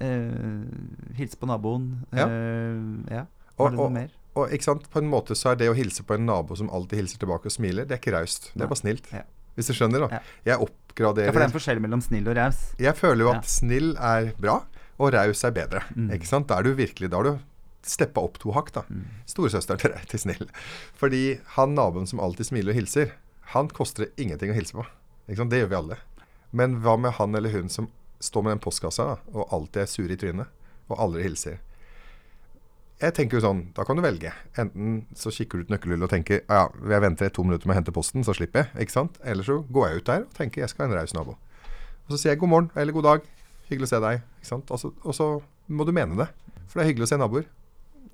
uh, 0.00 0.64
Hilse 1.16 1.36
på 1.40 1.46
naboen. 1.48 2.04
Ja. 2.12 2.26
Uh, 2.26 3.10
ja. 3.10 3.24
Og- 3.58 3.70
du 3.72 3.76
noe 3.76 3.86
og- 3.86 3.92
mer? 3.92 4.08
Og 4.38 4.52
ikke 4.54 4.66
sant, 4.68 4.86
på 4.92 5.00
en 5.02 5.08
måte 5.10 5.34
så 5.38 5.52
er 5.52 5.58
det 5.60 5.68
å 5.72 5.76
hilse 5.76 6.04
på 6.06 6.14
en 6.18 6.26
nabo 6.28 6.56
som 6.58 6.70
alltid 6.74 7.00
hilser 7.02 7.22
tilbake 7.24 7.50
og 7.50 7.54
smiler, 7.54 7.88
det 7.88 7.96
er 7.96 8.02
ikke 8.02 8.14
raust. 8.14 8.50
Det 8.54 8.64
er 8.66 8.70
bare 8.70 8.80
snilt. 8.82 9.08
Ja. 9.14 9.24
Hvis 9.58 9.70
du 9.70 9.74
skjønner, 9.74 10.04
da. 10.06 10.08
Ja. 10.18 10.20
Jeg 10.52 10.66
oppgraderer 10.68 11.30
Ja, 11.30 11.32
for 11.34 11.40
det 11.42 11.46
er 11.48 11.50
en 11.50 11.56
forskjell 11.56 11.80
mellom 11.82 12.02
snill 12.04 12.28
og 12.30 12.36
raus. 12.38 12.60
Jeg 12.78 12.94
føler 12.98 13.24
jo 13.24 13.30
at 13.32 13.42
Ja. 13.42 13.52
snill 13.58 13.88
er 13.98 14.32
bra, 14.38 14.60
og 14.98 15.12
raus 15.14 15.42
er 15.44 15.54
bedre. 15.56 15.82
Mm. 15.96 16.12
Ikke 16.14 16.28
sant? 16.30 16.46
Da 16.50 16.58
er 16.58 16.62
du 16.68 16.74
virkelig 16.78 17.10
Da 17.10 17.16
har 17.16 17.24
du 17.24 17.38
steppa 17.82 18.20
opp 18.22 18.38
to 18.38 18.52
hakk, 18.52 18.70
da. 18.74 18.82
Mm. 18.90 19.04
Storesøsteren 19.26 19.78
til, 19.80 19.92
til 20.10 20.20
snill. 20.20 20.48
Fordi 20.94 21.40
han 21.56 21.74
naboen 21.74 22.06
som 22.06 22.20
alltid 22.20 22.46
smiler 22.50 22.74
og 22.74 22.78
hilser, 22.82 23.12
han 23.54 23.68
koster 23.68 24.04
det 24.04 24.12
ingenting 24.18 24.50
å 24.52 24.54
hilse 24.58 24.74
på. 24.76 24.84
Ikke 25.28 25.40
sant? 25.42 25.50
Det 25.50 25.62
gjør 25.62 25.70
vi 25.72 25.78
alle. 25.78 25.96
Men 26.52 26.80
hva 26.84 26.98
med 27.00 27.12
han 27.18 27.34
eller 27.34 27.50
hun 27.50 27.68
som 27.72 27.88
står 28.20 28.44
med 28.44 28.52
den 28.56 28.62
postkassa 28.64 29.04
da, 29.14 29.16
og 29.32 29.48
alltid 29.54 29.82
er 29.82 29.86
sur 29.90 30.10
i 30.10 30.16
trynet, 30.20 30.46
og 30.90 30.98
aldri 30.98 31.22
hilser? 31.26 31.58
Jeg 32.98 33.14
tenker 33.14 33.38
jo 33.38 33.42
sånn, 33.44 33.60
Da 33.76 33.84
kan 33.86 33.96
du 33.98 34.02
velge. 34.02 34.32
Enten 34.58 35.04
så 35.14 35.30
kikker 35.30 35.60
du 35.60 35.66
ut 35.68 35.70
nøkkelhullet 35.70 36.08
og 36.08 36.10
tenker 36.10 36.40
ja, 36.42 36.64
jeg 36.90 37.02
venter 37.04 37.30
to 37.30 37.44
minutter 37.46 37.68
med 37.70 37.76
å 37.76 37.78
hente 37.78 37.94
posten, 37.94 38.24
så 38.26 38.34
slipper 38.34 38.64
jeg. 38.66 38.86
ikke 38.86 38.96
sant? 38.96 39.20
Eller 39.22 39.46
så 39.46 39.60
går 39.70 39.88
jeg 39.88 40.00
ut 40.00 40.08
der 40.10 40.24
og 40.26 40.32
tenker 40.34 40.64
jeg 40.64 40.72
skal 40.72 40.86
ha 40.86 40.90
en 40.92 40.98
raus 40.98 41.14
nabo. 41.14 41.36
Og 42.08 42.14
så 42.14 42.18
sier 42.22 42.32
jeg 42.34 42.40
god 42.42 42.50
morgen 42.50 42.70
eller 42.74 42.96
god 42.96 43.06
dag. 43.06 43.28
Hyggelig 43.68 43.86
å 43.86 43.92
se 43.92 44.00
deg. 44.02 44.24
ikke 44.40 44.50
sant? 44.50 44.70
Og 44.74 44.80
så, 44.82 44.90
og 45.04 45.14
så 45.14 45.28
må 45.68 45.86
du 45.86 45.92
mene 45.94 46.18
det. 46.18 46.26
For 46.66 46.80
det 46.80 46.84
er 46.86 46.90
hyggelig 46.90 47.06
å 47.06 47.12
se 47.12 47.20
naboer. 47.20 47.46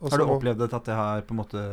Og 0.02 0.10
Har 0.10 0.20
du 0.20 0.26
opplevd 0.34 0.64
at 0.66 0.84
det 0.84 0.94
har 0.98 1.22
på 1.24 1.32
en 1.32 1.38
måte 1.40 1.64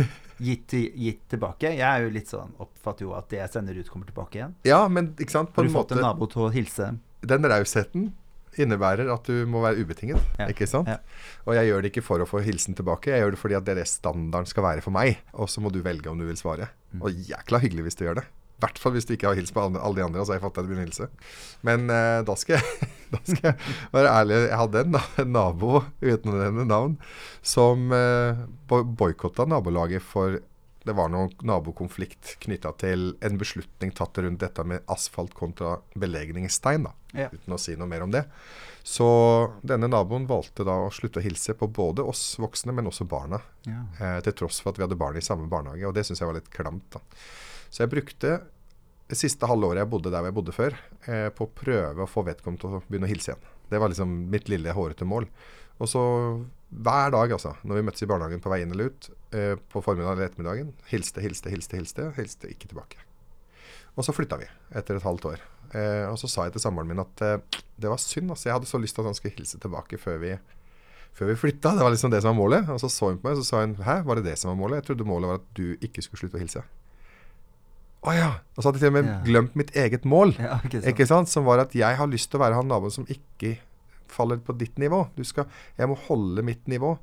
gitt, 0.46 0.70
gitt 0.94 1.24
tilbake? 1.32 1.72
Jeg 1.74 1.82
er 1.88 2.04
jo 2.06 2.14
litt 2.14 2.30
sånn 2.30 2.52
oppfatter 2.62 3.08
jo 3.08 3.16
at 3.18 3.26
det 3.32 3.40
jeg 3.40 3.54
sender 3.56 3.80
ut, 3.80 3.88
kommer 3.90 4.06
tilbake 4.06 4.38
igjen. 4.38 4.54
Ja, 4.68 4.84
men 4.86 5.10
ikke 5.18 5.34
sant? 5.40 5.50
På 5.56 5.64
Har 5.64 5.66
en 5.66 5.72
du 5.72 5.78
fått 5.78 5.90
måte, 5.90 5.98
en 5.98 6.06
nabo 6.06 6.28
til 6.30 6.46
å 6.46 6.52
hilse? 6.54 6.92
Den 7.26 7.50
rausheten 7.50 8.12
innebærer 8.58 9.10
at 9.12 9.28
du 9.28 9.44
må 9.50 9.62
være 9.64 9.84
ubetinget. 9.84 10.22
Ja. 10.40 10.48
Ikke 10.50 10.68
sant? 10.70 10.90
Ja. 10.90 10.98
Og 11.46 11.54
jeg 11.58 11.70
gjør 11.70 11.84
det 11.84 11.92
ikke 11.92 12.04
for 12.06 12.22
å 12.22 12.28
få 12.28 12.42
hilsen 12.44 12.76
tilbake, 12.78 13.12
jeg 13.14 13.24
gjør 13.24 13.36
det 13.36 13.40
fordi 13.42 13.58
at 13.58 13.66
det 13.66 13.76
er 13.76 13.82
det 13.82 13.88
standarden 13.90 14.50
skal 14.50 14.66
være 14.66 14.84
for 14.84 14.94
meg. 14.96 15.20
Og 15.36 15.50
så 15.52 15.62
må 15.62 15.72
du 15.72 15.80
velge 15.84 16.10
om 16.10 16.18
du 16.20 16.26
vil 16.28 16.38
svare. 16.40 16.70
Mm. 16.92 17.04
Og 17.04 17.24
jækla 17.30 17.62
hyggelig 17.62 17.88
hvis 17.88 18.00
du 18.00 18.06
gjør 18.08 18.22
det. 18.22 18.26
I 18.60 18.66
hvert 18.66 18.76
fall 18.82 18.92
hvis 18.92 19.06
du 19.08 19.14
ikke 19.14 19.30
har 19.30 19.38
hilst 19.38 19.54
på 19.56 19.62
alle, 19.62 19.80
alle 19.80 19.96
de 19.96 20.04
andre, 20.04 20.20
Altså 20.20 20.36
jeg 20.36 20.42
fatter 20.42 20.60
at 20.60 20.66
til 20.66 20.74
begynner 20.74 20.84
å 20.84 20.90
hilse. 20.90 21.06
Men 21.64 21.86
eh, 21.94 22.18
da, 22.28 22.36
skal 22.36 22.58
jeg, 22.58 22.90
da 23.14 23.20
skal 23.24 23.46
jeg 23.48 23.72
være 23.94 24.12
ærlig. 24.12 24.36
Jeg 24.42 24.60
hadde 24.60 24.84
en, 24.84 25.00
en 25.24 25.32
nabo 25.32 25.80
uten 26.02 26.34
å 26.34 26.38
nevne 26.42 26.68
navn 26.68 26.98
som 27.40 27.88
eh, 27.96 28.44
boikotta 28.68 29.48
nabolaget 29.48 30.04
for 30.04 30.42
det 30.84 30.96
var 30.96 31.10
noen 31.12 31.32
nabokonflikt 31.44 32.38
knytta 32.40 32.72
til 32.80 33.10
en 33.24 33.40
beslutning 33.40 33.92
tatt 33.96 34.16
rundt 34.24 34.40
dette 34.40 34.64
med 34.64 34.84
asfalt 34.92 35.34
kontra 35.36 35.76
belegning 35.92 36.46
i 36.48 36.52
stein. 36.52 36.86
da, 36.88 36.94
Ja. 37.16 37.28
Uten 37.32 37.56
å 37.56 37.58
si 37.58 37.74
noe 37.78 37.90
mer 37.90 38.04
om 38.06 38.12
det. 38.14 38.24
Så 38.86 39.06
denne 39.66 39.90
naboen 39.90 40.28
valgte 40.30 40.64
da 40.66 40.76
å 40.86 40.92
slutte 40.94 41.20
å 41.20 41.24
hilse 41.24 41.56
på 41.58 41.68
både 41.68 42.04
oss 42.06 42.38
voksne, 42.40 42.74
men 42.76 42.88
også 42.90 43.06
barna. 43.08 43.42
Ja. 43.68 43.82
Eh, 43.98 44.20
til 44.26 44.36
tross 44.42 44.62
for 44.62 44.72
at 44.72 44.80
vi 44.80 44.86
hadde 44.86 44.98
barn 45.00 45.18
i 45.18 45.24
samme 45.24 45.50
barnehage, 45.50 45.86
og 45.88 45.96
det 45.96 46.06
syns 46.08 46.22
jeg 46.22 46.30
var 46.30 46.38
litt 46.38 46.52
klamt. 46.54 46.86
da. 46.94 47.02
Så 47.70 47.84
jeg 47.84 47.92
brukte 47.92 48.40
det 49.10 49.18
siste 49.18 49.48
halve 49.50 49.72
året 49.72 49.82
jeg 49.82 49.90
bodde 49.90 50.10
der 50.12 50.22
hvor 50.22 50.30
jeg 50.30 50.38
bodde 50.38 50.54
før, 50.54 50.78
eh, 51.10 51.28
på 51.34 51.48
å 51.48 51.54
prøve 51.60 52.04
å 52.04 52.10
få 52.10 52.22
vedkommende 52.26 52.62
til 52.62 52.78
å 52.78 52.82
begynne 52.86 53.08
å 53.08 53.10
hilse 53.10 53.32
igjen. 53.32 53.50
Det 53.70 53.80
var 53.82 53.90
liksom 53.90 54.16
mitt 54.30 54.48
lille 54.50 54.74
hårete 54.74 55.06
mål. 55.06 55.26
Og 55.80 55.88
så 55.90 56.02
hver 56.70 57.10
dag, 57.10 57.32
altså, 57.34 57.56
når 57.66 57.80
vi 57.80 57.84
møttes 57.88 58.04
i 58.04 58.08
barnehagen 58.10 58.42
på 58.42 58.50
vei 58.52 58.60
inn 58.62 58.70
eller 58.74 58.92
ut, 58.92 59.10
eh, 59.34 59.56
på 59.58 59.82
formiddagen 59.82 60.14
eller 60.14 60.28
ettermiddagen, 60.28 60.72
hilste, 60.92 61.22
hilste, 61.24 61.50
hilste, 61.50 61.80
hilste, 61.80 62.10
hilste 62.14 62.50
ikke 62.52 62.70
tilbake. 62.70 63.02
Og 63.98 64.06
så 64.06 64.14
flytta 64.14 64.38
vi 64.38 64.46
etter 64.78 64.96
et 64.96 65.06
halvt 65.06 65.26
år. 65.32 65.42
Eh, 65.74 66.06
og 66.10 66.16
så 66.18 66.26
sa 66.30 66.44
jeg 66.48 66.56
til 66.56 66.64
samboeren 66.64 66.88
min 66.90 66.98
at 67.02 67.22
eh, 67.22 67.36
det 67.80 67.90
var 67.92 68.00
synd. 68.02 68.30
altså 68.34 68.48
Jeg 68.48 68.56
hadde 68.58 68.66
så 68.70 68.80
lyst 68.82 68.94
til 68.96 69.02
at 69.04 69.10
han 69.12 69.14
skulle 69.18 69.36
hilse 69.36 69.58
tilbake 69.62 69.98
før 70.02 70.18
vi, 70.22 70.32
før 71.14 71.30
vi 71.30 71.36
flytta. 71.38 71.76
Det 71.78 71.84
var 71.86 71.94
liksom 71.94 72.10
det 72.10 72.22
som 72.24 72.32
var 72.34 72.40
målet. 72.42 72.68
Og 72.74 72.80
så 72.82 72.90
så 72.90 73.10
hun 73.12 73.18
på 73.22 73.28
meg 73.28 73.38
og 73.38 73.44
så 73.44 73.48
sa 73.52 73.60
hun 73.64 73.76
Hæ, 73.86 74.00
var 74.08 74.18
det 74.20 74.24
det 74.26 74.38
som 74.40 74.50
var 74.50 74.58
målet? 74.58 74.80
Jeg 74.82 74.88
trodde 74.90 75.06
målet 75.08 75.28
var 75.30 75.40
at 75.42 75.48
du 75.56 75.76
ikke 75.80 76.02
skulle 76.02 76.24
slutte 76.24 76.40
å 76.40 76.42
hilse. 76.42 76.62
Å 78.00 78.14
ja! 78.16 78.30
Og 78.56 78.62
så 78.62 78.70
hadde 78.70 78.80
jeg 78.80 78.86
til 78.86 78.90
og 78.90 78.96
med 78.96 79.10
Ja. 79.10 79.16
glemt 79.26 79.56
mitt 79.60 79.74
eget 79.76 80.04
mål. 80.08 80.32
Ja, 80.40 80.58
ikke 80.64 80.80
sant. 80.80 80.88
Ikke 80.94 81.06
sant? 81.06 81.28
Som 81.28 81.44
var 81.44 81.58
at 81.60 81.74
jeg 81.76 81.96
har 81.98 82.08
lyst 82.08 82.30
til 82.30 82.40
å 82.40 82.44
være 82.46 82.56
han 82.56 82.68
naboen 82.70 82.90
som 82.94 83.04
ikke 83.12 83.58
faller 84.10 84.40
på 84.42 84.56
ditt 84.58 84.78
nivå. 84.80 85.02
Du 85.16 85.22
skal, 85.24 85.46
jeg 85.78 85.86
må 85.90 85.94
holde 86.08 86.42
mitt 86.42 86.66
nivå. 86.66 86.96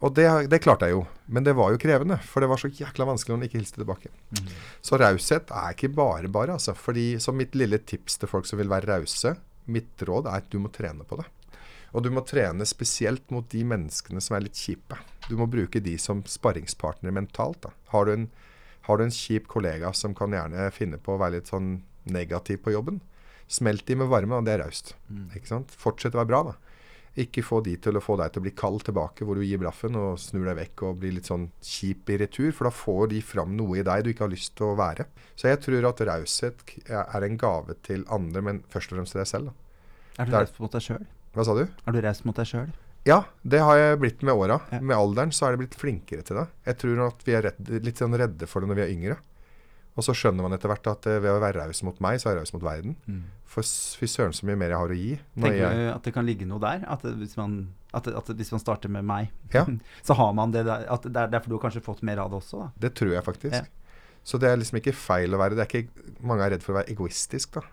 Og 0.00 0.14
det, 0.16 0.26
det 0.48 0.62
klarte 0.64 0.88
jeg 0.88 0.96
jo. 0.96 1.02
Men 1.28 1.44
det 1.44 1.52
var 1.58 1.74
jo 1.74 1.80
krevende. 1.80 2.16
For 2.24 2.40
det 2.40 2.48
var 2.48 2.60
så 2.60 2.70
jækla 2.72 3.06
vanskelig 3.10 3.34
når 3.34 3.40
han 3.40 3.48
ikke 3.50 3.60
hilste 3.60 3.82
tilbake. 3.82 4.12
Mm. 4.32 4.46
Så 4.86 4.98
raushet 5.00 5.52
er 5.52 5.74
ikke 5.74 5.92
bare 5.92 6.30
bare, 6.32 6.56
altså. 6.56 6.72
Fordi 6.76 7.12
som 7.20 7.36
mitt 7.36 7.56
lille 7.58 7.82
tips 7.84 8.16
til 8.20 8.30
folk 8.30 8.48
som 8.48 8.60
vil 8.60 8.72
være 8.72 8.88
rause, 8.94 9.34
mitt 9.70 10.06
råd 10.08 10.30
er 10.30 10.40
at 10.40 10.48
du 10.52 10.56
må 10.62 10.72
trene 10.72 11.04
på 11.04 11.20
det. 11.20 11.28
Og 11.92 12.04
du 12.06 12.10
må 12.14 12.22
trene 12.24 12.64
spesielt 12.68 13.32
mot 13.34 13.46
de 13.50 13.60
menneskene 13.66 14.22
som 14.24 14.38
er 14.38 14.46
litt 14.46 14.58
kjipe. 14.58 14.96
Du 15.26 15.34
må 15.36 15.48
bruke 15.50 15.82
de 15.82 15.96
som 16.00 16.22
sparringspartnere 16.24 17.14
mentalt. 17.14 17.60
da. 17.66 17.74
Har 17.92 18.06
du, 18.06 18.14
en, 18.14 18.26
har 18.86 18.98
du 18.98 19.04
en 19.04 19.14
kjip 19.14 19.50
kollega 19.50 19.92
som 19.92 20.14
kan 20.16 20.32
gjerne 20.32 20.70
finne 20.74 21.00
på 21.02 21.16
å 21.16 21.20
være 21.20 21.40
litt 21.40 21.50
sånn 21.50 21.80
negativ 22.10 22.62
på 22.64 22.72
jobben, 22.72 23.02
smelt 23.50 23.84
de 23.86 23.98
med 24.00 24.08
varme, 24.08 24.38
og 24.38 24.46
det 24.46 24.54
er 24.54 24.62
raust. 24.64 24.94
Ikke 25.36 25.50
sant? 25.50 25.74
Fortsett 25.76 26.14
å 26.16 26.22
være 26.22 26.30
bra, 26.30 26.42
da. 26.52 26.69
Ikke 27.18 27.42
få 27.42 27.58
de 27.66 27.72
til 27.82 27.98
å 27.98 28.02
få 28.02 28.14
deg 28.20 28.30
til 28.30 28.42
å 28.42 28.44
bli 28.44 28.52
kald 28.54 28.84
tilbake, 28.86 29.26
hvor 29.26 29.34
du 29.34 29.42
gir 29.42 29.58
blaffen 29.58 29.96
og 29.98 30.20
snur 30.22 30.46
deg 30.46 30.60
vekk 30.60 30.84
og 30.86 31.00
blir 31.02 31.16
litt 31.16 31.30
sånn 31.30 31.48
kjip 31.58 32.12
i 32.14 32.18
retur. 32.22 32.52
For 32.54 32.68
da 32.68 32.74
får 32.74 33.10
de 33.10 33.22
fram 33.24 33.56
noe 33.58 33.80
i 33.80 33.86
deg 33.86 34.04
du 34.06 34.12
ikke 34.12 34.28
har 34.28 34.34
lyst 34.34 34.54
til 34.58 34.68
å 34.70 34.76
være. 34.78 35.08
Så 35.34 35.50
jeg 35.50 35.62
tror 35.64 35.88
at 35.90 36.04
raushet 36.06 36.62
er 36.86 37.26
en 37.26 37.40
gave 37.40 37.74
til 37.86 38.06
andre, 38.14 38.44
men 38.46 38.62
først 38.70 38.92
og 38.92 39.00
fremst 39.00 39.16
til 39.16 39.24
deg 39.24 39.32
selv. 39.32 39.50
Da. 39.50 40.22
Er 40.22 40.30
du 40.30 40.36
raus 40.36 40.54
mot 40.62 40.76
deg 40.76 40.86
sjøl? 40.86 41.10
Hva 41.34 41.46
sa 41.46 41.56
du? 41.58 41.64
Er 41.66 41.96
du 41.96 42.00
raus 42.04 42.22
mot 42.28 42.38
deg 42.38 42.48
sjøl? 42.50 42.70
Ja, 43.08 43.22
det 43.42 43.62
har 43.64 43.78
jeg 43.78 43.98
blitt 44.02 44.22
med 44.26 44.36
åra. 44.36 44.60
Ja. 44.70 44.80
Med 44.84 44.96
alderen 44.98 45.32
så 45.32 45.46
er 45.46 45.54
det 45.54 45.62
blitt 45.62 45.76
flinkere 45.80 46.22
til 46.26 46.36
det. 46.36 46.46
Jeg 46.68 46.78
tror 46.82 47.02
at 47.06 47.26
vi 47.26 47.36
er 47.36 47.46
redd, 47.48 47.70
litt 47.86 48.02
sånn 48.02 48.16
redde 48.20 48.48
for 48.50 48.60
det 48.60 48.70
når 48.70 48.80
vi 48.82 48.84
er 48.84 48.94
yngre. 48.94 49.16
Og 50.00 50.04
så 50.06 50.14
skjønner 50.16 50.46
man 50.46 50.54
etter 50.56 50.70
hvert 50.72 50.86
at 50.88 51.06
eh, 51.10 51.18
ved 51.20 51.34
å 51.34 51.40
være 51.42 51.60
raus 51.66 51.82
mot 51.84 51.98
meg, 52.00 52.16
så 52.22 52.30
er 52.30 52.38
jeg 52.38 52.46
raus 52.46 52.54
mot 52.56 52.62
verden. 52.64 52.94
For 53.50 53.66
fy 54.00 54.06
søren 54.08 54.32
så 54.36 54.46
mye 54.48 54.56
mer 54.56 54.72
jeg 54.72 54.80
har 54.80 54.94
å 54.94 54.96
gi. 54.96 55.10
Tenker 55.36 55.58
jeg, 55.58 55.80
du 55.82 55.88
at 55.92 56.06
det 56.06 56.12
kan 56.14 56.24
ligge 56.28 56.46
noe 56.48 56.62
der? 56.62 56.86
At, 56.88 57.04
hvis, 57.18 57.34
man, 57.36 57.58
at, 57.92 58.06
at 58.22 58.30
hvis 58.38 58.52
man 58.54 58.62
starter 58.62 58.92
med 58.94 59.04
meg, 59.04 59.28
Ja. 59.52 59.66
så 60.06 60.16
har 60.16 60.32
man 60.38 60.54
det 60.54 60.62
der 60.68 60.86
at 60.88 61.04
det 61.04 61.20
er 61.26 61.32
Derfor 61.34 61.52
du 61.52 61.56
har 61.58 61.64
kanskje 61.66 61.82
fått 61.84 62.00
mer 62.06 62.22
av 62.22 62.30
det 62.32 62.38
også, 62.40 62.62
da. 62.62 62.70
det 62.86 62.92
tror 62.96 63.12
jeg 63.16 63.26
faktisk. 63.26 63.58
Ja. 63.58 63.66
Så 64.24 64.38
det 64.40 64.48
er 64.52 64.58
liksom 64.60 64.78
ikke 64.80 64.92
feil 64.96 65.34
å 65.36 65.40
være 65.40 65.56
det. 65.58 65.66
Er 65.66 65.82
ikke, 65.82 66.08
mange 66.24 66.44
er 66.46 66.54
redd 66.54 66.64
for 66.64 66.74
å 66.74 66.78
være 66.80 66.92
egoistisk, 66.94 67.56
da. 67.58 67.64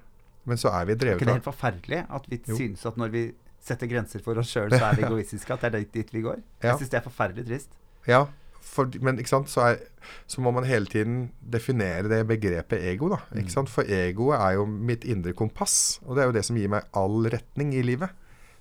Men 0.47 0.59
så 0.59 0.71
er 0.71 0.87
vi 0.87 0.95
drevet 0.95 1.19
av 1.19 1.21
Er 1.21 1.23
ikke 1.23 1.29
det 1.29 1.37
helt 1.41 1.47
forferdelig 1.49 2.01
at 2.17 2.27
vi 2.31 2.41
Jo. 2.47 2.55
synes 2.59 2.85
at 2.87 2.97
når 2.99 3.09
vi 3.15 3.23
setter 3.67 3.89
grenser 3.91 4.21
for 4.23 4.39
oss 4.39 4.51
sjøl, 4.55 4.71
så 4.71 4.79
er 4.89 4.95
vi 4.99 5.03
egoistiske? 5.09 5.53
At 5.57 5.65
det 5.67 5.81
er 5.83 5.87
dit 5.99 6.13
vi 6.15 6.21
går? 6.23 6.39
Ja. 6.63 6.71
Jeg 6.73 6.81
syns 6.83 6.93
det 6.93 6.99
er 7.01 7.07
forferdelig 7.09 7.47
trist. 7.49 7.75
Ja, 8.07 8.25
for, 8.67 8.89
men 9.01 9.19
er, 9.19 9.79
så 10.27 10.41
må 10.43 10.51
man 10.51 10.67
hele 10.67 10.85
tiden 10.85 11.31
definere 11.41 12.09
det 12.11 12.21
begrepet 12.27 12.83
ego. 12.91 13.09
da, 13.09 13.17
Mm. 13.31 13.67
For 13.67 13.83
egoet 13.83 14.39
er 14.39 14.53
jo 14.55 14.65
mitt 14.65 15.05
indre 15.05 15.33
kompass, 15.33 15.99
og 16.05 16.15
det 16.15 16.23
er 16.23 16.27
jo 16.27 16.37
det 16.37 16.45
som 16.45 16.57
gir 16.57 16.69
meg 16.69 16.83
all 16.93 17.25
retning 17.25 17.73
i 17.73 17.81
livet. 17.81 18.09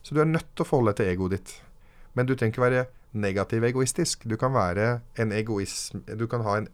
Så 0.03 0.15
du 0.15 0.21
er 0.21 0.25
nødt 0.31 0.55
til 0.55 0.65
å 0.65 0.69
forholde 0.69 0.95
deg 0.95 0.97
til 0.97 1.13
egoet 1.13 1.31
ditt. 1.31 1.61
Men 2.15 2.27
du 2.27 2.35
trenger 2.35 2.55
ikke 2.55 2.63
være 2.71 2.87
negativ 3.13 3.65
egoistisk. 3.65 4.25
Du 4.29 4.37
kan 4.37 4.53
være 4.55 5.01
en 5.19 5.33
egoism 5.33 6.05
Du 6.17 6.27
kan 6.27 6.45
ha 6.47 6.57
en, 6.59 6.69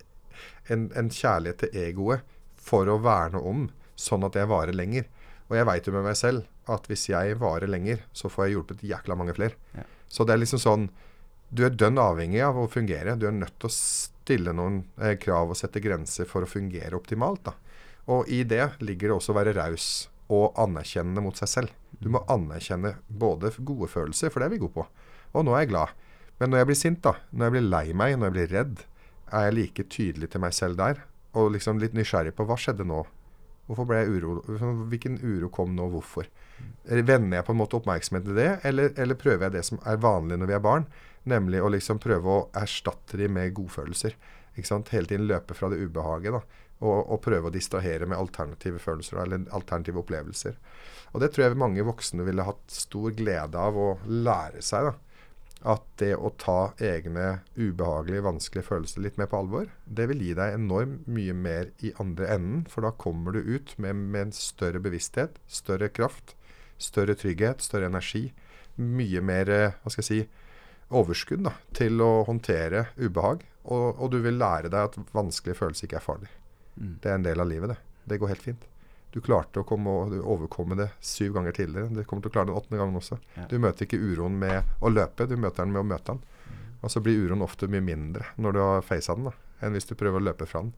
en, 0.69 0.91
en 0.95 1.11
kjærlighet 1.11 1.59
til 1.65 1.77
egoet 1.89 2.21
for 2.57 2.87
å 2.87 2.99
verne 3.03 3.41
om, 3.41 3.71
sånn 3.97 4.25
at 4.25 4.37
jeg 4.39 4.51
varer 4.51 4.77
lenger. 4.77 5.09
Og 5.49 5.57
jeg 5.57 5.67
veit 5.67 5.87
jo 5.87 5.93
med 5.93 6.07
meg 6.07 6.17
selv 6.17 6.47
at 6.71 6.87
hvis 6.87 7.09
jeg 7.11 7.39
varer 7.41 7.71
lenger, 7.71 8.05
så 8.13 8.31
får 8.31 8.47
jeg 8.47 8.57
hjulpet 8.57 8.85
jækla 8.87 9.17
mange 9.19 9.35
flere. 9.35 9.59
Ja. 9.75 9.85
Så 10.09 10.25
det 10.25 10.37
er 10.37 10.43
liksom 10.45 10.63
sånn 10.63 10.87
du 11.53 11.67
er 11.67 11.75
dønn 11.77 12.01
avhengig 12.01 12.41
av 12.41 12.57
å 12.57 12.69
fungere. 12.71 13.17
Du 13.21 13.27
er 13.29 13.37
nødt 13.37 13.59
til 13.61 13.69
å 13.69 13.75
stille 13.75 14.55
noen 14.57 14.83
eh, 14.97 15.19
krav 15.21 15.53
og 15.53 15.59
sette 15.59 15.83
grenser 15.85 16.29
for 16.29 16.47
å 16.47 16.49
fungere 16.49 16.97
optimalt. 16.97 17.45
Da. 17.51 17.53
Og 18.13 18.31
i 18.33 18.41
det 18.49 18.79
ligger 18.81 19.11
det 19.13 19.19
også 19.19 19.35
å 19.35 19.39
være 19.39 19.55
raus 19.59 19.89
og 20.33 20.57
anerkjennende 20.61 21.25
mot 21.25 21.37
seg 21.37 21.51
selv. 21.51 21.75
Du 22.01 22.09
må 22.15 22.23
anerkjenne 22.33 22.97
både 23.07 23.53
gode 23.61 23.91
følelser, 23.93 24.33
for 24.33 24.41
det 24.41 24.49
er 24.49 24.55
vi 24.55 24.63
gode 24.63 24.79
på, 24.79 24.87
og 25.37 25.45
nå 25.45 25.53
er 25.55 25.67
jeg 25.67 25.75
glad. 25.75 25.93
Men 26.41 26.51
når 26.51 26.63
jeg 26.63 26.69
blir 26.71 26.79
sint, 26.81 27.03
da, 27.05 27.13
når 27.31 27.45
jeg 27.45 27.55
blir 27.55 27.67
lei 27.69 27.85
meg, 27.95 28.15
når 28.17 28.31
jeg 28.31 28.37
blir 28.39 28.55
redd, 28.57 28.85
er 29.33 29.45
jeg 29.47 29.57
like 29.59 29.85
tydelig 29.93 30.31
til 30.33 30.43
meg 30.43 30.57
selv 30.57 30.81
der. 30.81 31.05
Og 31.39 31.53
liksom 31.55 31.79
litt 31.81 31.95
nysgjerrig 31.97 32.33
på 32.37 32.47
hva 32.49 32.57
skjedde 32.61 32.87
nå? 32.89 33.05
Hvorfor 33.69 33.87
ble 33.89 34.01
jeg 34.01 34.17
uro? 34.17 34.41
Hvilken 34.91 35.21
uro 35.23 35.53
kom 35.53 35.77
nå? 35.77 35.87
Hvorfor? 35.93 36.27
Vender 36.89 37.39
jeg 37.39 37.47
på 37.47 37.55
en 37.55 37.61
måte 37.61 37.79
oppmerksomhet 37.79 38.27
til 38.27 38.41
det, 38.41 38.51
eller, 38.69 38.91
eller 39.01 39.21
prøver 39.21 39.47
jeg 39.47 39.55
det 39.55 39.65
som 39.69 39.81
er 39.87 40.01
vanlig 40.03 40.41
når 40.41 40.51
vi 40.51 40.57
er 40.57 40.65
barn? 40.65 40.89
Nemlig 41.31 41.63
å 41.63 41.71
liksom 41.71 42.01
prøve 42.03 42.29
å 42.29 42.47
erstatte 42.59 43.21
de 43.21 43.29
med 43.31 43.55
godfølelser. 43.55 44.17
Ikke 44.57 44.69
sant? 44.69 44.91
Hele 44.93 45.09
tiden 45.09 45.29
løpe 45.29 45.55
fra 45.57 45.71
det 45.73 45.81
ubehaget. 45.85 46.35
da, 46.35 46.63
og, 46.83 46.99
og 47.15 47.23
prøve 47.23 47.49
å 47.49 47.55
distrahere 47.55 48.09
med 48.11 48.19
alternative 48.19 48.81
følelser 48.83 49.23
eller 49.23 49.47
alternative 49.55 50.03
opplevelser. 50.03 50.59
Og 51.13 51.23
det 51.23 51.31
tror 51.33 51.47
jeg 51.47 51.61
mange 51.61 51.87
voksne 51.87 52.27
ville 52.27 52.47
hatt 52.47 52.75
stor 52.75 53.15
glede 53.17 53.59
av 53.59 53.79
å 53.79 53.89
lære 54.09 54.63
seg. 54.65 54.89
da, 54.89 54.95
At 55.75 55.87
det 56.03 56.13
å 56.17 56.33
ta 56.43 56.73
egne 56.83 57.45
ubehagelige, 57.55 58.27
vanskelige 58.27 58.67
følelser 58.67 59.05
litt 59.05 59.21
mer 59.21 59.31
på 59.31 59.43
alvor, 59.45 59.71
det 59.87 60.09
vil 60.11 60.25
gi 60.27 60.35
deg 60.39 60.57
enormt 60.57 61.07
mye 61.07 61.37
mer 61.37 61.71
i 61.87 61.95
andre 62.03 62.33
enden. 62.35 62.65
For 62.73 62.83
da 62.83 62.95
kommer 63.05 63.37
du 63.37 63.55
ut 63.55 63.77
med, 63.79 63.97
med 63.97 64.29
en 64.29 64.37
større 64.37 64.83
bevissthet, 64.83 65.39
større 65.47 65.93
kraft, 65.93 66.35
større 66.83 67.15
trygghet, 67.15 67.63
større 67.63 67.93
energi. 67.93 68.33
Mye 68.81 69.21
mer, 69.23 69.53
eh, 69.53 69.79
hva 69.85 69.93
skal 69.93 70.03
jeg 70.03 70.11
si, 70.11 70.42
overskudd 70.93 71.47
da, 71.47 71.55
til 71.77 72.03
å 72.05 72.11
håndtere 72.29 72.87
ubehag. 73.01 73.47
Og, 73.63 73.87
og 74.03 74.11
du 74.13 74.19
vil 74.25 74.41
lære 74.41 74.73
deg 74.73 74.91
at 74.91 75.15
vanskelige 75.15 75.61
følelser 75.61 75.89
ikke 75.89 76.01
er 76.01 76.05
farlig. 76.05 76.31
Mm. 76.77 76.95
Det 77.03 77.11
er 77.11 77.19
en 77.19 77.27
del 77.27 77.43
av 77.43 77.51
livet, 77.51 77.75
det. 77.75 77.79
Det 78.11 78.19
går 78.19 78.33
helt 78.33 78.47
fint. 78.47 78.69
Du 79.13 79.21
klarte 79.21 79.61
å 79.61 79.67
komme 79.69 79.93
og 79.93 80.15
overkomme 80.17 80.77
det 80.79 80.89
syv 81.05 81.35
ganger 81.37 81.53
tidligere. 81.57 81.93
Du 81.93 82.01
kommer 82.09 82.25
til 82.25 82.33
å 82.33 82.35
klare 82.35 82.49
det 82.49 82.55
den 82.55 82.61
åttende 82.63 82.81
gangen 82.81 83.01
også. 83.01 83.19
Ja. 83.37 83.47
Du 83.51 83.59
møter 83.61 83.85
ikke 83.85 84.01
uroen 84.01 84.39
med 84.41 84.71
å 84.81 84.91
løpe, 84.93 85.29
du 85.29 85.37
møter 85.37 85.67
den 85.67 85.75
med 85.75 85.83
å 85.83 85.89
møte 85.91 86.15
den. 86.15 86.23
Og 86.83 86.91
så 86.91 87.03
blir 87.05 87.21
uroen 87.27 87.45
ofte 87.45 87.69
mye 87.71 87.85
mindre 87.85 88.31
når 88.41 88.57
du 88.57 88.61
har 88.63 88.87
faca 88.87 89.15
den, 89.19 89.29
da, 89.29 89.35
enn 89.63 89.77
hvis 89.77 89.87
du 89.91 89.93
prøver 90.01 90.19
å 90.19 90.27
løpe 90.31 90.49
fra 90.49 90.65
den. 90.65 90.73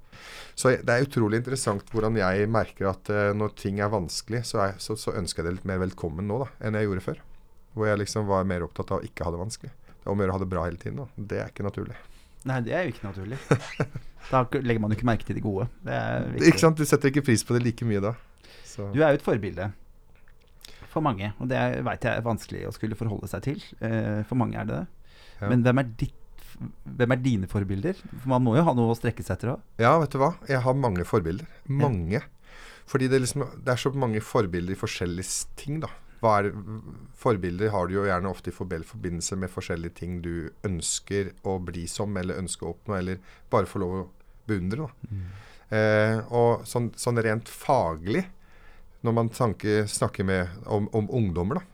Så 0.58 0.74
det 0.74 0.96
er 0.96 1.06
utrolig 1.06 1.40
interessant 1.40 1.94
hvordan 1.94 2.18
jeg 2.20 2.50
merker 2.50 2.90
at 2.90 3.12
uh, 3.14 3.30
når 3.38 3.54
ting 3.60 3.78
er 3.80 3.94
vanskelig, 3.94 4.42
så, 4.50 4.60
er, 4.66 4.76
så, 4.82 4.98
så 4.98 5.14
ønsker 5.14 5.40
jeg 5.40 5.48
det 5.48 5.54
litt 5.60 5.70
mer 5.70 5.80
velkommen 5.86 6.26
nå 6.28 6.42
da, 6.42 6.50
enn 6.60 6.76
jeg 6.76 6.90
gjorde 6.90 7.06
før. 7.06 7.22
Hvor 7.78 7.88
jeg 7.88 8.02
liksom 8.02 8.28
var 8.28 8.50
mer 8.50 8.66
opptatt 8.66 8.92
av 8.92 9.00
å 9.00 9.06
ikke 9.06 9.24
ha 9.26 9.32
det 9.34 9.40
vanskelig. 9.46 9.72
Det 10.04 10.10
er 10.10 10.12
om 10.12 10.20
å 10.20 10.24
gjøre 10.26 10.34
å 10.34 10.36
ha 10.36 10.42
det 10.44 10.50
bra 10.52 10.64
hele 10.68 10.76
tiden. 10.80 10.98
Da. 11.00 11.24
Det 11.32 11.38
er 11.40 11.48
ikke 11.52 11.64
naturlig. 11.64 11.96
Nei, 12.44 12.58
det 12.66 12.74
er 12.76 12.84
jo 12.84 12.92
ikke 12.92 13.08
naturlig. 13.08 13.38
Da 14.30 14.40
legger 14.56 14.80
man 14.80 14.92
jo 14.92 14.96
ikke 14.96 15.04
merke 15.08 15.26
til 15.28 15.36
det 15.36 15.42
gode. 15.44 15.66
Det 15.84 15.92
er. 15.92 16.26
Ikke 16.48 16.60
sant? 16.62 16.78
Du 16.80 16.86
setter 16.88 17.10
ikke 17.10 17.22
pris 17.26 17.42
på 17.44 17.52
det 17.56 17.60
like 17.60 17.84
mye 17.84 18.00
da. 18.00 18.14
Så. 18.64 18.86
Du 18.94 19.02
er 19.04 19.12
jo 19.12 19.18
et 19.18 19.24
forbilde 19.24 19.66
for 20.94 21.04
mange, 21.04 21.28
og 21.42 21.48
det 21.50 21.58
veit 21.84 22.04
jeg 22.06 22.20
er 22.20 22.24
vanskelig 22.24 22.62
å 22.68 22.72
skulle 22.72 22.96
forholde 22.96 23.28
seg 23.28 23.42
til. 23.44 23.60
Eh, 23.84 24.22
For 24.28 24.38
mange 24.40 24.56
er 24.60 24.68
det 24.68 24.78
det. 24.78 24.84
Ja. 25.42 25.48
Men 25.50 25.64
hvem 25.66 25.80
er, 25.82 25.88
ditt, 26.00 26.44
hvem 26.86 27.12
er 27.16 27.20
dine 27.24 27.48
forbilder? 27.50 27.98
For 28.22 28.30
man 28.32 28.44
må 28.46 28.54
jo 28.56 28.64
ha 28.68 28.74
noe 28.78 28.94
å 28.94 28.96
strekke 28.96 29.24
seg 29.26 29.34
etter 29.36 29.52
òg. 29.56 29.64
Ja, 29.82 29.96
vet 30.00 30.14
du 30.14 30.20
hva? 30.22 30.30
Jeg 30.48 30.62
har 30.64 30.78
mange 30.78 31.04
forbilder. 31.08 31.48
Mange. 31.68 32.22
Fordi 32.88 33.08
det, 33.10 33.20
liksom, 33.24 33.44
det 33.64 33.74
er 33.74 33.80
så 33.84 33.90
mange 33.96 34.22
forbilder 34.24 34.76
i 34.76 34.78
forskjellige 34.78 35.50
ting, 35.60 35.80
da. 35.84 35.90
Hva 36.24 36.38
er, 36.40 36.50
forbilder 37.20 37.72
har 37.74 37.88
du 37.88 37.98
jo 37.98 38.06
gjerne 38.08 38.30
ofte 38.30 38.48
i 38.48 38.56
forbindelse 38.56 39.36
med 39.36 39.52
forskjellige 39.52 39.98
ting 40.00 40.20
du 40.24 40.48
ønsker 40.64 41.34
å 41.44 41.58
bli 41.60 41.84
som, 41.90 42.14
eller 42.16 42.40
ønsker 42.40 42.66
å 42.66 42.72
oppnå, 42.72 42.96
eller 42.96 43.20
bare 43.52 43.68
få 43.68 43.82
lov 43.82 43.98
å 43.98 44.06
beundre. 44.48 44.88
Da. 44.88 45.12
Eh, 45.74 46.18
og 46.32 46.64
sånn, 46.68 46.90
sånn 46.96 47.20
rent 47.24 47.50
faglig, 47.52 48.24
når 49.04 49.16
man 49.18 49.30
tanke, 49.32 49.84
snakker 49.90 50.24
med, 50.24 50.56
om, 50.64 50.88
om 50.96 51.10
ungdommer, 51.12 51.60
da? 51.60 51.68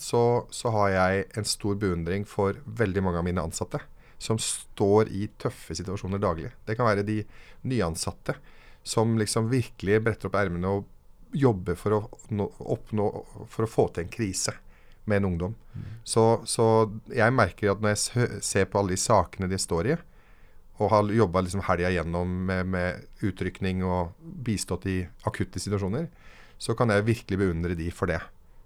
Så, 0.00 0.22
så 0.48 0.70
har 0.72 0.92
jeg 0.94 1.24
en 1.36 1.44
stor 1.44 1.74
beundring 1.76 2.22
for 2.24 2.56
veldig 2.64 3.02
mange 3.04 3.20
av 3.20 3.26
mine 3.26 3.42
ansatte. 3.44 3.82
Som 4.20 4.38
står 4.40 5.10
i 5.12 5.26
tøffe 5.40 5.76
situasjoner 5.76 6.20
daglig. 6.20 6.52
Det 6.64 6.76
kan 6.78 6.88
være 6.88 7.04
de 7.04 7.18
nyansatte 7.68 8.38
som 8.82 9.18
liksom 9.20 9.50
virkelig 9.50 10.00
bretter 10.04 10.30
opp 10.30 10.38
ermene 10.40 10.72
og 10.72 10.86
jobber 11.32 11.78
for 11.78 11.96
å, 11.96 12.00
nå, 12.34 12.46
oppnå, 12.74 13.06
for 13.50 13.66
å 13.66 13.70
få 13.70 13.88
til 13.94 14.06
en 14.06 14.12
krise 14.12 14.54
med 15.10 15.20
en 15.20 15.30
ungdom. 15.32 15.56
Så, 16.04 16.42
så 16.46 16.64
jeg 17.14 17.34
merker 17.34 17.72
at 17.72 17.82
når 17.82 17.94
jeg 17.94 18.40
ser 18.44 18.68
på 18.70 18.80
alle 18.80 18.94
de 18.94 19.00
sakene 19.00 19.50
de 19.50 19.58
står 19.60 19.92
i, 19.92 19.96
og 20.80 20.88
har 20.94 21.12
jobba 21.12 21.42
liksom 21.44 21.62
helga 21.66 21.90
gjennom 21.92 22.30
med, 22.48 22.68
med 22.72 23.24
utrykning 23.26 23.82
og 23.84 24.14
bistått 24.20 24.86
i 24.88 24.98
akutte 25.28 25.60
situasjoner, 25.60 26.08
så 26.60 26.76
kan 26.76 26.92
jeg 26.92 27.06
virkelig 27.08 27.40
beundre 27.40 27.76
de 27.76 27.90
for 27.92 28.08
det. 28.08 28.20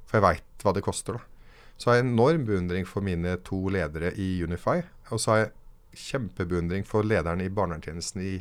For 0.07 0.19
jeg 0.19 0.27
veit 0.27 0.67
hva 0.67 0.75
det 0.75 0.85
koster. 0.87 1.19
da. 1.19 1.51
Så 1.77 1.91
har 1.91 1.99
jeg 1.99 2.07
enorm 2.07 2.45
beundring 2.47 2.87
for 2.87 3.03
mine 3.03 3.35
to 3.47 3.59
ledere 3.75 4.13
i 4.21 4.29
Unify. 4.43 4.81
Og 5.11 5.23
så 5.23 5.33
har 5.33 5.41
jeg 5.41 6.05
kjempebeundring 6.05 6.87
for 6.87 7.07
lederen 7.07 7.43
i 7.43 7.51
barnevernstjenesten 7.51 8.23
i, 8.23 8.35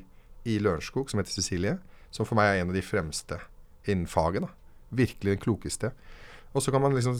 i 0.50 0.60
Lørenskog, 0.62 1.10
som 1.10 1.22
heter 1.22 1.34
Cecilie. 1.34 1.80
Som 2.14 2.30
for 2.30 2.38
meg 2.38 2.52
er 2.52 2.62
en 2.62 2.74
av 2.74 2.78
de 2.78 2.86
fremste 2.86 3.40
innen 3.88 4.08
faget. 4.08 4.46
da. 4.46 4.50
Virkelig 4.90 5.32
den 5.36 5.42
klokeste. 5.42 5.92
Og 6.54 6.62
så 6.62 6.72
kan 6.72 6.82
man 6.82 6.96
liksom 6.96 7.20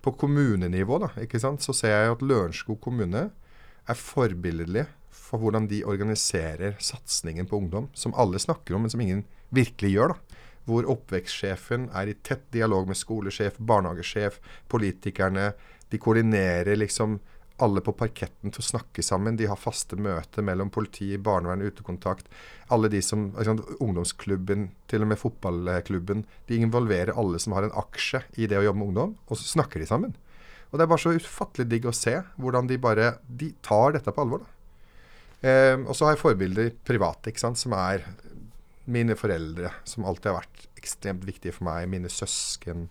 På 0.00 0.14
kommunenivå 0.16 0.96
da, 0.98 1.10
ikke 1.20 1.36
sant, 1.38 1.60
så 1.60 1.74
ser 1.76 1.90
jeg 1.92 2.12
at 2.14 2.22
Lørenskog 2.24 2.78
kommune 2.80 3.26
er 3.84 3.94
forbilledlig 3.94 4.86
for 5.12 5.42
hvordan 5.42 5.66
de 5.68 5.82
organiserer 5.84 6.78
satsingen 6.80 7.44
på 7.46 7.58
ungdom, 7.60 7.90
som 7.92 8.14
alle 8.16 8.38
snakker 8.40 8.74
om, 8.74 8.86
men 8.86 8.90
som 8.90 9.02
ingen 9.04 9.26
virkelig 9.50 9.90
gjør. 9.92 10.14
da. 10.14 10.38
Hvor 10.64 10.88
oppvekstsjefen 10.88 11.90
er 11.92 12.08
i 12.08 12.16
tett 12.16 12.46
dialog 12.50 12.88
med 12.88 12.96
skolesjef, 12.96 13.58
barnehagesjef, 13.58 14.40
politikerne. 14.68 15.52
De 15.92 15.98
koordinerer 15.98 16.80
liksom 16.80 17.20
alle 17.62 17.82
på 17.84 17.94
parketten 17.96 18.52
til 18.52 18.62
å 18.62 18.66
snakke 18.66 19.02
sammen. 19.04 19.36
De 19.38 19.48
har 19.50 19.58
faste 19.60 19.98
møter 20.00 20.44
mellom 20.46 20.70
politi, 20.72 21.12
barnevern, 21.20 21.62
utekontakt. 21.66 22.30
Alle 22.72 22.90
de 22.92 23.02
som, 23.04 23.28
liksom, 23.36 23.62
Ungdomsklubben, 23.80 24.70
til 24.90 25.04
og 25.04 25.12
med 25.12 25.20
fotballklubben. 25.20 26.24
De 26.48 26.60
involverer 26.60 27.16
alle 27.18 27.40
som 27.42 27.56
har 27.56 27.66
en 27.66 27.76
aksje 27.82 28.22
i 28.40 28.48
det 28.50 28.58
å 28.60 28.64
jobbe 28.66 28.82
med 28.82 28.92
ungdom, 28.92 29.14
og 29.28 29.40
så 29.40 29.48
snakker 29.56 29.82
de 29.82 29.90
sammen. 29.90 30.16
Og 30.70 30.78
det 30.78 30.86
er 30.86 30.90
bare 30.92 31.02
så 31.02 31.14
ufattelig 31.16 31.66
digg 31.70 31.88
å 31.90 31.96
se 31.96 32.14
hvordan 32.38 32.68
de 32.70 32.78
bare 32.78 33.16
De 33.26 33.50
tar 33.66 33.96
dette 33.96 34.12
på 34.14 34.22
alvor. 34.22 34.44
Eh, 35.40 35.76
og 35.80 35.94
så 35.96 36.06
har 36.06 36.14
jeg 36.14 36.22
forbilder 36.22 36.74
private, 36.86 37.32
ikke 37.32 37.42
sant, 37.42 37.58
som 37.58 37.74
er 37.74 38.04
mine 38.90 39.16
foreldre, 39.18 39.72
som 39.88 40.06
alltid 40.08 40.30
har 40.30 40.42
vært 40.42 40.66
ekstremt 40.80 41.24
viktige 41.26 41.54
for 41.56 41.66
meg. 41.68 41.88
Mine 41.90 42.10
søsken. 42.12 42.88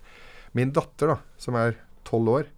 Min 0.58 0.74
datter, 0.76 1.14
da, 1.14 1.18
som 1.42 1.58
er 1.60 1.78
tolv 2.08 2.34
år, 2.40 2.50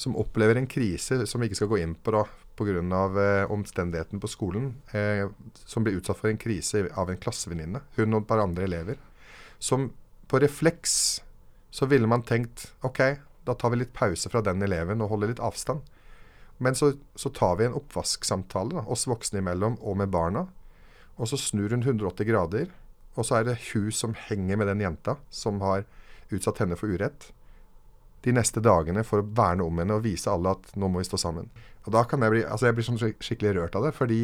som 0.00 0.16
opplever 0.16 0.56
en 0.56 0.68
krise 0.70 1.26
som 1.28 1.42
vi 1.42 1.50
ikke 1.50 1.58
skal 1.58 1.68
gå 1.74 1.80
inn 1.82 1.94
på 1.94 2.14
da, 2.14 2.24
pga. 2.56 2.80
Eh, 3.20 3.50
omstendigheten 3.52 4.20
på 4.20 4.28
skolen, 4.28 4.74
eh, 4.96 5.28
som 5.64 5.84
blir 5.84 5.98
utsatt 5.98 6.16
for 6.16 6.30
en 6.30 6.40
krise 6.40 6.86
av 6.96 7.10
en 7.10 7.20
klassevenninne, 7.20 7.82
hun 7.96 8.14
og 8.14 8.22
et 8.22 8.28
par 8.28 8.40
andre 8.40 8.64
elever, 8.64 8.96
som 9.58 9.90
på 10.28 10.40
refleks 10.40 10.94
så 11.70 11.86
ville 11.86 12.08
man 12.08 12.24
tenkt 12.24 12.70
OK, 12.86 13.00
da 13.44 13.54
tar 13.54 13.72
vi 13.72 13.82
litt 13.82 13.92
pause 13.92 14.30
fra 14.32 14.42
den 14.44 14.62
eleven 14.62 15.02
og 15.04 15.12
holder 15.12 15.32
litt 15.32 15.42
avstand. 15.42 15.84
Men 16.60 16.76
så, 16.76 16.92
så 17.14 17.30
tar 17.32 17.56
vi 17.56 17.66
en 17.68 17.76
oppvasksamtale, 17.76 18.80
da, 18.80 18.84
oss 18.88 19.08
voksne 19.08 19.40
imellom 19.40 19.78
og 19.80 19.96
med 20.00 20.12
barna. 20.12 20.46
Og 21.16 21.28
så 21.28 21.38
snur 21.40 21.72
hun 21.72 21.84
180 21.84 22.28
grader, 22.28 22.72
og 23.16 23.26
så 23.26 23.40
er 23.40 23.48
det 23.48 23.58
hun 23.70 23.90
som 23.92 24.16
henger 24.16 24.60
med 24.60 24.68
den 24.72 24.84
jenta 24.84 25.16
som 25.32 25.60
har 25.64 25.84
utsatt 26.32 26.60
henne 26.62 26.78
for 26.78 26.92
urett. 26.92 27.30
De 28.24 28.34
neste 28.36 28.60
dagene 28.60 29.04
for 29.06 29.22
å 29.22 29.28
verne 29.36 29.64
om 29.64 29.80
henne 29.80 29.96
og 29.96 30.04
vise 30.04 30.30
alle 30.30 30.52
at 30.56 30.74
nå 30.76 30.90
må 30.92 31.00
vi 31.00 31.08
stå 31.08 31.20
sammen. 31.20 31.48
Og 31.86 31.92
da 31.94 32.04
kan 32.08 32.20
jeg 32.20 32.34
bli, 32.34 32.42
altså 32.44 32.68
jeg 32.68 32.76
blir 32.76 32.86
sånn 32.86 33.00
skikkelig 33.00 33.54
rørt 33.56 33.78
av 33.78 33.86
det, 33.86 33.94
fordi 33.96 34.20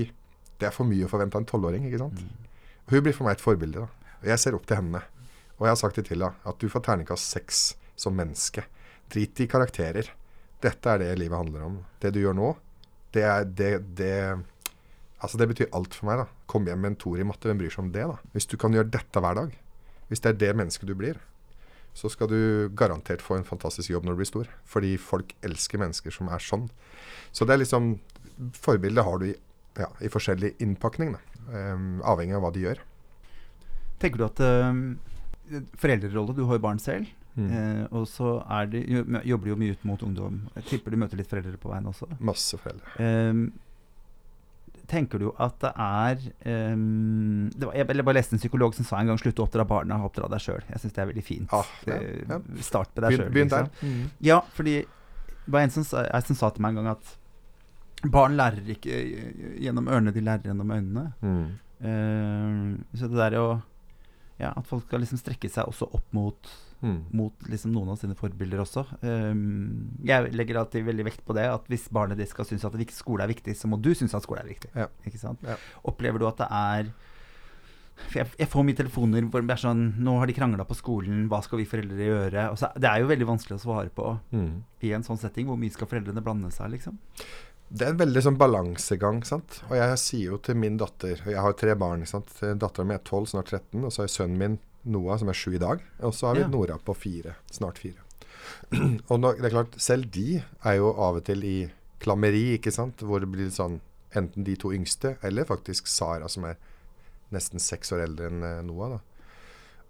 det 0.61 0.68
er 0.68 0.74
for 0.74 0.88
mye 0.88 1.07
å 1.07 1.11
forvente 1.11 1.38
av 1.38 1.44
en 1.44 1.49
tolvåring. 1.49 1.86
ikke 1.88 2.03
sant? 2.03 2.20
Mm. 2.20 2.59
Hun 2.92 3.05
blir 3.05 3.16
for 3.16 3.28
meg 3.28 3.36
et 3.36 3.44
forbilde. 3.44 3.86
da. 3.86 4.12
Og 4.20 4.28
jeg 4.30 4.42
ser 4.42 4.57
opp 4.59 4.66
til 4.68 4.80
henne. 4.80 5.03
Og 5.57 5.64
jeg 5.64 5.72
har 5.72 5.80
sagt 5.80 5.97
det 5.97 6.07
til 6.09 6.20
henne, 6.20 6.34
at 6.44 6.61
du 6.61 6.68
får 6.72 6.84
terningkast 6.86 7.32
seks 7.32 7.62
som 7.97 8.16
menneske. 8.16 8.66
Drit 9.12 9.40
i 9.40 9.49
karakterer. 9.49 10.12
Dette 10.62 10.92
er 10.92 11.03
det 11.03 11.16
livet 11.20 11.38
handler 11.38 11.66
om. 11.66 11.80
Det 12.01 12.12
du 12.12 12.20
gjør 12.20 12.36
nå, 12.36 12.53
det 13.16 13.24
er 13.24 13.49
det, 13.49 13.72
det 13.97 14.12
Altså, 15.16 15.38
det 15.40 15.47
betyr 15.49 15.72
alt 15.72 15.94
for 15.97 16.11
meg, 16.11 16.20
da. 16.20 16.26
Kom 16.44 16.66
hjem 16.68 16.82
med 16.84 16.92
en 16.92 16.99
toer 17.01 17.22
i 17.22 17.26
matte. 17.26 17.49
Hvem 17.49 17.62
bryr 17.62 17.72
seg 17.72 17.86
om 17.86 17.92
det, 17.94 18.05
da? 18.05 18.18
Hvis 18.34 18.47
du 18.51 18.59
kan 18.61 18.74
gjøre 18.76 18.92
dette 18.92 19.22
hver 19.24 19.38
dag, 19.38 19.55
hvis 20.11 20.20
det 20.22 20.28
er 20.34 20.40
det 20.42 20.51
mennesket 20.61 20.90
du 20.90 20.92
blir, 20.99 21.16
så 21.97 22.11
skal 22.12 22.28
du 22.28 22.40
garantert 22.76 23.24
få 23.24 23.38
en 23.38 23.47
fantastisk 23.47 23.94
jobb 23.94 24.05
når 24.05 24.16
du 24.16 24.20
blir 24.20 24.28
stor. 24.28 24.51
Fordi 24.68 24.94
folk 25.01 25.32
elsker 25.47 25.80
mennesker 25.80 26.12
som 26.12 26.28
er 26.28 26.42
sånn. 26.44 26.68
Så 27.32 27.49
det 27.49 27.57
er 27.57 27.64
liksom 27.64 27.97
Forbildet 28.53 29.01
har 29.01 29.16
du 29.16 29.30
i, 29.30 29.34
ja, 29.80 29.86
i 30.05 30.11
forskjellig 30.12 30.51
innpakning, 30.61 31.14
um, 31.49 32.03
avhengig 32.05 32.36
av 32.36 32.42
hva 32.44 32.51
de 32.53 32.66
gjør. 32.66 32.82
Tenker 34.03 34.20
du 34.20 34.24
at 34.26 34.42
um, 34.44 34.82
Foreldrerolle, 35.80 36.34
du 36.36 36.42
har 36.44 36.59
jo 36.59 36.64
barn 36.66 36.82
selv. 36.82 37.09
Mm. 37.36 37.49
Eh, 37.53 37.82
og 37.92 38.07
så 38.09 38.38
de, 38.72 38.80
jobber 39.28 39.44
de 39.44 39.51
jo 39.53 39.59
mye 39.61 39.76
ut 39.76 39.82
mot 39.88 40.03
ungdom. 40.03 40.38
Jeg 40.57 40.68
tipper 40.70 40.92
du 40.92 41.01
møter 41.01 41.20
litt 41.20 41.28
foreldre 41.28 41.61
på 41.61 41.70
veien 41.72 41.88
også. 41.88 42.09
Masse 42.24 42.61
foreldre. 42.61 42.92
Eh, 43.01 43.40
tenker 44.91 45.20
du 45.22 45.28
at 45.43 45.59
det 45.62 45.72
er 45.72 46.20
um, 46.74 47.49
det 47.53 47.68
var, 47.68 47.74
Jeg 47.78 48.05
bare 48.07 48.16
leste 48.16 48.37
en 48.37 48.43
psykolog 48.43 48.74
som 48.76 48.87
sa 48.87 49.01
en 49.01 49.11
gang 49.11 49.20
'slutt 49.20 49.41
å 49.43 49.47
oppdra 49.47 49.66
barna, 49.68 49.99
oppdra 50.07 50.30
deg 50.32 50.43
sjøl'. 50.43 50.64
Jeg 50.70 50.82
syns 50.82 50.97
det 50.97 51.03
er 51.03 51.11
veldig 51.12 51.24
fint. 51.26 51.53
Ah, 51.55 51.70
ja, 51.89 52.01
ja. 52.01 52.41
Start 52.64 52.95
med 52.95 53.07
deg 53.07 53.18
sjøl. 53.18 53.30
Begynn 53.34 53.51
liksom. 53.51 53.70
der. 53.70 53.93
Mm. 53.93 54.11
Ja, 54.30 54.41
fordi 54.57 54.76
det 55.47 55.55
var 55.55 55.66
en 55.66 55.74
som, 55.74 55.87
jeg, 55.87 56.26
som 56.26 56.39
sa 56.39 56.51
til 56.51 56.64
meg 56.64 56.74
en 56.74 56.82
gang 56.82 56.93
at 56.97 57.14
barn 58.12 58.37
lærer 58.39 58.74
ikke 58.76 58.99
gjennom 59.62 59.89
ørene, 59.89 60.14
de 60.14 60.24
lærer 60.24 60.51
gjennom 60.51 60.72
øynene. 60.74 61.07
Mm. 61.22 61.47
Uh, 61.87 62.99
så 62.99 63.11
det 63.11 63.18
der 63.20 63.41
å 63.41 63.49
ja, 64.41 64.51
At 64.53 64.66
folk 64.68 64.84
skal 64.84 65.01
liksom 65.01 65.20
strekke 65.20 65.49
seg 65.49 65.68
også 65.68 65.89
opp 65.97 66.11
mot 66.16 66.49
mm. 66.83 66.99
mot 67.16 67.49
liksom 67.51 67.72
noen 67.74 67.95
av 67.95 68.01
sine 68.01 68.16
forbilder 68.18 68.62
også. 68.62 68.85
Um, 69.03 69.97
jeg 70.07 70.33
legger 70.37 70.61
alltid 70.61 70.87
veldig 70.87 71.09
vekt 71.09 71.24
på 71.27 71.37
det, 71.37 71.49
at 71.51 71.66
hvis 71.72 71.89
barnet 71.95 72.20
ditt 72.20 72.33
skal 72.33 72.49
synes 72.49 72.66
at 72.66 72.79
skole 72.95 73.24
er 73.24 73.33
viktig, 73.33 73.57
så 73.57 73.70
må 73.70 73.81
du 73.81 73.93
synes 73.95 74.14
at 74.16 74.27
skole 74.27 74.43
er 74.45 74.51
viktig. 74.51 74.72
Ja. 74.77 74.89
Ikke 75.07 75.20
sant? 75.20 75.43
Ja. 75.47 75.59
Opplever 75.89 76.22
du 76.22 76.29
at 76.29 76.41
det 76.43 76.51
er 76.51 76.95
jeg, 78.12 78.29
jeg, 78.37 78.49
får 78.53 78.64
mye 78.66 78.77
telefoner 78.77 79.24
hvor 79.33 79.41
det 79.41 79.55
er 79.55 79.61
sånn 79.62 79.87
Nå 80.05 80.18
har 80.20 80.29
de 80.29 80.35
krangla 80.37 80.66
på 80.68 80.77
skolen, 80.77 81.27
hva 81.33 81.41
skal 81.45 81.62
vi 81.62 81.68
foreldre 81.68 82.09
gjøre? 82.11 82.45
Så, 82.61 82.68
det 82.77 82.91
er 82.91 83.01
jo 83.01 83.09
veldig 83.09 83.29
vanskelig 83.31 83.57
å 83.57 83.62
svare 83.62 83.93
på 83.95 84.11
mm. 84.37 84.51
i 84.85 84.93
en 84.97 85.07
sånn 85.07 85.20
setting. 85.20 85.49
Hvor 85.49 85.57
mye 85.61 85.72
skal 85.72 85.89
foreldrene 85.91 86.24
blande 86.24 86.53
seg, 86.55 86.74
liksom? 86.74 86.99
Det 87.66 87.83
er 87.83 87.95
en 87.95 87.99
veldig 87.99 88.22
sånn 88.22 88.39
balansegang. 88.39 89.22
sant? 89.27 89.61
Og 89.70 89.74
jeg 89.79 89.99
sier 90.03 90.35
jo 90.35 90.39
til 90.39 90.59
min 90.61 90.77
datter 90.79 91.24
Jeg 91.24 91.43
har 91.43 91.57
tre 91.59 91.74
barn. 91.79 92.05
sant? 92.07 92.31
Dattera 92.41 92.87
mi 92.87 92.95
er 92.95 93.03
12, 93.03 93.33
snart 93.33 93.51
13. 93.51 93.83
Og 93.83 93.93
så 93.95 94.05
er 94.05 94.12
sønnen 94.12 94.39
min 94.39 94.59
Noah, 94.87 95.18
som 95.20 95.30
er 95.30 95.39
sju 95.39 95.55
i 95.57 95.62
dag. 95.62 95.82
Og 96.07 96.14
så 96.14 96.30
har 96.30 96.39
vi 96.39 96.45
ja. 96.45 96.51
Nora 96.53 96.78
på 96.82 96.95
fire. 96.97 97.37
Snart 97.53 97.80
fire. 97.82 98.03
og 99.11 99.18
nå, 99.20 99.34
det 99.41 99.49
er 99.49 99.57
klart, 99.57 99.76
selv 99.82 100.09
de 100.14 100.39
er 100.39 100.78
jo 100.78 100.93
av 100.93 101.20
og 101.20 101.26
til 101.26 101.45
i 101.47 101.57
klammeri, 102.03 102.53
ikke 102.57 102.74
sant. 102.74 103.03
Hvor 103.03 103.22
det 103.22 103.30
blir 103.32 103.51
sånn 103.55 103.80
enten 104.16 104.47
de 104.47 104.55
to 104.61 104.72
yngste, 104.72 105.16
eller 105.26 105.49
faktisk 105.49 105.91
Sara, 105.91 106.30
som 106.32 106.47
er 106.49 106.57
nesten 107.34 107.61
seks 107.61 107.91
år 107.93 108.07
eldre 108.07 108.30
enn 108.30 108.47
eh, 108.47 108.62
Noah. 108.64 108.97
da. 108.97 109.03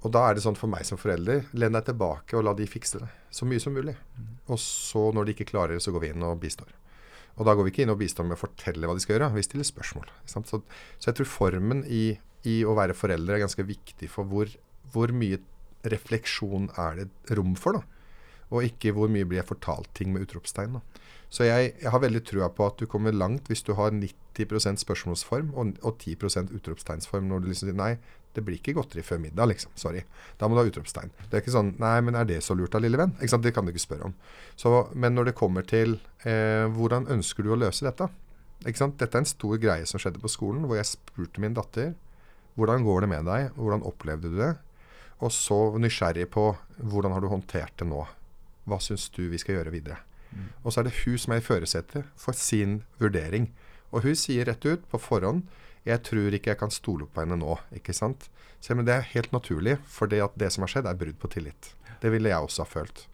Og 0.04 0.12
da 0.14 0.22
er 0.28 0.36
det 0.36 0.44
sånn 0.44 0.58
for 0.58 0.70
meg 0.70 0.84
som 0.86 0.98
forelder, 1.00 1.46
len 1.56 1.74
deg 1.74 1.88
tilbake 1.88 2.36
og 2.38 2.44
la 2.46 2.52
de 2.56 2.66
fikse 2.70 3.00
det. 3.02 3.08
Så 3.34 3.48
mye 3.48 3.62
som 3.62 3.74
mulig. 3.74 3.96
Mm. 4.16 4.34
Og 4.52 4.60
så, 4.62 5.08
når 5.14 5.26
de 5.26 5.34
ikke 5.34 5.48
klarer 5.50 5.76
det, 5.76 5.84
så 5.84 5.92
går 5.94 6.04
vi 6.04 6.10
inn 6.14 6.26
og 6.26 6.38
bistår. 6.42 6.70
Og 7.36 7.44
da 7.48 7.52
går 7.56 7.66
vi 7.66 7.72
ikke 7.72 7.84
inn 7.84 7.92
og 7.92 8.00
bistår 8.00 8.28
med 8.28 8.38
å 8.38 8.40
fortelle 8.40 8.88
hva 8.88 8.94
de 8.96 9.02
skal 9.04 9.16
gjøre, 9.16 9.32
vi 9.34 9.44
stiller 9.44 9.68
spørsmål. 9.68 10.12
Så, 10.28 10.42
så, 10.48 10.60
jeg 11.04 11.18
tror 11.18 11.28
formen 11.28 11.82
i, 11.84 12.04
i, 12.48 12.60
å 12.64 12.76
være 12.78 12.96
forelder 12.96 13.36
er 13.36 13.44
ganske 13.44 13.66
viktig 13.66 14.08
for 14.12 14.28
hvor 14.30 14.52
hvor 14.96 15.12
mye 15.14 15.38
refleksjon 15.86 16.70
er 16.80 17.02
det 17.02 17.36
rom 17.38 17.54
for, 17.58 17.78
da? 17.78 17.84
Og 18.54 18.66
ikke 18.66 18.92
hvor 18.94 19.10
mye 19.10 19.26
blir 19.26 19.40
jeg 19.40 19.50
fortalt 19.50 19.90
ting 19.94 20.12
med 20.14 20.26
utropstegn. 20.26 20.78
da. 20.78 21.02
Så 21.30 21.48
jeg, 21.48 21.72
jeg, 21.82 21.90
har 21.90 22.02
veldig 22.02 22.22
trua 22.24 22.46
på 22.54 22.66
at 22.68 22.78
du 22.78 22.86
kommer 22.86 23.14
langt 23.14 23.48
hvis 23.50 23.64
du 23.66 23.72
har 23.74 23.90
90 23.90 24.78
spørsmålsform 24.84 25.50
og, 25.58 25.72
og 25.82 25.98
10% 25.98 26.52
utropstegnsform. 26.54 27.26
Når 27.26 27.42
du 27.42 27.48
liksom 27.50 27.70
sier 27.70 27.78
nei, 27.78 27.96
det 28.36 28.44
blir 28.44 28.60
ikke 28.60 28.76
godteri 28.76 29.02
før 29.02 29.18
middag, 29.22 29.48
liksom. 29.50 29.72
Sorry. 29.80 30.04
Da 30.38 30.46
må 30.46 30.54
du 30.54 30.62
ha 30.62 30.68
utropstegn. 30.68 31.10
Det 31.24 31.38
er 31.38 31.42
ikke 31.42 31.56
sånn 31.56 31.74
nei, 31.82 31.96
men 32.06 32.18
er 32.20 32.28
det 32.28 32.42
så 32.46 32.54
lurt 32.54 32.76
da, 32.76 32.82
lille 32.84 33.00
venn? 33.00 33.16
Ikke 33.18 33.32
sant? 33.34 33.46
Det 33.46 33.54
kan 33.56 33.66
du 33.66 33.72
ikke 33.72 33.86
spørre 33.86 34.10
om. 34.10 34.14
Så, 34.60 34.72
men 34.94 35.16
når 35.16 35.30
det 35.30 35.38
kommer 35.40 35.66
til 35.66 35.98
eh, 36.28 36.68
hvordan 36.76 37.08
ønsker 37.16 37.46
du 37.46 37.54
å 37.54 37.60
løse 37.64 37.86
dette? 37.88 38.10
Ikke 38.62 38.84
sant? 38.84 38.98
Dette 39.00 39.18
er 39.18 39.24
en 39.24 39.32
stor 39.32 39.58
greie 39.60 39.88
som 39.88 40.02
skjedde 40.02 40.22
på 40.22 40.30
skolen, 40.30 40.68
hvor 40.68 40.78
jeg 40.78 40.94
spurte 40.94 41.42
min 41.42 41.56
datter 41.56 41.94
hvordan 42.56 42.86
går 42.86 43.04
det 43.04 43.08
med 43.12 43.26
deg, 43.28 43.50
hvordan 43.58 43.82
opplevde 43.84 44.30
du 44.32 44.38
det? 44.40 44.54
Og 45.24 45.32
så 45.32 45.58
nysgjerrig 45.80 46.28
på 46.34 46.50
hvordan 46.76 47.14
har 47.14 47.24
du 47.24 47.30
håndtert 47.32 47.76
det 47.80 47.88
nå. 47.88 48.02
Hva 48.66 48.80
syns 48.82 49.08
du 49.14 49.26
vi 49.32 49.40
skal 49.40 49.60
gjøre 49.60 49.72
videre? 49.72 50.00
Mm. 50.32 50.50
Og 50.64 50.72
så 50.72 50.80
er 50.80 50.88
det 50.88 50.98
hun 51.04 51.20
som 51.20 51.32
er 51.32 51.40
i 51.40 51.46
førersetet 51.46 52.10
for 52.20 52.36
sin 52.36 52.82
vurdering. 53.00 53.48
Og 53.94 54.04
hun 54.04 54.18
sier 54.18 54.48
rett 54.48 54.66
ut 54.66 54.84
på 54.90 55.00
forhånd 55.00 55.46
jeg 55.86 56.02
tror 56.02 56.34
ikke 56.34 56.50
jeg 56.50 56.58
kan 56.58 56.72
stole 56.74 57.06
på 57.06 57.22
henne 57.22 57.38
nå. 57.38 57.56
ikke 57.78 57.94
sant? 57.94 58.26
Så, 58.60 58.74
men 58.74 58.86
Det 58.86 58.94
er 58.94 59.12
helt 59.14 59.32
naturlig, 59.32 59.78
for 59.86 60.10
det, 60.10 60.24
det 60.34 60.50
som 60.52 60.64
har 60.64 60.72
skjedd, 60.72 60.86
er 60.90 60.98
brudd 60.98 61.18
på 61.22 61.30
tillit. 61.30 61.74
Det 62.02 62.10
ville 62.10 62.28
jeg 62.28 62.42
også 62.42 62.64
ha 62.64 62.68
følt. 62.68 63.06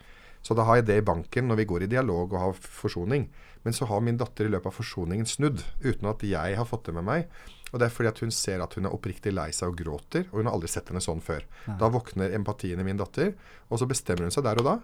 Så 0.43 0.57
da 0.57 0.65
har 0.67 0.81
jeg 0.81 0.87
det 0.89 0.97
i 0.99 1.05
banken 1.07 1.47
når 1.49 1.61
vi 1.61 1.69
går 1.69 1.85
i 1.85 1.91
dialog 1.93 2.33
og 2.33 2.41
har 2.41 2.55
forsoning. 2.57 3.29
Men 3.63 3.77
så 3.77 3.87
har 3.87 4.01
min 4.01 4.17
datter 4.19 4.49
i 4.49 4.51
løpet 4.51 4.73
av 4.73 4.79
forsoningen 4.79 5.29
snudd, 5.29 5.61
uten 5.85 6.09
at 6.09 6.25
jeg 6.25 6.57
har 6.57 6.67
fått 6.67 6.89
det 6.89 6.97
med 6.97 7.07
meg. 7.07 7.29
Og 7.73 7.81
det 7.81 7.89
er 7.89 7.95
fordi 7.95 8.11
at 8.11 8.21
hun 8.21 8.33
ser 8.37 8.61
at 8.61 8.75
hun 8.77 8.87
er 8.87 8.95
oppriktig 8.95 9.33
lei 9.33 9.49
seg 9.57 9.73
og 9.73 9.79
gråter, 9.81 10.27
og 10.31 10.41
hun 10.41 10.49
har 10.51 10.57
aldri 10.57 10.69
sett 10.69 10.93
henne 10.93 11.01
sånn 11.03 11.23
før. 11.25 11.45
Nei. 11.67 11.77
Da 11.81 11.89
våkner 11.93 12.35
empatien 12.37 12.81
i 12.81 12.85
min 12.87 13.01
datter, 13.01 13.33
og 13.73 13.81
så 13.81 13.89
bestemmer 13.89 14.29
hun 14.29 14.35
seg 14.35 14.45
der 14.47 14.61
og 14.61 14.69
da 14.69 14.77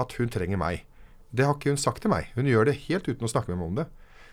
at 0.00 0.14
hun 0.16 0.30
trenger 0.32 0.60
meg. 0.60 0.86
Det 1.32 1.46
har 1.46 1.56
ikke 1.56 1.72
hun 1.72 1.80
sagt 1.80 2.04
til 2.04 2.12
meg. 2.12 2.30
Hun 2.36 2.48
gjør 2.48 2.68
det 2.68 2.80
helt 2.86 3.08
uten 3.08 3.28
å 3.28 3.30
snakke 3.30 3.52
med 3.52 3.60
meg 3.60 3.70
om 3.70 3.80
det. 3.80 3.88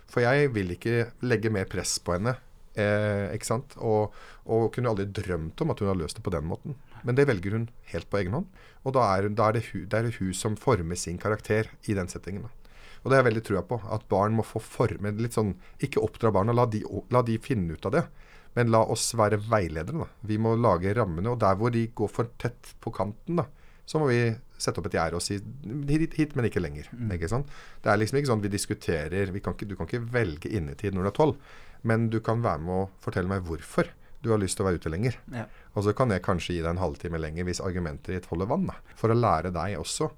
For 0.09 0.23
jeg 0.23 0.51
vil 0.55 0.73
ikke 0.73 1.09
legge 1.27 1.51
mer 1.53 1.67
press 1.69 1.97
på 2.03 2.15
henne. 2.15 2.35
Eh, 2.79 3.29
ikke 3.35 3.47
sant? 3.47 3.75
Og, 3.83 4.15
og, 4.47 4.69
kunne 4.75 4.91
aldri 4.91 5.07
drømt 5.19 5.59
om 5.63 5.73
at 5.73 5.81
hun 5.83 5.91
har 5.91 5.99
løst 5.99 6.19
det 6.19 6.25
på 6.25 6.33
den 6.33 6.47
måten. 6.49 6.77
Men 7.03 7.15
det 7.15 7.27
velger 7.29 7.55
hun 7.55 7.69
helt 7.93 8.09
på 8.11 8.19
egen 8.21 8.35
hånd. 8.35 8.47
Og 8.83 8.95
da 8.95 9.05
er, 9.15 9.29
da 9.31 9.49
er, 9.49 9.59
det, 9.59 9.65
hun, 9.71 9.85
det 9.91 9.99
er 9.99 10.19
hun 10.19 10.33
som 10.35 10.57
former 10.59 10.99
sin 10.99 11.19
karakter 11.21 11.71
i 11.87 11.95
den 11.97 12.11
settingen. 12.11 12.47
Da. 12.47 12.58
Og 13.01 13.09
det 13.09 13.15
har 13.15 13.23
jeg 13.23 13.29
veldig 13.29 13.45
trua 13.47 13.63
på. 13.67 13.79
At 13.93 14.07
barn 14.11 14.35
må 14.37 14.45
få 14.47 14.61
forme 14.63 15.13
litt 15.19 15.37
sånn 15.37 15.53
Ikke 15.83 16.03
oppdra 16.03 16.33
barna, 16.35 16.55
la 16.55 16.65
de, 16.69 16.83
la 17.13 17.23
de 17.25 17.37
finne 17.41 17.77
ut 17.77 17.87
av 17.87 17.95
det. 17.95 18.03
Men 18.57 18.73
la 18.73 18.81
oss 18.91 19.11
være 19.17 19.39
veiledere. 19.45 20.03
da. 20.03 20.09
Vi 20.27 20.39
må 20.41 20.55
lage 20.57 20.93
rammene. 20.97 21.31
Og 21.31 21.39
der 21.41 21.57
hvor 21.59 21.73
de 21.73 21.85
går 21.95 22.11
for 22.11 22.31
tett 22.41 22.73
på 22.83 22.91
kanten, 22.95 23.39
da, 23.39 23.47
så 23.89 24.01
må 24.01 24.09
vi 24.11 24.21
sette 24.59 24.81
opp 24.81 24.89
et 24.89 24.97
gjerde 24.97 25.17
og 25.17 25.23
si 25.23 25.37
hit, 25.39 26.17
hit, 26.19 26.35
men 26.35 26.49
ikke 26.49 26.61
lenger. 26.61 26.89
Mm. 26.91 27.13
Ikke 27.15 27.29
sant? 27.31 27.49
Det 27.83 27.91
er 27.91 28.01
liksom 28.01 28.19
ikke 28.19 28.31
sånn 28.33 28.43
vi 28.43 28.51
diskuterer 28.51 29.31
vi 29.33 29.41
kan 29.43 29.55
ikke, 29.55 29.69
Du 29.69 29.77
kan 29.79 29.87
ikke 29.87 30.03
velge 30.13 30.51
innetid 30.51 30.93
når 30.95 31.07
du 31.07 31.11
er 31.11 31.15
tolv, 31.15 31.55
men 31.87 32.09
du 32.11 32.19
kan 32.23 32.43
være 32.43 32.61
med 32.65 32.75
å 32.75 32.89
fortelle 33.03 33.31
meg 33.31 33.47
hvorfor 33.47 33.93
du 34.19 34.33
har 34.33 34.41
lyst 34.41 34.59
til 34.59 34.65
å 34.65 34.67
være 34.67 34.81
ute 34.81 34.91
lenger. 34.91 35.15
Ja. 35.31 35.45
Og 35.79 35.85
så 35.85 35.93
kan 35.95 36.11
jeg 36.11 36.25
kanskje 36.25 36.57
gi 36.57 36.63
deg 36.63 36.73
en 36.73 36.81
halvtime 36.81 37.21
lenger 37.21 37.47
hvis 37.47 37.61
argumentet 37.63 38.11
ditt 38.11 38.27
holder 38.27 38.49
vann. 38.51 38.67
Da. 38.67 38.75
For 38.99 39.13
å 39.13 39.15
lære 39.15 39.53
deg 39.55 39.77
også 39.79 40.09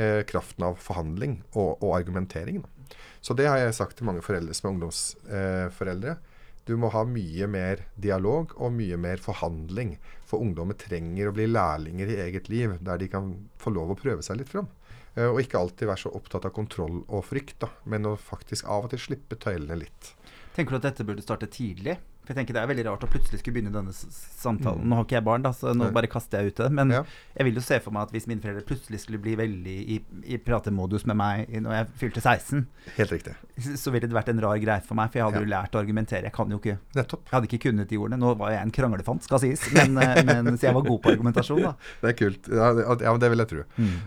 eh, 0.00 0.22
kraften 0.28 0.66
av 0.70 0.80
forhandling 0.80 1.40
og, 1.52 1.76
og 1.78 1.94
argumentering. 1.98 2.62
Da. 2.64 2.96
Så 3.20 3.36
det 3.36 3.46
har 3.50 3.60
jeg 3.60 3.76
sagt 3.76 3.98
til 3.98 4.08
mange 4.08 4.24
foreldre 4.24 4.56
som 4.56 4.68
er 4.68 4.74
ungdomsforeldre. 4.74 6.16
Eh, 6.16 6.26
du 6.68 6.76
må 6.78 6.90
ha 6.94 7.02
mye 7.08 7.46
mer 7.50 7.84
dialog 7.98 8.52
og 8.60 8.74
mye 8.76 8.98
mer 9.00 9.20
forhandling. 9.22 9.96
For 10.28 10.42
ungdommer 10.44 10.76
trenger 10.78 11.30
å 11.30 11.34
bli 11.34 11.48
lærlinger 11.50 12.12
i 12.12 12.20
eget 12.26 12.50
liv, 12.52 12.76
der 12.84 13.00
de 13.00 13.08
kan 13.10 13.32
få 13.60 13.72
lov 13.74 13.94
å 13.94 13.98
prøve 13.98 14.24
seg 14.24 14.40
litt 14.40 14.52
fram. 14.52 14.68
Eh, 15.16 15.26
og 15.26 15.40
ikke 15.42 15.58
alltid 15.60 15.90
være 15.90 16.04
så 16.04 16.14
opptatt 16.16 16.46
av 16.46 16.54
kontroll 16.56 17.02
og 17.08 17.26
frykt, 17.26 17.58
da, 17.64 17.72
men 17.90 18.06
å 18.08 18.16
faktisk 18.20 18.68
av 18.70 18.86
og 18.86 18.94
til 18.94 19.02
slippe 19.08 19.38
tøylene 19.40 19.80
litt. 19.82 20.14
Tenker 20.54 20.76
du 20.76 20.80
at 20.80 20.88
dette 20.90 21.06
burde 21.08 21.24
starte 21.24 21.50
tidlig? 21.50 21.96
For 22.30 22.36
jeg 22.38 22.46
tenker 22.46 22.54
Det 22.54 22.60
er 22.62 22.68
veldig 22.70 22.84
rart 22.86 23.02
å 23.02 23.08
plutselig 23.10 23.40
skulle 23.40 23.56
begynne 23.56 23.72
denne 23.74 23.90
samtalen. 23.90 24.84
Nå 24.86 24.94
har 25.00 25.06
ikke 25.06 25.16
jeg 25.16 25.24
barn, 25.26 25.42
da, 25.42 25.50
så 25.50 25.72
nå 25.74 25.88
bare 25.90 26.06
kaster 26.06 26.38
jeg 26.44 26.52
ut 26.52 26.60
det. 26.62 26.68
Men 26.78 26.90
Ja. 26.94 27.00
jeg 27.34 27.44
vil 27.48 27.54
jo 27.58 27.60
se 27.66 27.80
for 27.82 27.90
meg 27.90 28.02
at 28.06 28.12
hvis 28.14 28.28
mine 28.30 28.40
foreldre 28.40 28.62
plutselig 28.68 29.00
skulle 29.02 29.18
bli 29.18 29.34
veldig 29.34 29.74
i, 29.90 29.96
i 30.30 30.38
pratemodus 30.38 31.06
med 31.10 31.16
meg 31.18 31.48
når 31.50 31.74
jeg 31.74 31.88
fylte 32.04 32.22
16, 32.22 32.66
Helt 32.96 33.10
riktig. 33.10 33.34
så 33.74 33.90
ville 33.90 34.06
det 34.06 34.14
vært 34.14 34.28
en 34.30 34.40
rar 34.40 34.56
greie 34.62 34.80
for 34.86 34.94
meg. 34.94 35.10
For 35.10 35.18
jeg 35.18 35.26
hadde 35.26 35.40
Ja. 35.40 35.42
jo 35.42 35.50
lært 35.50 35.74
å 35.74 35.82
argumentere. 35.82 36.22
Jeg 36.30 36.32
kan 36.32 36.48
jo 36.54 36.58
ikke 36.62 36.78
Nettopp. 36.94 37.24
Jeg 37.26 37.34
hadde 37.34 37.48
ikke 37.50 37.62
kunnet 37.66 37.88
de 37.88 37.96
ordene. 37.98 38.18
Nå 38.22 38.36
var 38.38 38.50
jeg 38.54 38.62
en 38.62 38.70
kranglefant, 38.70 39.22
skal 39.26 39.38
sies. 39.42 39.66
Men, 39.74 39.98
eh, 39.98 40.22
men, 40.30 40.54
så 40.56 40.68
jeg 40.70 40.74
var 40.78 40.82
god 40.86 41.02
på 41.02 41.10
argumentasjon, 41.16 41.62
da. 41.66 41.74
Det 42.00 42.14
er 42.14 42.18
kult. 42.22 42.46
Ja, 42.46 42.72
det, 42.78 42.86
ja, 43.02 43.16
det 43.18 43.30
vil 43.34 43.38
jeg 43.42 43.48
tro. 43.48 43.64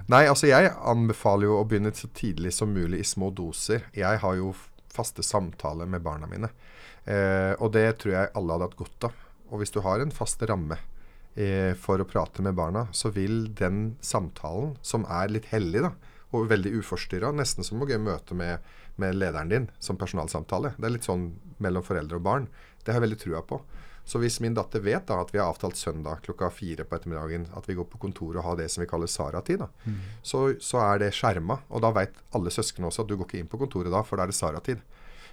Nei, 0.08 0.24
altså 0.32 0.48
jeg 0.48 0.72
anbefaler 0.80 1.44
jo 1.52 1.60
å 1.60 1.68
begynne 1.68 1.92
så 1.92 2.08
tidlig 2.16 2.54
som 2.54 2.72
mulig 2.74 3.00
i 3.04 3.04
små 3.04 3.34
doser. 3.36 3.84
Jeg 3.94 4.20
har 4.24 4.36
jo 4.40 4.54
faste 4.94 5.24
samtaler 5.26 5.86
med 5.90 6.04
barna 6.06 6.28
mine. 6.30 6.50
Eh, 7.06 7.54
og 7.60 7.74
det 7.76 7.88
tror 8.02 8.16
jeg 8.16 8.32
alle 8.34 8.56
hadde 8.56 8.70
hatt 8.70 8.80
godt 8.80 9.08
av. 9.10 9.22
Og 9.52 9.62
hvis 9.62 9.74
du 9.74 9.82
har 9.86 10.02
en 10.02 10.14
fast 10.14 10.42
ramme 10.50 10.80
eh, 11.36 11.74
for 11.80 12.02
å 12.02 12.08
prate 12.10 12.46
med 12.46 12.58
barna, 12.58 12.88
så 12.96 13.12
vil 13.14 13.48
den 13.60 13.96
samtalen, 14.02 14.76
som 14.82 15.08
er 15.12 15.34
litt 15.34 15.52
hellig 15.52 15.84
da, 15.86 15.94
og 16.34 16.50
veldig 16.50 16.74
uforstyrra, 16.80 17.30
nesten 17.36 17.66
som 17.66 17.82
å 17.82 17.88
gå 17.88 17.94
i 17.94 18.02
møte 18.02 18.34
med, 18.38 18.64
med 18.98 19.20
lederen 19.20 19.52
din 19.52 19.70
som 19.84 20.00
personalsamtale. 20.00 20.74
Det 20.80 20.88
er 20.88 20.96
litt 20.96 21.10
sånn 21.10 21.32
mellom 21.62 21.86
foreldre 21.86 22.18
og 22.18 22.26
barn. 22.26 22.48
Det 22.82 22.92
har 22.92 23.00
jeg 23.00 23.08
veldig 23.08 23.22
trua 23.22 23.44
på. 23.46 23.62
Så 24.04 24.20
hvis 24.20 24.42
min 24.44 24.56
datter 24.56 24.82
vet 24.84 25.06
da 25.08 25.22
at 25.24 25.30
vi 25.32 25.40
har 25.40 25.48
avtalt 25.48 25.80
søndag 25.80 26.26
klokka 26.26 26.50
fire 26.52 26.84
på 26.84 26.98
ettermiddagen 26.98 27.46
at 27.56 27.70
vi 27.70 27.76
går 27.78 27.88
på 27.88 28.02
kontoret 28.02 28.42
og 28.42 28.50
har 28.50 28.58
det 28.60 28.66
som 28.74 28.84
vi 28.84 28.90
kaller 28.90 29.08
Sara-tid, 29.08 29.64
da, 29.64 29.70
så, 30.26 30.42
så 30.60 30.82
er 30.84 31.06
det 31.06 31.14
skjerma. 31.16 31.62
Og 31.72 31.86
da 31.86 31.94
vet 31.96 32.20
alle 32.36 32.52
søsken 32.52 32.90
også 32.90 33.06
at 33.06 33.12
du 33.12 33.16
går 33.16 33.30
ikke 33.30 33.40
inn 33.40 33.52
på 33.52 33.62
kontoret 33.62 33.94
da, 33.94 34.04
for 34.04 34.20
da 34.20 34.26
er 34.26 34.34
det 34.34 34.40
Sara-tid. 34.40 34.84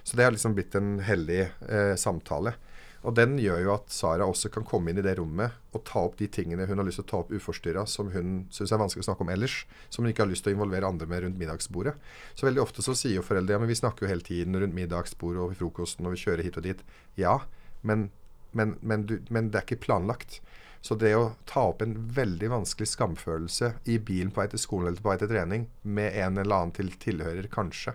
Så 0.03 0.17
det 0.17 0.25
har 0.25 0.33
liksom 0.33 0.55
blitt 0.57 0.75
en 0.75 0.99
hellig 1.05 1.43
eh, 1.45 1.95
samtale. 1.99 2.55
Og 3.01 3.15
den 3.17 3.33
gjør 3.41 3.63
jo 3.63 3.71
at 3.73 3.89
Sara 3.89 4.27
også 4.29 4.51
kan 4.53 4.65
komme 4.67 4.91
inn 4.91 4.99
i 5.01 5.05
det 5.05 5.15
rommet 5.17 5.55
og 5.73 5.81
ta 5.89 6.03
opp 6.05 6.19
de 6.19 6.27
tingene 6.29 6.67
hun 6.69 6.77
har 6.77 6.85
lyst 6.85 6.99
til 7.01 7.07
å 7.07 7.09
ta 7.09 7.21
opp 7.23 7.31
uforstyrra, 7.33 7.87
som 7.89 8.11
hun 8.13 8.43
syns 8.53 8.73
er 8.73 8.81
vanskelig 8.81 9.05
å 9.05 9.07
snakke 9.09 9.25
om 9.25 9.31
ellers. 9.33 9.55
Som 9.89 10.05
hun 10.05 10.11
ikke 10.11 10.25
har 10.25 10.29
lyst 10.29 10.45
til 10.45 10.53
å 10.53 10.57
involvere 10.59 10.89
andre 10.89 11.09
med 11.09 11.23
rundt 11.25 11.41
middagsbordet. 11.41 11.95
Så 12.37 12.45
veldig 12.45 12.61
ofte 12.61 12.85
så 12.85 12.93
sier 12.97 13.17
jo 13.17 13.25
foreldre 13.25 13.57
ja, 13.57 13.61
men 13.61 13.71
vi 13.71 13.79
snakker 13.79 14.05
jo 14.05 14.11
hele 14.11 14.25
tiden 14.25 14.57
rundt 14.61 14.77
middagsbordet 14.77 15.41
og 15.41 15.53
ved 15.53 15.61
frokosten 15.63 16.05
og 16.05 16.13
vi 16.13 16.21
kjører 16.21 16.45
hit 16.45 16.61
og 16.61 16.67
dit. 16.67 16.85
Ja, 17.17 17.39
men, 17.81 18.11
men, 18.53 18.77
men, 18.85 19.07
du, 19.09 19.17
men 19.33 19.49
det 19.49 19.63
er 19.63 19.65
ikke 19.65 19.81
planlagt. 19.87 20.37
Så 20.85 20.97
det 20.97 21.15
å 21.17 21.33
ta 21.49 21.67
opp 21.71 21.81
en 21.81 21.97
veldig 22.13 22.53
vanskelig 22.53 22.89
skamfølelse 22.93 23.75
i 23.89 23.97
bilen 24.01 24.33
på 24.33 24.41
vei 24.41 24.47
til 24.53 24.61
skolen 24.61 24.89
eller 24.89 25.01
på 25.01 25.11
vei 25.11 25.17
til 25.21 25.29
trening 25.29 25.67
med 25.81 26.17
en 26.21 26.41
eller 26.41 26.57
annen 26.57 26.73
til 26.77 26.89
tilhører, 27.01 27.49
kanskje, 27.53 27.93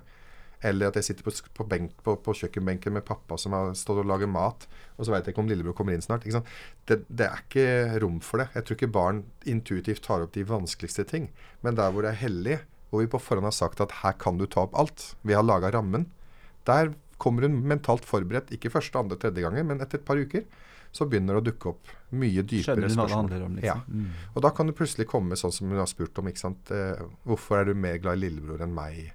eller 0.65 0.89
at 0.89 0.97
jeg 0.99 1.11
sitter 1.11 1.27
på, 1.27 1.33
på, 1.55 1.67
benk, 1.69 1.93
på, 2.05 2.15
på 2.25 2.35
kjøkkenbenken 2.41 2.95
med 2.97 3.05
pappa 3.07 3.37
som 3.39 3.55
har 3.57 3.75
stått 3.77 4.01
og 4.03 4.09
laget 4.09 4.31
mat, 4.33 4.67
og 4.97 5.05
så 5.05 5.13
veit 5.13 5.27
jeg 5.27 5.35
ikke 5.35 5.43
om 5.45 5.51
lillebror 5.51 5.77
kommer 5.77 5.97
inn 5.97 6.05
snart. 6.05 6.25
Det, 6.89 7.03
det 7.09 7.29
er 7.29 7.43
ikke 7.43 7.67
rom 8.03 8.21
for 8.25 8.43
det. 8.43 8.49
Jeg 8.57 8.67
tror 8.67 8.79
ikke 8.79 8.93
barn 8.97 9.25
intuitivt 9.45 10.05
tar 10.07 10.25
opp 10.25 10.33
de 10.37 10.47
vanskeligste 10.49 11.05
ting. 11.09 11.29
Men 11.67 11.77
der 11.79 11.93
hvor 11.93 12.07
det 12.07 12.15
er 12.15 12.23
hellig, 12.25 12.61
hvor 12.91 13.03
vi 13.05 13.11
på 13.13 13.21
forhånd 13.21 13.49
har 13.49 13.57
sagt 13.57 13.83
at 13.85 13.99
her 14.03 14.17
kan 14.21 14.39
du 14.41 14.47
ta 14.49 14.65
opp 14.65 14.77
alt, 14.79 15.11
vi 15.27 15.37
har 15.37 15.45
laga 15.45 15.75
rammen, 15.75 16.09
der 16.67 16.95
kommer 17.23 17.47
hun 17.47 17.61
mentalt 17.69 18.05
forberedt, 18.09 18.51
ikke 18.53 18.73
første, 18.73 18.99
andre, 18.99 19.19
tredje 19.21 19.45
gangen, 19.45 19.69
men 19.69 19.81
etter 19.85 20.01
et 20.01 20.09
par 20.09 20.21
uker, 20.21 20.45
så 20.97 21.05
begynner 21.09 21.37
det 21.37 21.43
å 21.43 21.47
dukke 21.51 21.71
opp 21.75 21.91
mye 22.17 22.41
dypere 22.41 22.87
Skjønner 22.87 22.89
du 22.89 22.89
hva 22.89 22.89
det 22.89 22.97
spørsmål. 22.97 23.19
handler 23.21 23.45
om, 23.47 23.57
liksom? 23.59 24.03
Ja. 24.07 24.31
Og 24.33 24.45
da 24.47 24.53
kan 24.57 24.69
du 24.69 24.73
plutselig 24.77 25.09
komme 25.11 25.37
sånn 25.37 25.53
som 25.53 25.73
hun 25.73 25.81
har 25.81 25.89
spurt 25.91 26.19
om. 26.21 26.29
ikke 26.31 26.41
sant? 26.41 26.71
Eh, 26.73 27.03
hvorfor 27.27 27.61
er 27.61 27.69
du 27.69 27.75
mer 27.77 27.99
glad 28.01 28.21
i 28.21 28.27
lillebror 28.27 28.65
enn 28.65 28.73
meg? 28.77 29.11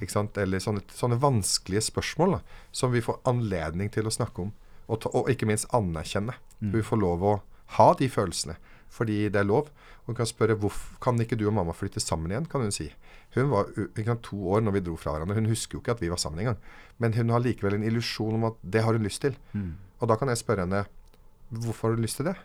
Ikke 0.00 0.12
sant? 0.12 0.36
Eller 0.38 0.58
sånne, 0.62 0.82
sånne 0.92 1.20
vanskelige 1.22 1.86
spørsmål 1.90 2.38
da, 2.38 2.40
som 2.72 2.92
vi 2.92 3.04
får 3.04 3.20
anledning 3.28 3.90
til 3.92 4.06
å 4.06 4.14
snakke 4.14 4.48
om. 4.48 4.52
Og, 4.88 5.00
ta, 5.00 5.12
og 5.14 5.30
ikke 5.30 5.46
minst 5.48 5.70
anerkjenne. 5.72 6.34
Vi 6.74 6.82
får 6.82 6.98
lov 7.00 7.22
å 7.22 7.42
ha 7.78 7.94
de 7.98 8.08
følelsene 8.08 8.58
fordi 8.92 9.30
det 9.32 9.40
er 9.40 9.48
lov. 9.48 9.70
Og 10.02 10.12
hun 10.12 10.18
kan 10.18 10.28
spørre 10.28 10.54
hvorfor 10.60 10.98
kan 11.00 11.20
ikke 11.22 11.38
du 11.40 11.46
og 11.48 11.54
mamma 11.56 11.72
flytte 11.72 12.00
sammen 12.02 12.30
igjen, 12.30 12.44
kan 12.50 12.60
hun 12.60 12.74
si. 12.74 12.90
Hun 13.34 13.48
var 13.48 13.70
kan, 13.96 14.18
to 14.20 14.36
år 14.52 14.60
når 14.60 14.74
vi 14.76 14.82
dro 14.84 14.96
fra 15.00 15.14
hverandre. 15.14 15.38
Hun 15.38 15.48
husker 15.48 15.78
jo 15.78 15.80
ikke 15.80 15.94
at 15.94 16.02
vi 16.02 16.10
var 16.12 16.20
sammen 16.20 16.42
engang. 16.42 16.58
Men 17.00 17.14
hun 17.16 17.32
har 17.32 17.40
likevel 17.40 17.78
en 17.78 17.86
illusjon 17.88 18.36
om 18.36 18.50
at 18.50 18.58
det 18.60 18.82
har 18.84 18.92
hun 18.92 19.06
lyst 19.06 19.22
til. 19.24 19.38
Og 20.02 20.10
da 20.10 20.18
kan 20.20 20.28
jeg 20.28 20.42
spørre 20.42 20.66
henne 20.66 20.84
hvorfor 21.48 21.88
har 21.88 21.96
du 21.96 22.02
lyst 22.02 22.20
til 22.20 22.28
det? 22.28 22.36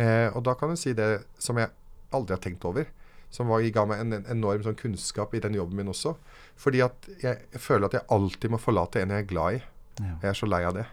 Eh, 0.00 0.28
og 0.34 0.44
da 0.44 0.54
kan 0.54 0.68
hun 0.68 0.76
si 0.80 0.92
det 0.96 1.24
som 1.38 1.56
jeg 1.60 1.72
aldri 2.12 2.36
har 2.36 2.42
tenkt 2.44 2.64
over. 2.68 2.84
Som 3.30 3.50
var, 3.52 3.62
ga 3.62 3.84
meg 3.86 4.02
en, 4.02 4.16
en 4.18 4.30
enorm 4.32 4.64
sånn 4.64 4.78
kunnskap 4.78 5.34
i 5.34 5.42
den 5.42 5.54
jobben 5.58 5.78
min 5.78 5.92
også. 5.92 6.16
Fordi 6.58 6.82
at 6.84 7.10
jeg, 7.22 7.38
føler 7.62 7.86
at 7.86 7.98
jeg 8.00 8.08
alltid 8.10 8.52
må 8.52 8.58
forlate 8.60 9.02
en 9.02 9.14
jeg 9.14 9.24
er 9.24 9.30
glad 9.30 9.60
i. 9.60 9.60
Ja. 10.00 10.14
Jeg 10.24 10.32
er 10.32 10.40
så 10.40 10.48
lei 10.50 10.64
av 10.66 10.74
det. 10.76 10.86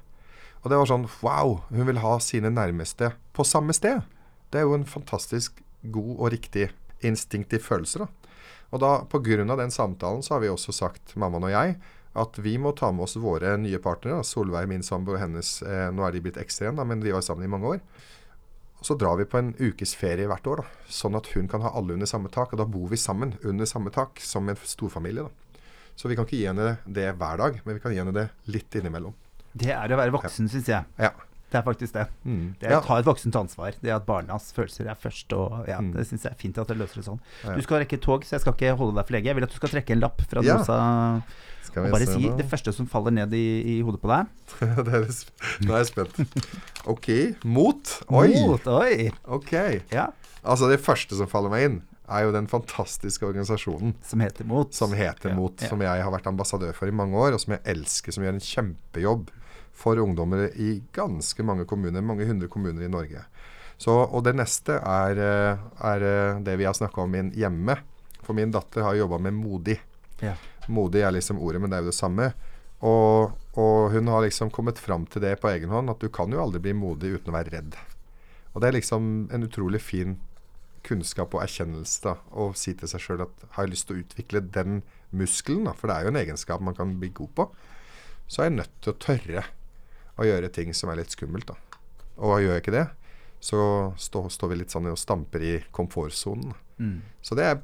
Og 0.61 0.71
det 0.71 0.79
var 0.79 0.89
sånn 0.89 1.07
Wow! 1.23 1.61
Hun 1.71 1.87
vil 1.89 2.01
ha 2.03 2.17
sine 2.23 2.51
nærmeste 2.53 3.13
på 3.37 3.45
samme 3.47 3.75
sted. 3.75 4.05
Det 4.51 4.61
er 4.61 4.67
jo 4.67 4.77
en 4.77 4.87
fantastisk 4.87 5.61
god 5.81 6.13
og 6.15 6.31
riktig 6.33 6.69
instinktiv 7.05 7.65
følelse, 7.65 8.05
da. 8.05 8.33
Og 8.73 8.81
da, 8.83 8.89
av 8.99 9.59
den 9.61 9.71
samtalen, 9.71 10.23
så 10.23 10.35
har 10.35 10.41
vi 10.43 10.49
også 10.51 10.73
sagt, 10.75 11.13
mammaen 11.15 11.45
og 11.47 11.53
jeg, 11.53 11.77
at 12.17 12.39
vi 12.41 12.57
må 12.59 12.73
ta 12.75 12.89
med 12.91 13.05
oss 13.05 13.15
våre 13.21 13.53
nye 13.61 13.79
partnere. 13.79 14.25
Solveig, 14.25 14.67
min 14.67 14.83
samboer, 14.83 15.21
hennes 15.21 15.61
eh, 15.63 15.87
Nå 15.93 16.03
er 16.03 16.15
de 16.15 16.23
blitt 16.25 16.39
ekstra 16.41 16.67
igjen, 16.67 16.79
da, 16.79 16.85
men 16.87 17.03
de 17.03 17.13
var 17.13 17.23
sammen 17.25 17.45
i 17.45 17.51
mange 17.51 17.75
år. 17.75 17.83
Så 18.87 18.95
drar 18.95 19.17
vi 19.19 19.25
på 19.27 19.35
en 19.35 19.49
ukes 19.59 19.91
ferie 19.99 20.29
hvert 20.31 20.45
år, 20.47 20.61
da, 20.61 20.91
sånn 20.95 21.17
at 21.19 21.25
hun 21.33 21.49
kan 21.51 21.59
ha 21.65 21.73
alle 21.75 21.97
under 21.97 22.07
samme 22.07 22.29
tak. 22.31 22.53
Og 22.55 22.61
da 22.61 22.67
bor 22.71 22.87
vi 22.87 22.99
sammen 23.01 23.33
under 23.43 23.67
samme 23.67 23.91
tak, 23.91 24.21
som 24.23 24.47
en 24.47 24.59
storfamilie. 24.63 25.25
da. 25.27 25.59
Så 25.97 26.07
vi 26.07 26.15
kan 26.15 26.23
ikke 26.23 26.37
gi 26.37 26.45
henne 26.47 26.77
det 26.85 27.09
hver 27.19 27.41
dag, 27.41 27.57
men 27.65 27.75
vi 27.75 27.83
kan 27.83 27.91
gi 27.91 27.99
henne 27.99 28.13
det 28.15 28.29
litt 28.47 28.77
innimellom. 28.79 29.17
Det 29.51 29.73
er 29.75 29.91
å 29.91 29.97
være 29.99 30.13
voksen, 30.15 30.47
syns 30.53 30.69
jeg. 30.71 30.87
Ja. 31.03 31.11
Det 31.49 31.55
er 31.59 31.63
faktisk 31.63 31.93
det. 31.93 32.07
Mm. 32.25 32.55
Det 32.59 32.67
er 32.67 32.71
Ja. 32.73 32.79
å 32.81 32.85
ta 32.85 32.97
et 32.99 33.05
voksent 33.05 33.35
ansvar. 33.39 33.71
Det 33.81 33.89
at 33.93 34.05
barnas 34.05 34.51
følelser 34.51 34.89
er 34.91 34.95
først. 34.99 35.31
Og 35.33 35.65
ja, 35.67 35.77
Mm. 35.79 35.93
Det 35.93 36.05
syns 36.07 36.23
jeg 36.23 36.31
er 36.33 36.35
fint 36.35 36.57
at 36.57 36.67
dere 36.67 36.77
løser 36.79 36.95
det 36.95 37.05
sånn. 37.05 37.19
Ja. 37.45 37.55
Du 37.55 37.61
skal 37.61 37.79
rekke 37.85 38.01
tog, 38.01 38.23
så 38.25 38.31
jeg 38.35 38.41
skal 38.41 38.53
ikke 38.53 38.75
holde 38.77 38.95
deg 38.95 39.05
for 39.07 39.13
lenge. 39.15 39.25
Jeg 39.25 39.35
vil 39.35 39.43
at 39.43 39.49
du 39.49 39.55
skal 39.55 39.69
trekke 39.69 39.91
en 39.91 39.99
lapp 40.01 40.21
fra 40.27 40.41
Ja. 40.43 40.57
dosa 40.57 41.21
og 41.77 41.91
bare 41.91 42.05
si 42.07 42.29
det 42.29 42.45
første 42.49 42.73
som 42.73 42.87
faller 42.87 43.11
ned 43.11 43.31
i, 43.33 43.77
i 43.77 43.81
hodet 43.81 44.01
på 44.01 44.07
deg. 44.09 44.27
Det 44.85 44.93
er 44.93 45.07
Nå 45.67 45.73
er 45.73 45.83
jeg 45.83 45.87
spent. 45.93 46.19
OK. 46.87 47.07
Mot. 47.45 48.03
Oi. 48.09 48.27
Mot, 48.47 48.67
oi! 48.67 49.11
OK. 49.27 49.53
Ja, 49.91 50.09
Altså, 50.47 50.69
det 50.69 50.79
første 50.79 51.15
som 51.17 51.27
faller 51.27 51.49
meg 51.51 51.63
inn, 51.65 51.81
er 52.07 52.23
jo 52.23 52.31
den 52.31 52.47
fantastiske 52.47 53.25
organisasjonen 53.27 53.93
som 54.01 54.19
heter 54.23 54.45
Mot. 54.47 54.71
som 54.73 54.93
heter 54.95 55.29
Ja, 55.31 55.35
Mot, 55.35 55.59
ja. 55.59 55.67
som 55.67 55.79
jeg 55.83 56.03
har 56.03 56.11
vært 56.13 56.27
ambassadør 56.29 56.73
for 56.73 56.87
i 56.87 56.91
mange 56.95 57.15
år, 57.19 57.33
og 57.35 57.39
som 57.43 57.51
jeg 57.57 57.63
elsker, 57.65 58.13
som 58.15 58.23
gjør 58.23 58.35
en 58.37 58.39
kjempejobb 58.39 59.27
for 59.77 59.99
ungdommer 60.01 60.49
i 60.57 60.81
ganske 60.95 61.43
mange 61.45 61.67
kommuner, 61.69 62.01
mange 62.01 62.25
hundre 62.25 62.49
kommuner 62.49 62.85
i 62.85 62.91
Norge. 62.91 63.21
Så, 63.77 63.93
og 63.93 64.23
det 64.25 64.33
neste 64.39 64.79
er, 64.81 65.19
eh, 65.21 65.65
er 65.85 66.05
eh, 66.05 66.39
det 66.41 66.55
vi 66.57 66.65
har 66.65 66.73
snakka 66.73 67.03
om 67.03 67.15
inn 67.15 67.29
hjemme. 67.37 67.77
For 68.25 68.33
min 68.33 68.51
datter 68.51 68.81
har 68.87 68.97
jobba 68.97 69.19
med 69.21 69.37
Modig. 69.37 69.77
Ja. 70.19 70.33
Modig 70.67 71.03
er 71.05 71.13
liksom 71.13 71.37
ordet, 71.39 71.61
men 71.61 71.69
det 71.69 71.77
er 71.77 71.85
jo 71.85 71.91
det 71.91 71.99
samme. 71.99 72.31
Og, 72.85 73.37
og 73.57 73.91
hun 73.93 74.09
har 74.09 74.25
liksom 74.25 74.49
kommet 74.53 74.81
fram 74.81 75.05
til 75.05 75.21
det 75.23 75.35
på 75.41 75.51
egen 75.51 75.69
hånd, 75.73 75.93
at 75.93 76.01
du 76.01 76.09
kan 76.13 76.33
jo 76.33 76.41
aldri 76.41 76.61
bli 76.65 76.73
modig 76.77 77.13
uten 77.15 77.31
å 77.31 77.37
være 77.37 77.53
redd. 77.53 77.77
Og 78.53 78.61
det 78.61 78.71
er 78.71 78.77
liksom 78.79 79.29
en 79.33 79.45
utrolig 79.45 79.81
fin 79.81 80.17
kunnskap 80.87 81.33
og 81.35 81.43
erkjennelse 81.43 82.03
da, 82.05 82.15
å 82.33 82.49
si 82.57 82.73
til 82.77 82.89
seg 82.89 83.03
sjøl 83.03 83.25
at 83.25 83.45
har 83.55 83.65
jeg 83.65 83.73
lyst 83.73 83.89
til 83.89 83.97
å 83.97 84.03
utvikle 84.03 84.41
den 84.55 84.81
muskelen, 85.13 85.67
da, 85.67 85.73
for 85.77 85.89
det 85.89 85.97
er 85.97 86.05
jo 86.05 86.13
en 86.13 86.21
egenskap 86.21 86.63
man 86.63 86.77
kan 86.77 86.95
bli 87.01 87.11
god 87.17 87.33
på, 87.37 87.47
så 88.27 88.41
er 88.41 88.49
jeg 88.49 88.57
nødt 88.59 88.75
til 88.81 88.93
å 88.93 88.99
tørre 89.03 89.43
å 90.17 90.27
gjøre 90.27 90.51
ting 90.53 90.73
som 90.75 90.91
er 90.91 91.01
litt 91.01 91.13
skummelt. 91.13 91.47
da. 91.49 91.57
Og 92.17 92.41
gjør 92.41 92.57
jeg 92.57 92.65
ikke 92.65 92.75
det, 92.75 92.87
så 93.39 93.59
stå, 94.01 94.25
står 94.33 94.53
vi 94.53 94.61
litt 94.63 94.73
sånn 94.73 94.89
og 94.89 94.99
stamper 94.99 95.43
i 95.45 95.57
komfortsonen. 95.75 96.55
Mm. 96.81 97.01
Så 97.21 97.37
det 97.37 97.45
er, 97.45 97.59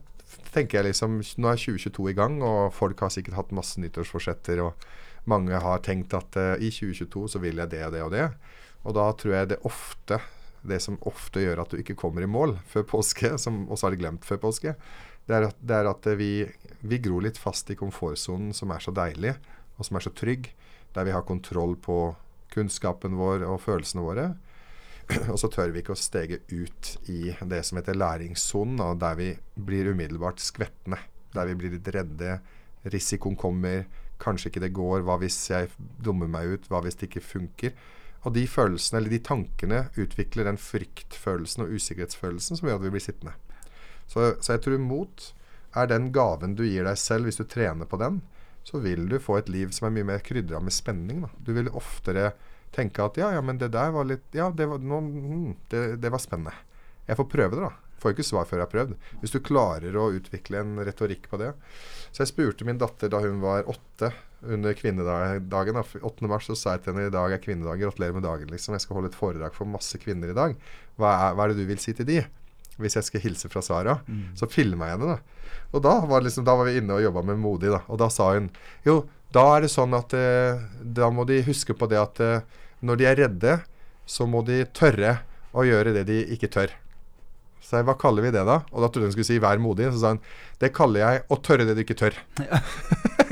tenker 0.53 0.79
jeg 0.79 0.89
liksom 0.89 1.19
Nå 1.41 1.49
er 1.49 1.61
2022 1.61 2.11
i 2.11 2.17
gang, 2.17 2.39
og 2.45 2.73
folk 2.75 3.01
har 3.05 3.13
sikkert 3.13 3.39
hatt 3.39 3.55
masse 3.55 3.81
nyttårsforsetter. 3.81 4.61
Og 4.65 4.85
mange 5.29 5.57
har 5.65 5.81
tenkt 5.85 6.13
at 6.17 6.37
uh, 6.37 6.53
i 6.59 6.69
2022 6.73 7.33
så 7.35 7.41
vil 7.41 7.61
jeg 7.61 7.73
det 7.73 7.83
og 7.87 7.95
det 7.95 8.05
og 8.05 8.13
det. 8.13 8.27
Og 8.83 8.97
da 8.97 9.09
tror 9.15 9.37
jeg 9.37 9.53
det 9.53 9.63
ofte 9.63 10.19
Det 10.63 10.77
som 10.79 10.95
ofte 11.07 11.41
gjør 11.43 11.59
at 11.59 11.73
du 11.73 11.79
ikke 11.81 11.97
kommer 11.99 12.23
i 12.23 12.29
mål 12.29 12.53
før 12.71 12.85
påske, 12.87 13.33
som 13.35 13.65
også 13.67 13.89
har 13.89 13.97
glemt 13.99 14.23
før 14.23 14.37
påske, 14.45 14.71
det 15.27 15.35
er 15.35 15.47
at, 15.49 15.57
det 15.59 15.75
er 15.75 15.89
at 15.89 16.07
eh, 16.07 16.15
vi, 16.15 16.29
vi 16.87 16.99
gror 17.03 17.25
litt 17.25 17.35
fast 17.35 17.67
i 17.67 17.75
komfortsonen 17.75 18.53
som 18.55 18.71
er 18.71 18.79
så 18.79 18.93
deilig, 18.95 19.33
og 19.75 19.83
som 19.83 19.99
er 19.99 20.05
så 20.05 20.13
trygg. 20.15 20.47
Der 20.95 21.03
vi 21.03 21.11
har 21.11 21.25
kontroll 21.27 21.75
på 21.75 21.97
kunnskapen 22.53 23.17
vår 23.19 23.45
og 23.47 23.61
følelsene 23.63 24.05
våre. 24.05 24.27
Og 25.31 25.37
så 25.41 25.49
tør 25.51 25.73
vi 25.73 25.81
ikke 25.83 25.95
å 25.95 25.99
stege 25.99 26.39
ut 26.53 26.93
i 27.11 27.33
det 27.49 27.63
som 27.67 27.79
heter 27.79 27.97
læringssonen, 27.97 28.79
der 29.01 29.17
vi 29.19 29.31
blir 29.55 29.91
umiddelbart 29.91 30.41
skvettende. 30.43 31.01
Der 31.33 31.49
vi 31.49 31.57
blir 31.59 31.75
litt 31.75 31.89
redde. 31.95 32.37
Risikoen 32.93 33.35
kommer. 33.39 33.83
Kanskje 34.21 34.51
ikke 34.51 34.63
det 34.63 34.73
går. 34.77 35.03
Hva 35.03 35.17
hvis 35.21 35.39
jeg 35.49 35.71
dummer 36.03 36.29
meg 36.31 36.55
ut? 36.55 36.69
Hva 36.71 36.83
hvis 36.85 36.99
det 36.99 37.09
ikke 37.09 37.25
funker? 37.25 37.75
Og 38.23 38.35
de 38.37 38.45
følelsene, 38.47 39.01
eller 39.01 39.11
de 39.11 39.19
tankene 39.19 39.79
utvikler 39.99 40.47
den 40.47 40.59
fryktfølelsen 40.61 41.65
og 41.65 41.73
usikkerhetsfølelsen 41.75 42.59
som 42.59 42.69
gjør 42.69 42.79
at 42.79 42.85
vi 42.85 42.93
blir 42.93 43.03
sittende. 43.03 43.33
Så, 44.07 44.35
så 44.39 44.55
jeg 44.55 44.63
tror 44.63 44.79
mot 44.79 45.25
er 45.75 45.89
den 45.89 46.11
gaven 46.15 46.55
du 46.55 46.63
gir 46.63 46.85
deg 46.87 46.99
selv 47.01 47.27
hvis 47.27 47.41
du 47.41 47.43
trener 47.49 47.89
på 47.89 47.99
den, 47.99 48.21
så 48.63 48.79
vil 48.83 49.07
du 49.11 49.19
få 49.21 49.37
et 49.39 49.51
liv 49.51 49.71
som 49.75 49.87
er 49.87 49.95
mye 49.97 50.09
mer 50.13 50.25
krydra 50.25 50.61
med 50.63 50.75
spenning. 50.75 51.23
Da. 51.25 51.31
Du 51.37 51.53
vil 51.55 51.71
oftere 51.71 52.31
tenke 52.73 53.05
at 53.05 53.19
ja, 53.19 53.29
ja, 53.35 53.41
men 53.45 53.59
det 53.61 53.73
der 53.75 53.93
var 53.93 54.07
litt 54.09 54.33
Ja, 54.33 54.49
det 54.49 54.65
var, 54.71 54.81
no, 54.81 55.01
mm, 55.03 55.49
det, 55.69 55.83
det 56.01 56.11
var 56.13 56.23
spennende. 56.23 56.55
Jeg 57.07 57.19
får 57.19 57.31
prøve 57.31 57.57
det, 57.57 57.63
da. 57.67 57.73
Får 58.03 58.15
ikke 58.15 58.27
svar 58.27 58.47
før 58.47 58.59
jeg 58.59 58.65
har 58.65 58.73
prøvd. 58.73 58.93
Hvis 59.21 59.33
du 59.35 59.39
klarer 59.43 59.95
å 59.99 60.09
utvikle 60.15 60.59
en 60.63 60.77
retorikk 60.83 61.29
på 61.31 61.39
det. 61.39 61.53
Så 62.11 62.23
jeg 62.23 62.33
spurte 62.33 62.67
min 62.67 62.79
datter 62.79 63.11
da 63.11 63.21
hun 63.23 63.43
var 63.43 63.67
åtte, 63.71 64.11
under 64.43 64.73
kvinnedagen. 64.75 65.51
8. 66.03 66.27
mars 66.27 66.47
så 66.49 66.55
sa 66.57 66.75
jeg 66.75 66.83
til 66.83 66.93
henne 66.93 67.07
i 67.07 67.13
dag 67.13 67.31
er 67.31 67.41
kvinnedag, 67.41 67.79
gratulerer 67.79 68.17
med 68.17 68.25
dagen. 68.27 68.49
liksom. 68.51 68.75
Jeg 68.75 68.83
skal 68.85 68.99
holde 68.99 69.11
et 69.11 69.17
foredrag 69.17 69.55
for 69.55 69.69
masse 69.69 69.97
kvinner 70.01 70.33
i 70.33 70.37
dag. 70.37 70.55
Hva 70.99 71.13
er, 71.13 71.37
hva 71.37 71.45
er 71.45 71.53
det 71.53 71.63
du 71.63 71.69
vil 71.69 71.81
si 71.81 71.95
til 71.95 72.09
de? 72.09 72.19
Hvis 72.81 72.97
jeg 72.97 73.05
skal 73.05 73.23
hilse 73.23 73.49
fra 73.51 73.61
Sara. 73.61 73.99
Mm. 74.07 74.31
Så 74.39 74.49
filma 74.49 74.89
jeg 74.89 74.97
henne, 74.97 75.17
da. 75.17 75.59
Og 75.73 75.81
da 75.85 75.97
var, 76.09 76.23
liksom, 76.25 76.45
da 76.45 76.55
var 76.57 76.69
vi 76.69 76.77
inne 76.79 76.95
og 76.97 77.03
jobba 77.03 77.23
med 77.29 77.41
Modig, 77.41 77.71
da. 77.73 77.81
Og 77.89 77.99
da 78.01 78.09
sa 78.13 78.31
hun 78.35 78.49
jo, 78.85 79.03
da 79.33 79.43
er 79.55 79.65
det 79.65 79.73
sånn 79.73 79.93
at 79.97 80.13
eh, 80.17 80.61
da 80.81 81.09
må 81.13 81.25
de 81.29 81.39
huske 81.45 81.73
på 81.77 81.89
det 81.89 81.97
at 82.01 82.21
eh, 82.21 82.63
når 82.85 82.99
de 82.99 83.07
er 83.09 83.19
redde, 83.23 83.57
så 84.05 84.27
må 84.29 84.43
de 84.45 84.63
tørre 84.75 85.19
å 85.53 85.65
gjøre 85.65 85.93
det 85.95 86.05
de 86.09 86.19
ikke 86.35 86.51
tør. 86.53 86.73
Så 87.63 87.79
jeg, 87.79 87.87
hva 87.87 87.95
kaller 87.97 88.25
vi 88.25 88.33
det 88.35 88.43
da? 88.45 88.59
Og 88.73 88.83
da 88.83 88.89
trodde 88.91 89.07
hun 89.07 89.13
skulle 89.15 89.29
si 89.29 89.39
'vær 89.39 89.61
modig'. 89.61 89.93
Så 89.95 90.01
sa 90.01 90.11
hun 90.11 90.19
det 90.59 90.73
kaller 90.75 90.99
jeg 90.99 91.23
å 91.31 91.37
tørre 91.39 91.65
det 91.65 91.77
du 91.77 91.81
ikke 91.85 91.97
tør. 91.97 92.17
Ja. 92.43 92.59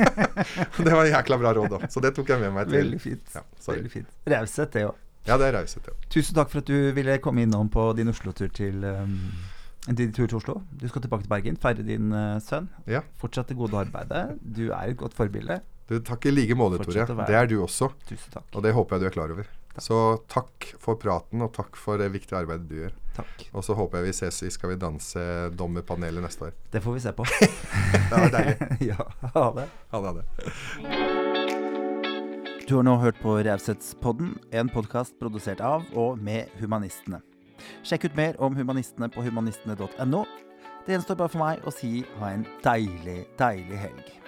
det 0.86 0.94
var 0.94 1.04
en 1.04 1.12
jækla 1.12 1.38
bra 1.42 1.52
råd, 1.58 1.76
da. 1.76 1.90
Så 1.92 2.02
det 2.04 2.14
tok 2.16 2.32
jeg 2.32 2.40
med 2.40 2.56
meg 2.56 2.72
til. 2.72 2.80
Veldig 2.80 3.02
fint. 3.04 3.36
Ja, 3.36 3.44
Veldig 3.68 3.92
fint. 3.92 4.08
Raushet, 4.32 4.72
det 4.74 4.88
òg. 4.88 4.96
Ja, 5.28 5.38
det 5.38 5.52
er 5.52 5.58
raushet, 5.60 5.86
ja. 5.86 5.94
Tusen 6.10 6.38
takk 6.38 6.50
for 6.50 6.64
at 6.64 6.70
du 6.70 6.92
ville 6.98 7.18
komme 7.22 7.46
innom 7.46 7.70
på 7.72 7.92
din 7.98 8.10
Oslo-tur 8.10 8.50
til 8.56 8.86
um 8.86 9.18
din 9.88 10.14
tur 10.14 10.28
til 10.28 10.38
Oslo. 10.38 10.60
Du 10.82 10.88
skal 10.88 11.02
tilbake 11.02 11.26
til 11.26 11.32
Bergen, 11.32 11.58
feire 11.58 11.86
din 11.86 12.12
uh, 12.14 12.38
sønn. 12.44 12.70
Ja. 12.90 13.02
Fortsett 13.18 13.50
det 13.50 13.58
gode 13.58 13.78
arbeidet. 13.80 14.38
Du 14.42 14.68
er 14.70 14.92
et 14.92 14.98
godt 14.98 15.16
forbilde. 15.18 15.62
Du, 15.90 15.98
takk 16.06 16.28
i 16.30 16.32
like 16.32 16.56
måte, 16.56 16.80
Tore. 16.86 17.26
Det 17.26 17.36
er 17.36 17.50
du 17.50 17.58
også. 17.64 17.90
Tusen 18.08 18.32
takk. 18.32 18.46
Og 18.54 18.64
det 18.64 18.76
håper 18.78 18.96
jeg 18.96 19.02
du 19.02 19.08
er 19.10 19.16
klar 19.16 19.34
over. 19.34 19.50
Takk. 19.72 19.84
Så 19.84 19.98
takk 20.30 20.68
for 20.84 21.00
praten, 21.02 21.42
og 21.42 21.54
takk 21.56 21.80
for 21.80 22.00
det 22.00 22.12
viktige 22.14 22.38
arbeidet 22.44 22.70
du 22.70 22.78
gjør. 22.84 22.94
Takk. 23.16 23.48
Og 23.52 23.66
så 23.66 23.76
håper 23.76 24.00
jeg 24.00 24.12
vi 24.12 24.18
ses 24.22 24.44
i 24.46 24.52
Skal 24.54 24.76
vi 24.76 24.78
danse-dommerpanelet 24.80 26.24
neste 26.24 26.52
år. 26.52 26.54
Det 26.72 26.84
får 26.84 27.00
vi 27.00 27.04
se 27.08 27.16
på. 27.18 27.28
det 28.12 28.14
var 28.14 28.38
deilig. 28.38 28.72
ja, 28.94 29.10
ha 29.34 29.50
det. 29.58 29.68
Ha 29.92 30.06
det, 30.06 30.14
ha 30.14 30.16
det. 30.22 31.21
Du 32.72 32.78
har 32.78 32.86
nå 32.88 32.94
hørt 33.02 33.18
på 33.20 33.34
Raushetspodden, 33.44 34.30
en 34.56 34.70
podkast 34.72 35.18
produsert 35.20 35.60
av 35.60 35.84
og 35.92 36.22
med 36.24 36.54
Humanistene. 36.56 37.18
Sjekk 37.84 38.06
ut 38.08 38.16
mer 38.16 38.40
om 38.40 38.56
humanistene 38.56 39.10
på 39.12 39.26
humanistene.no. 39.26 40.22
Det 40.86 40.96
gjenstår 40.96 41.20
bare 41.20 41.34
for 41.34 41.44
meg 41.44 41.68
å 41.68 41.74
si 41.76 42.06
ha 42.22 42.32
en 42.32 42.48
deilig, 42.64 43.26
deilig 43.42 43.82
helg. 43.82 44.21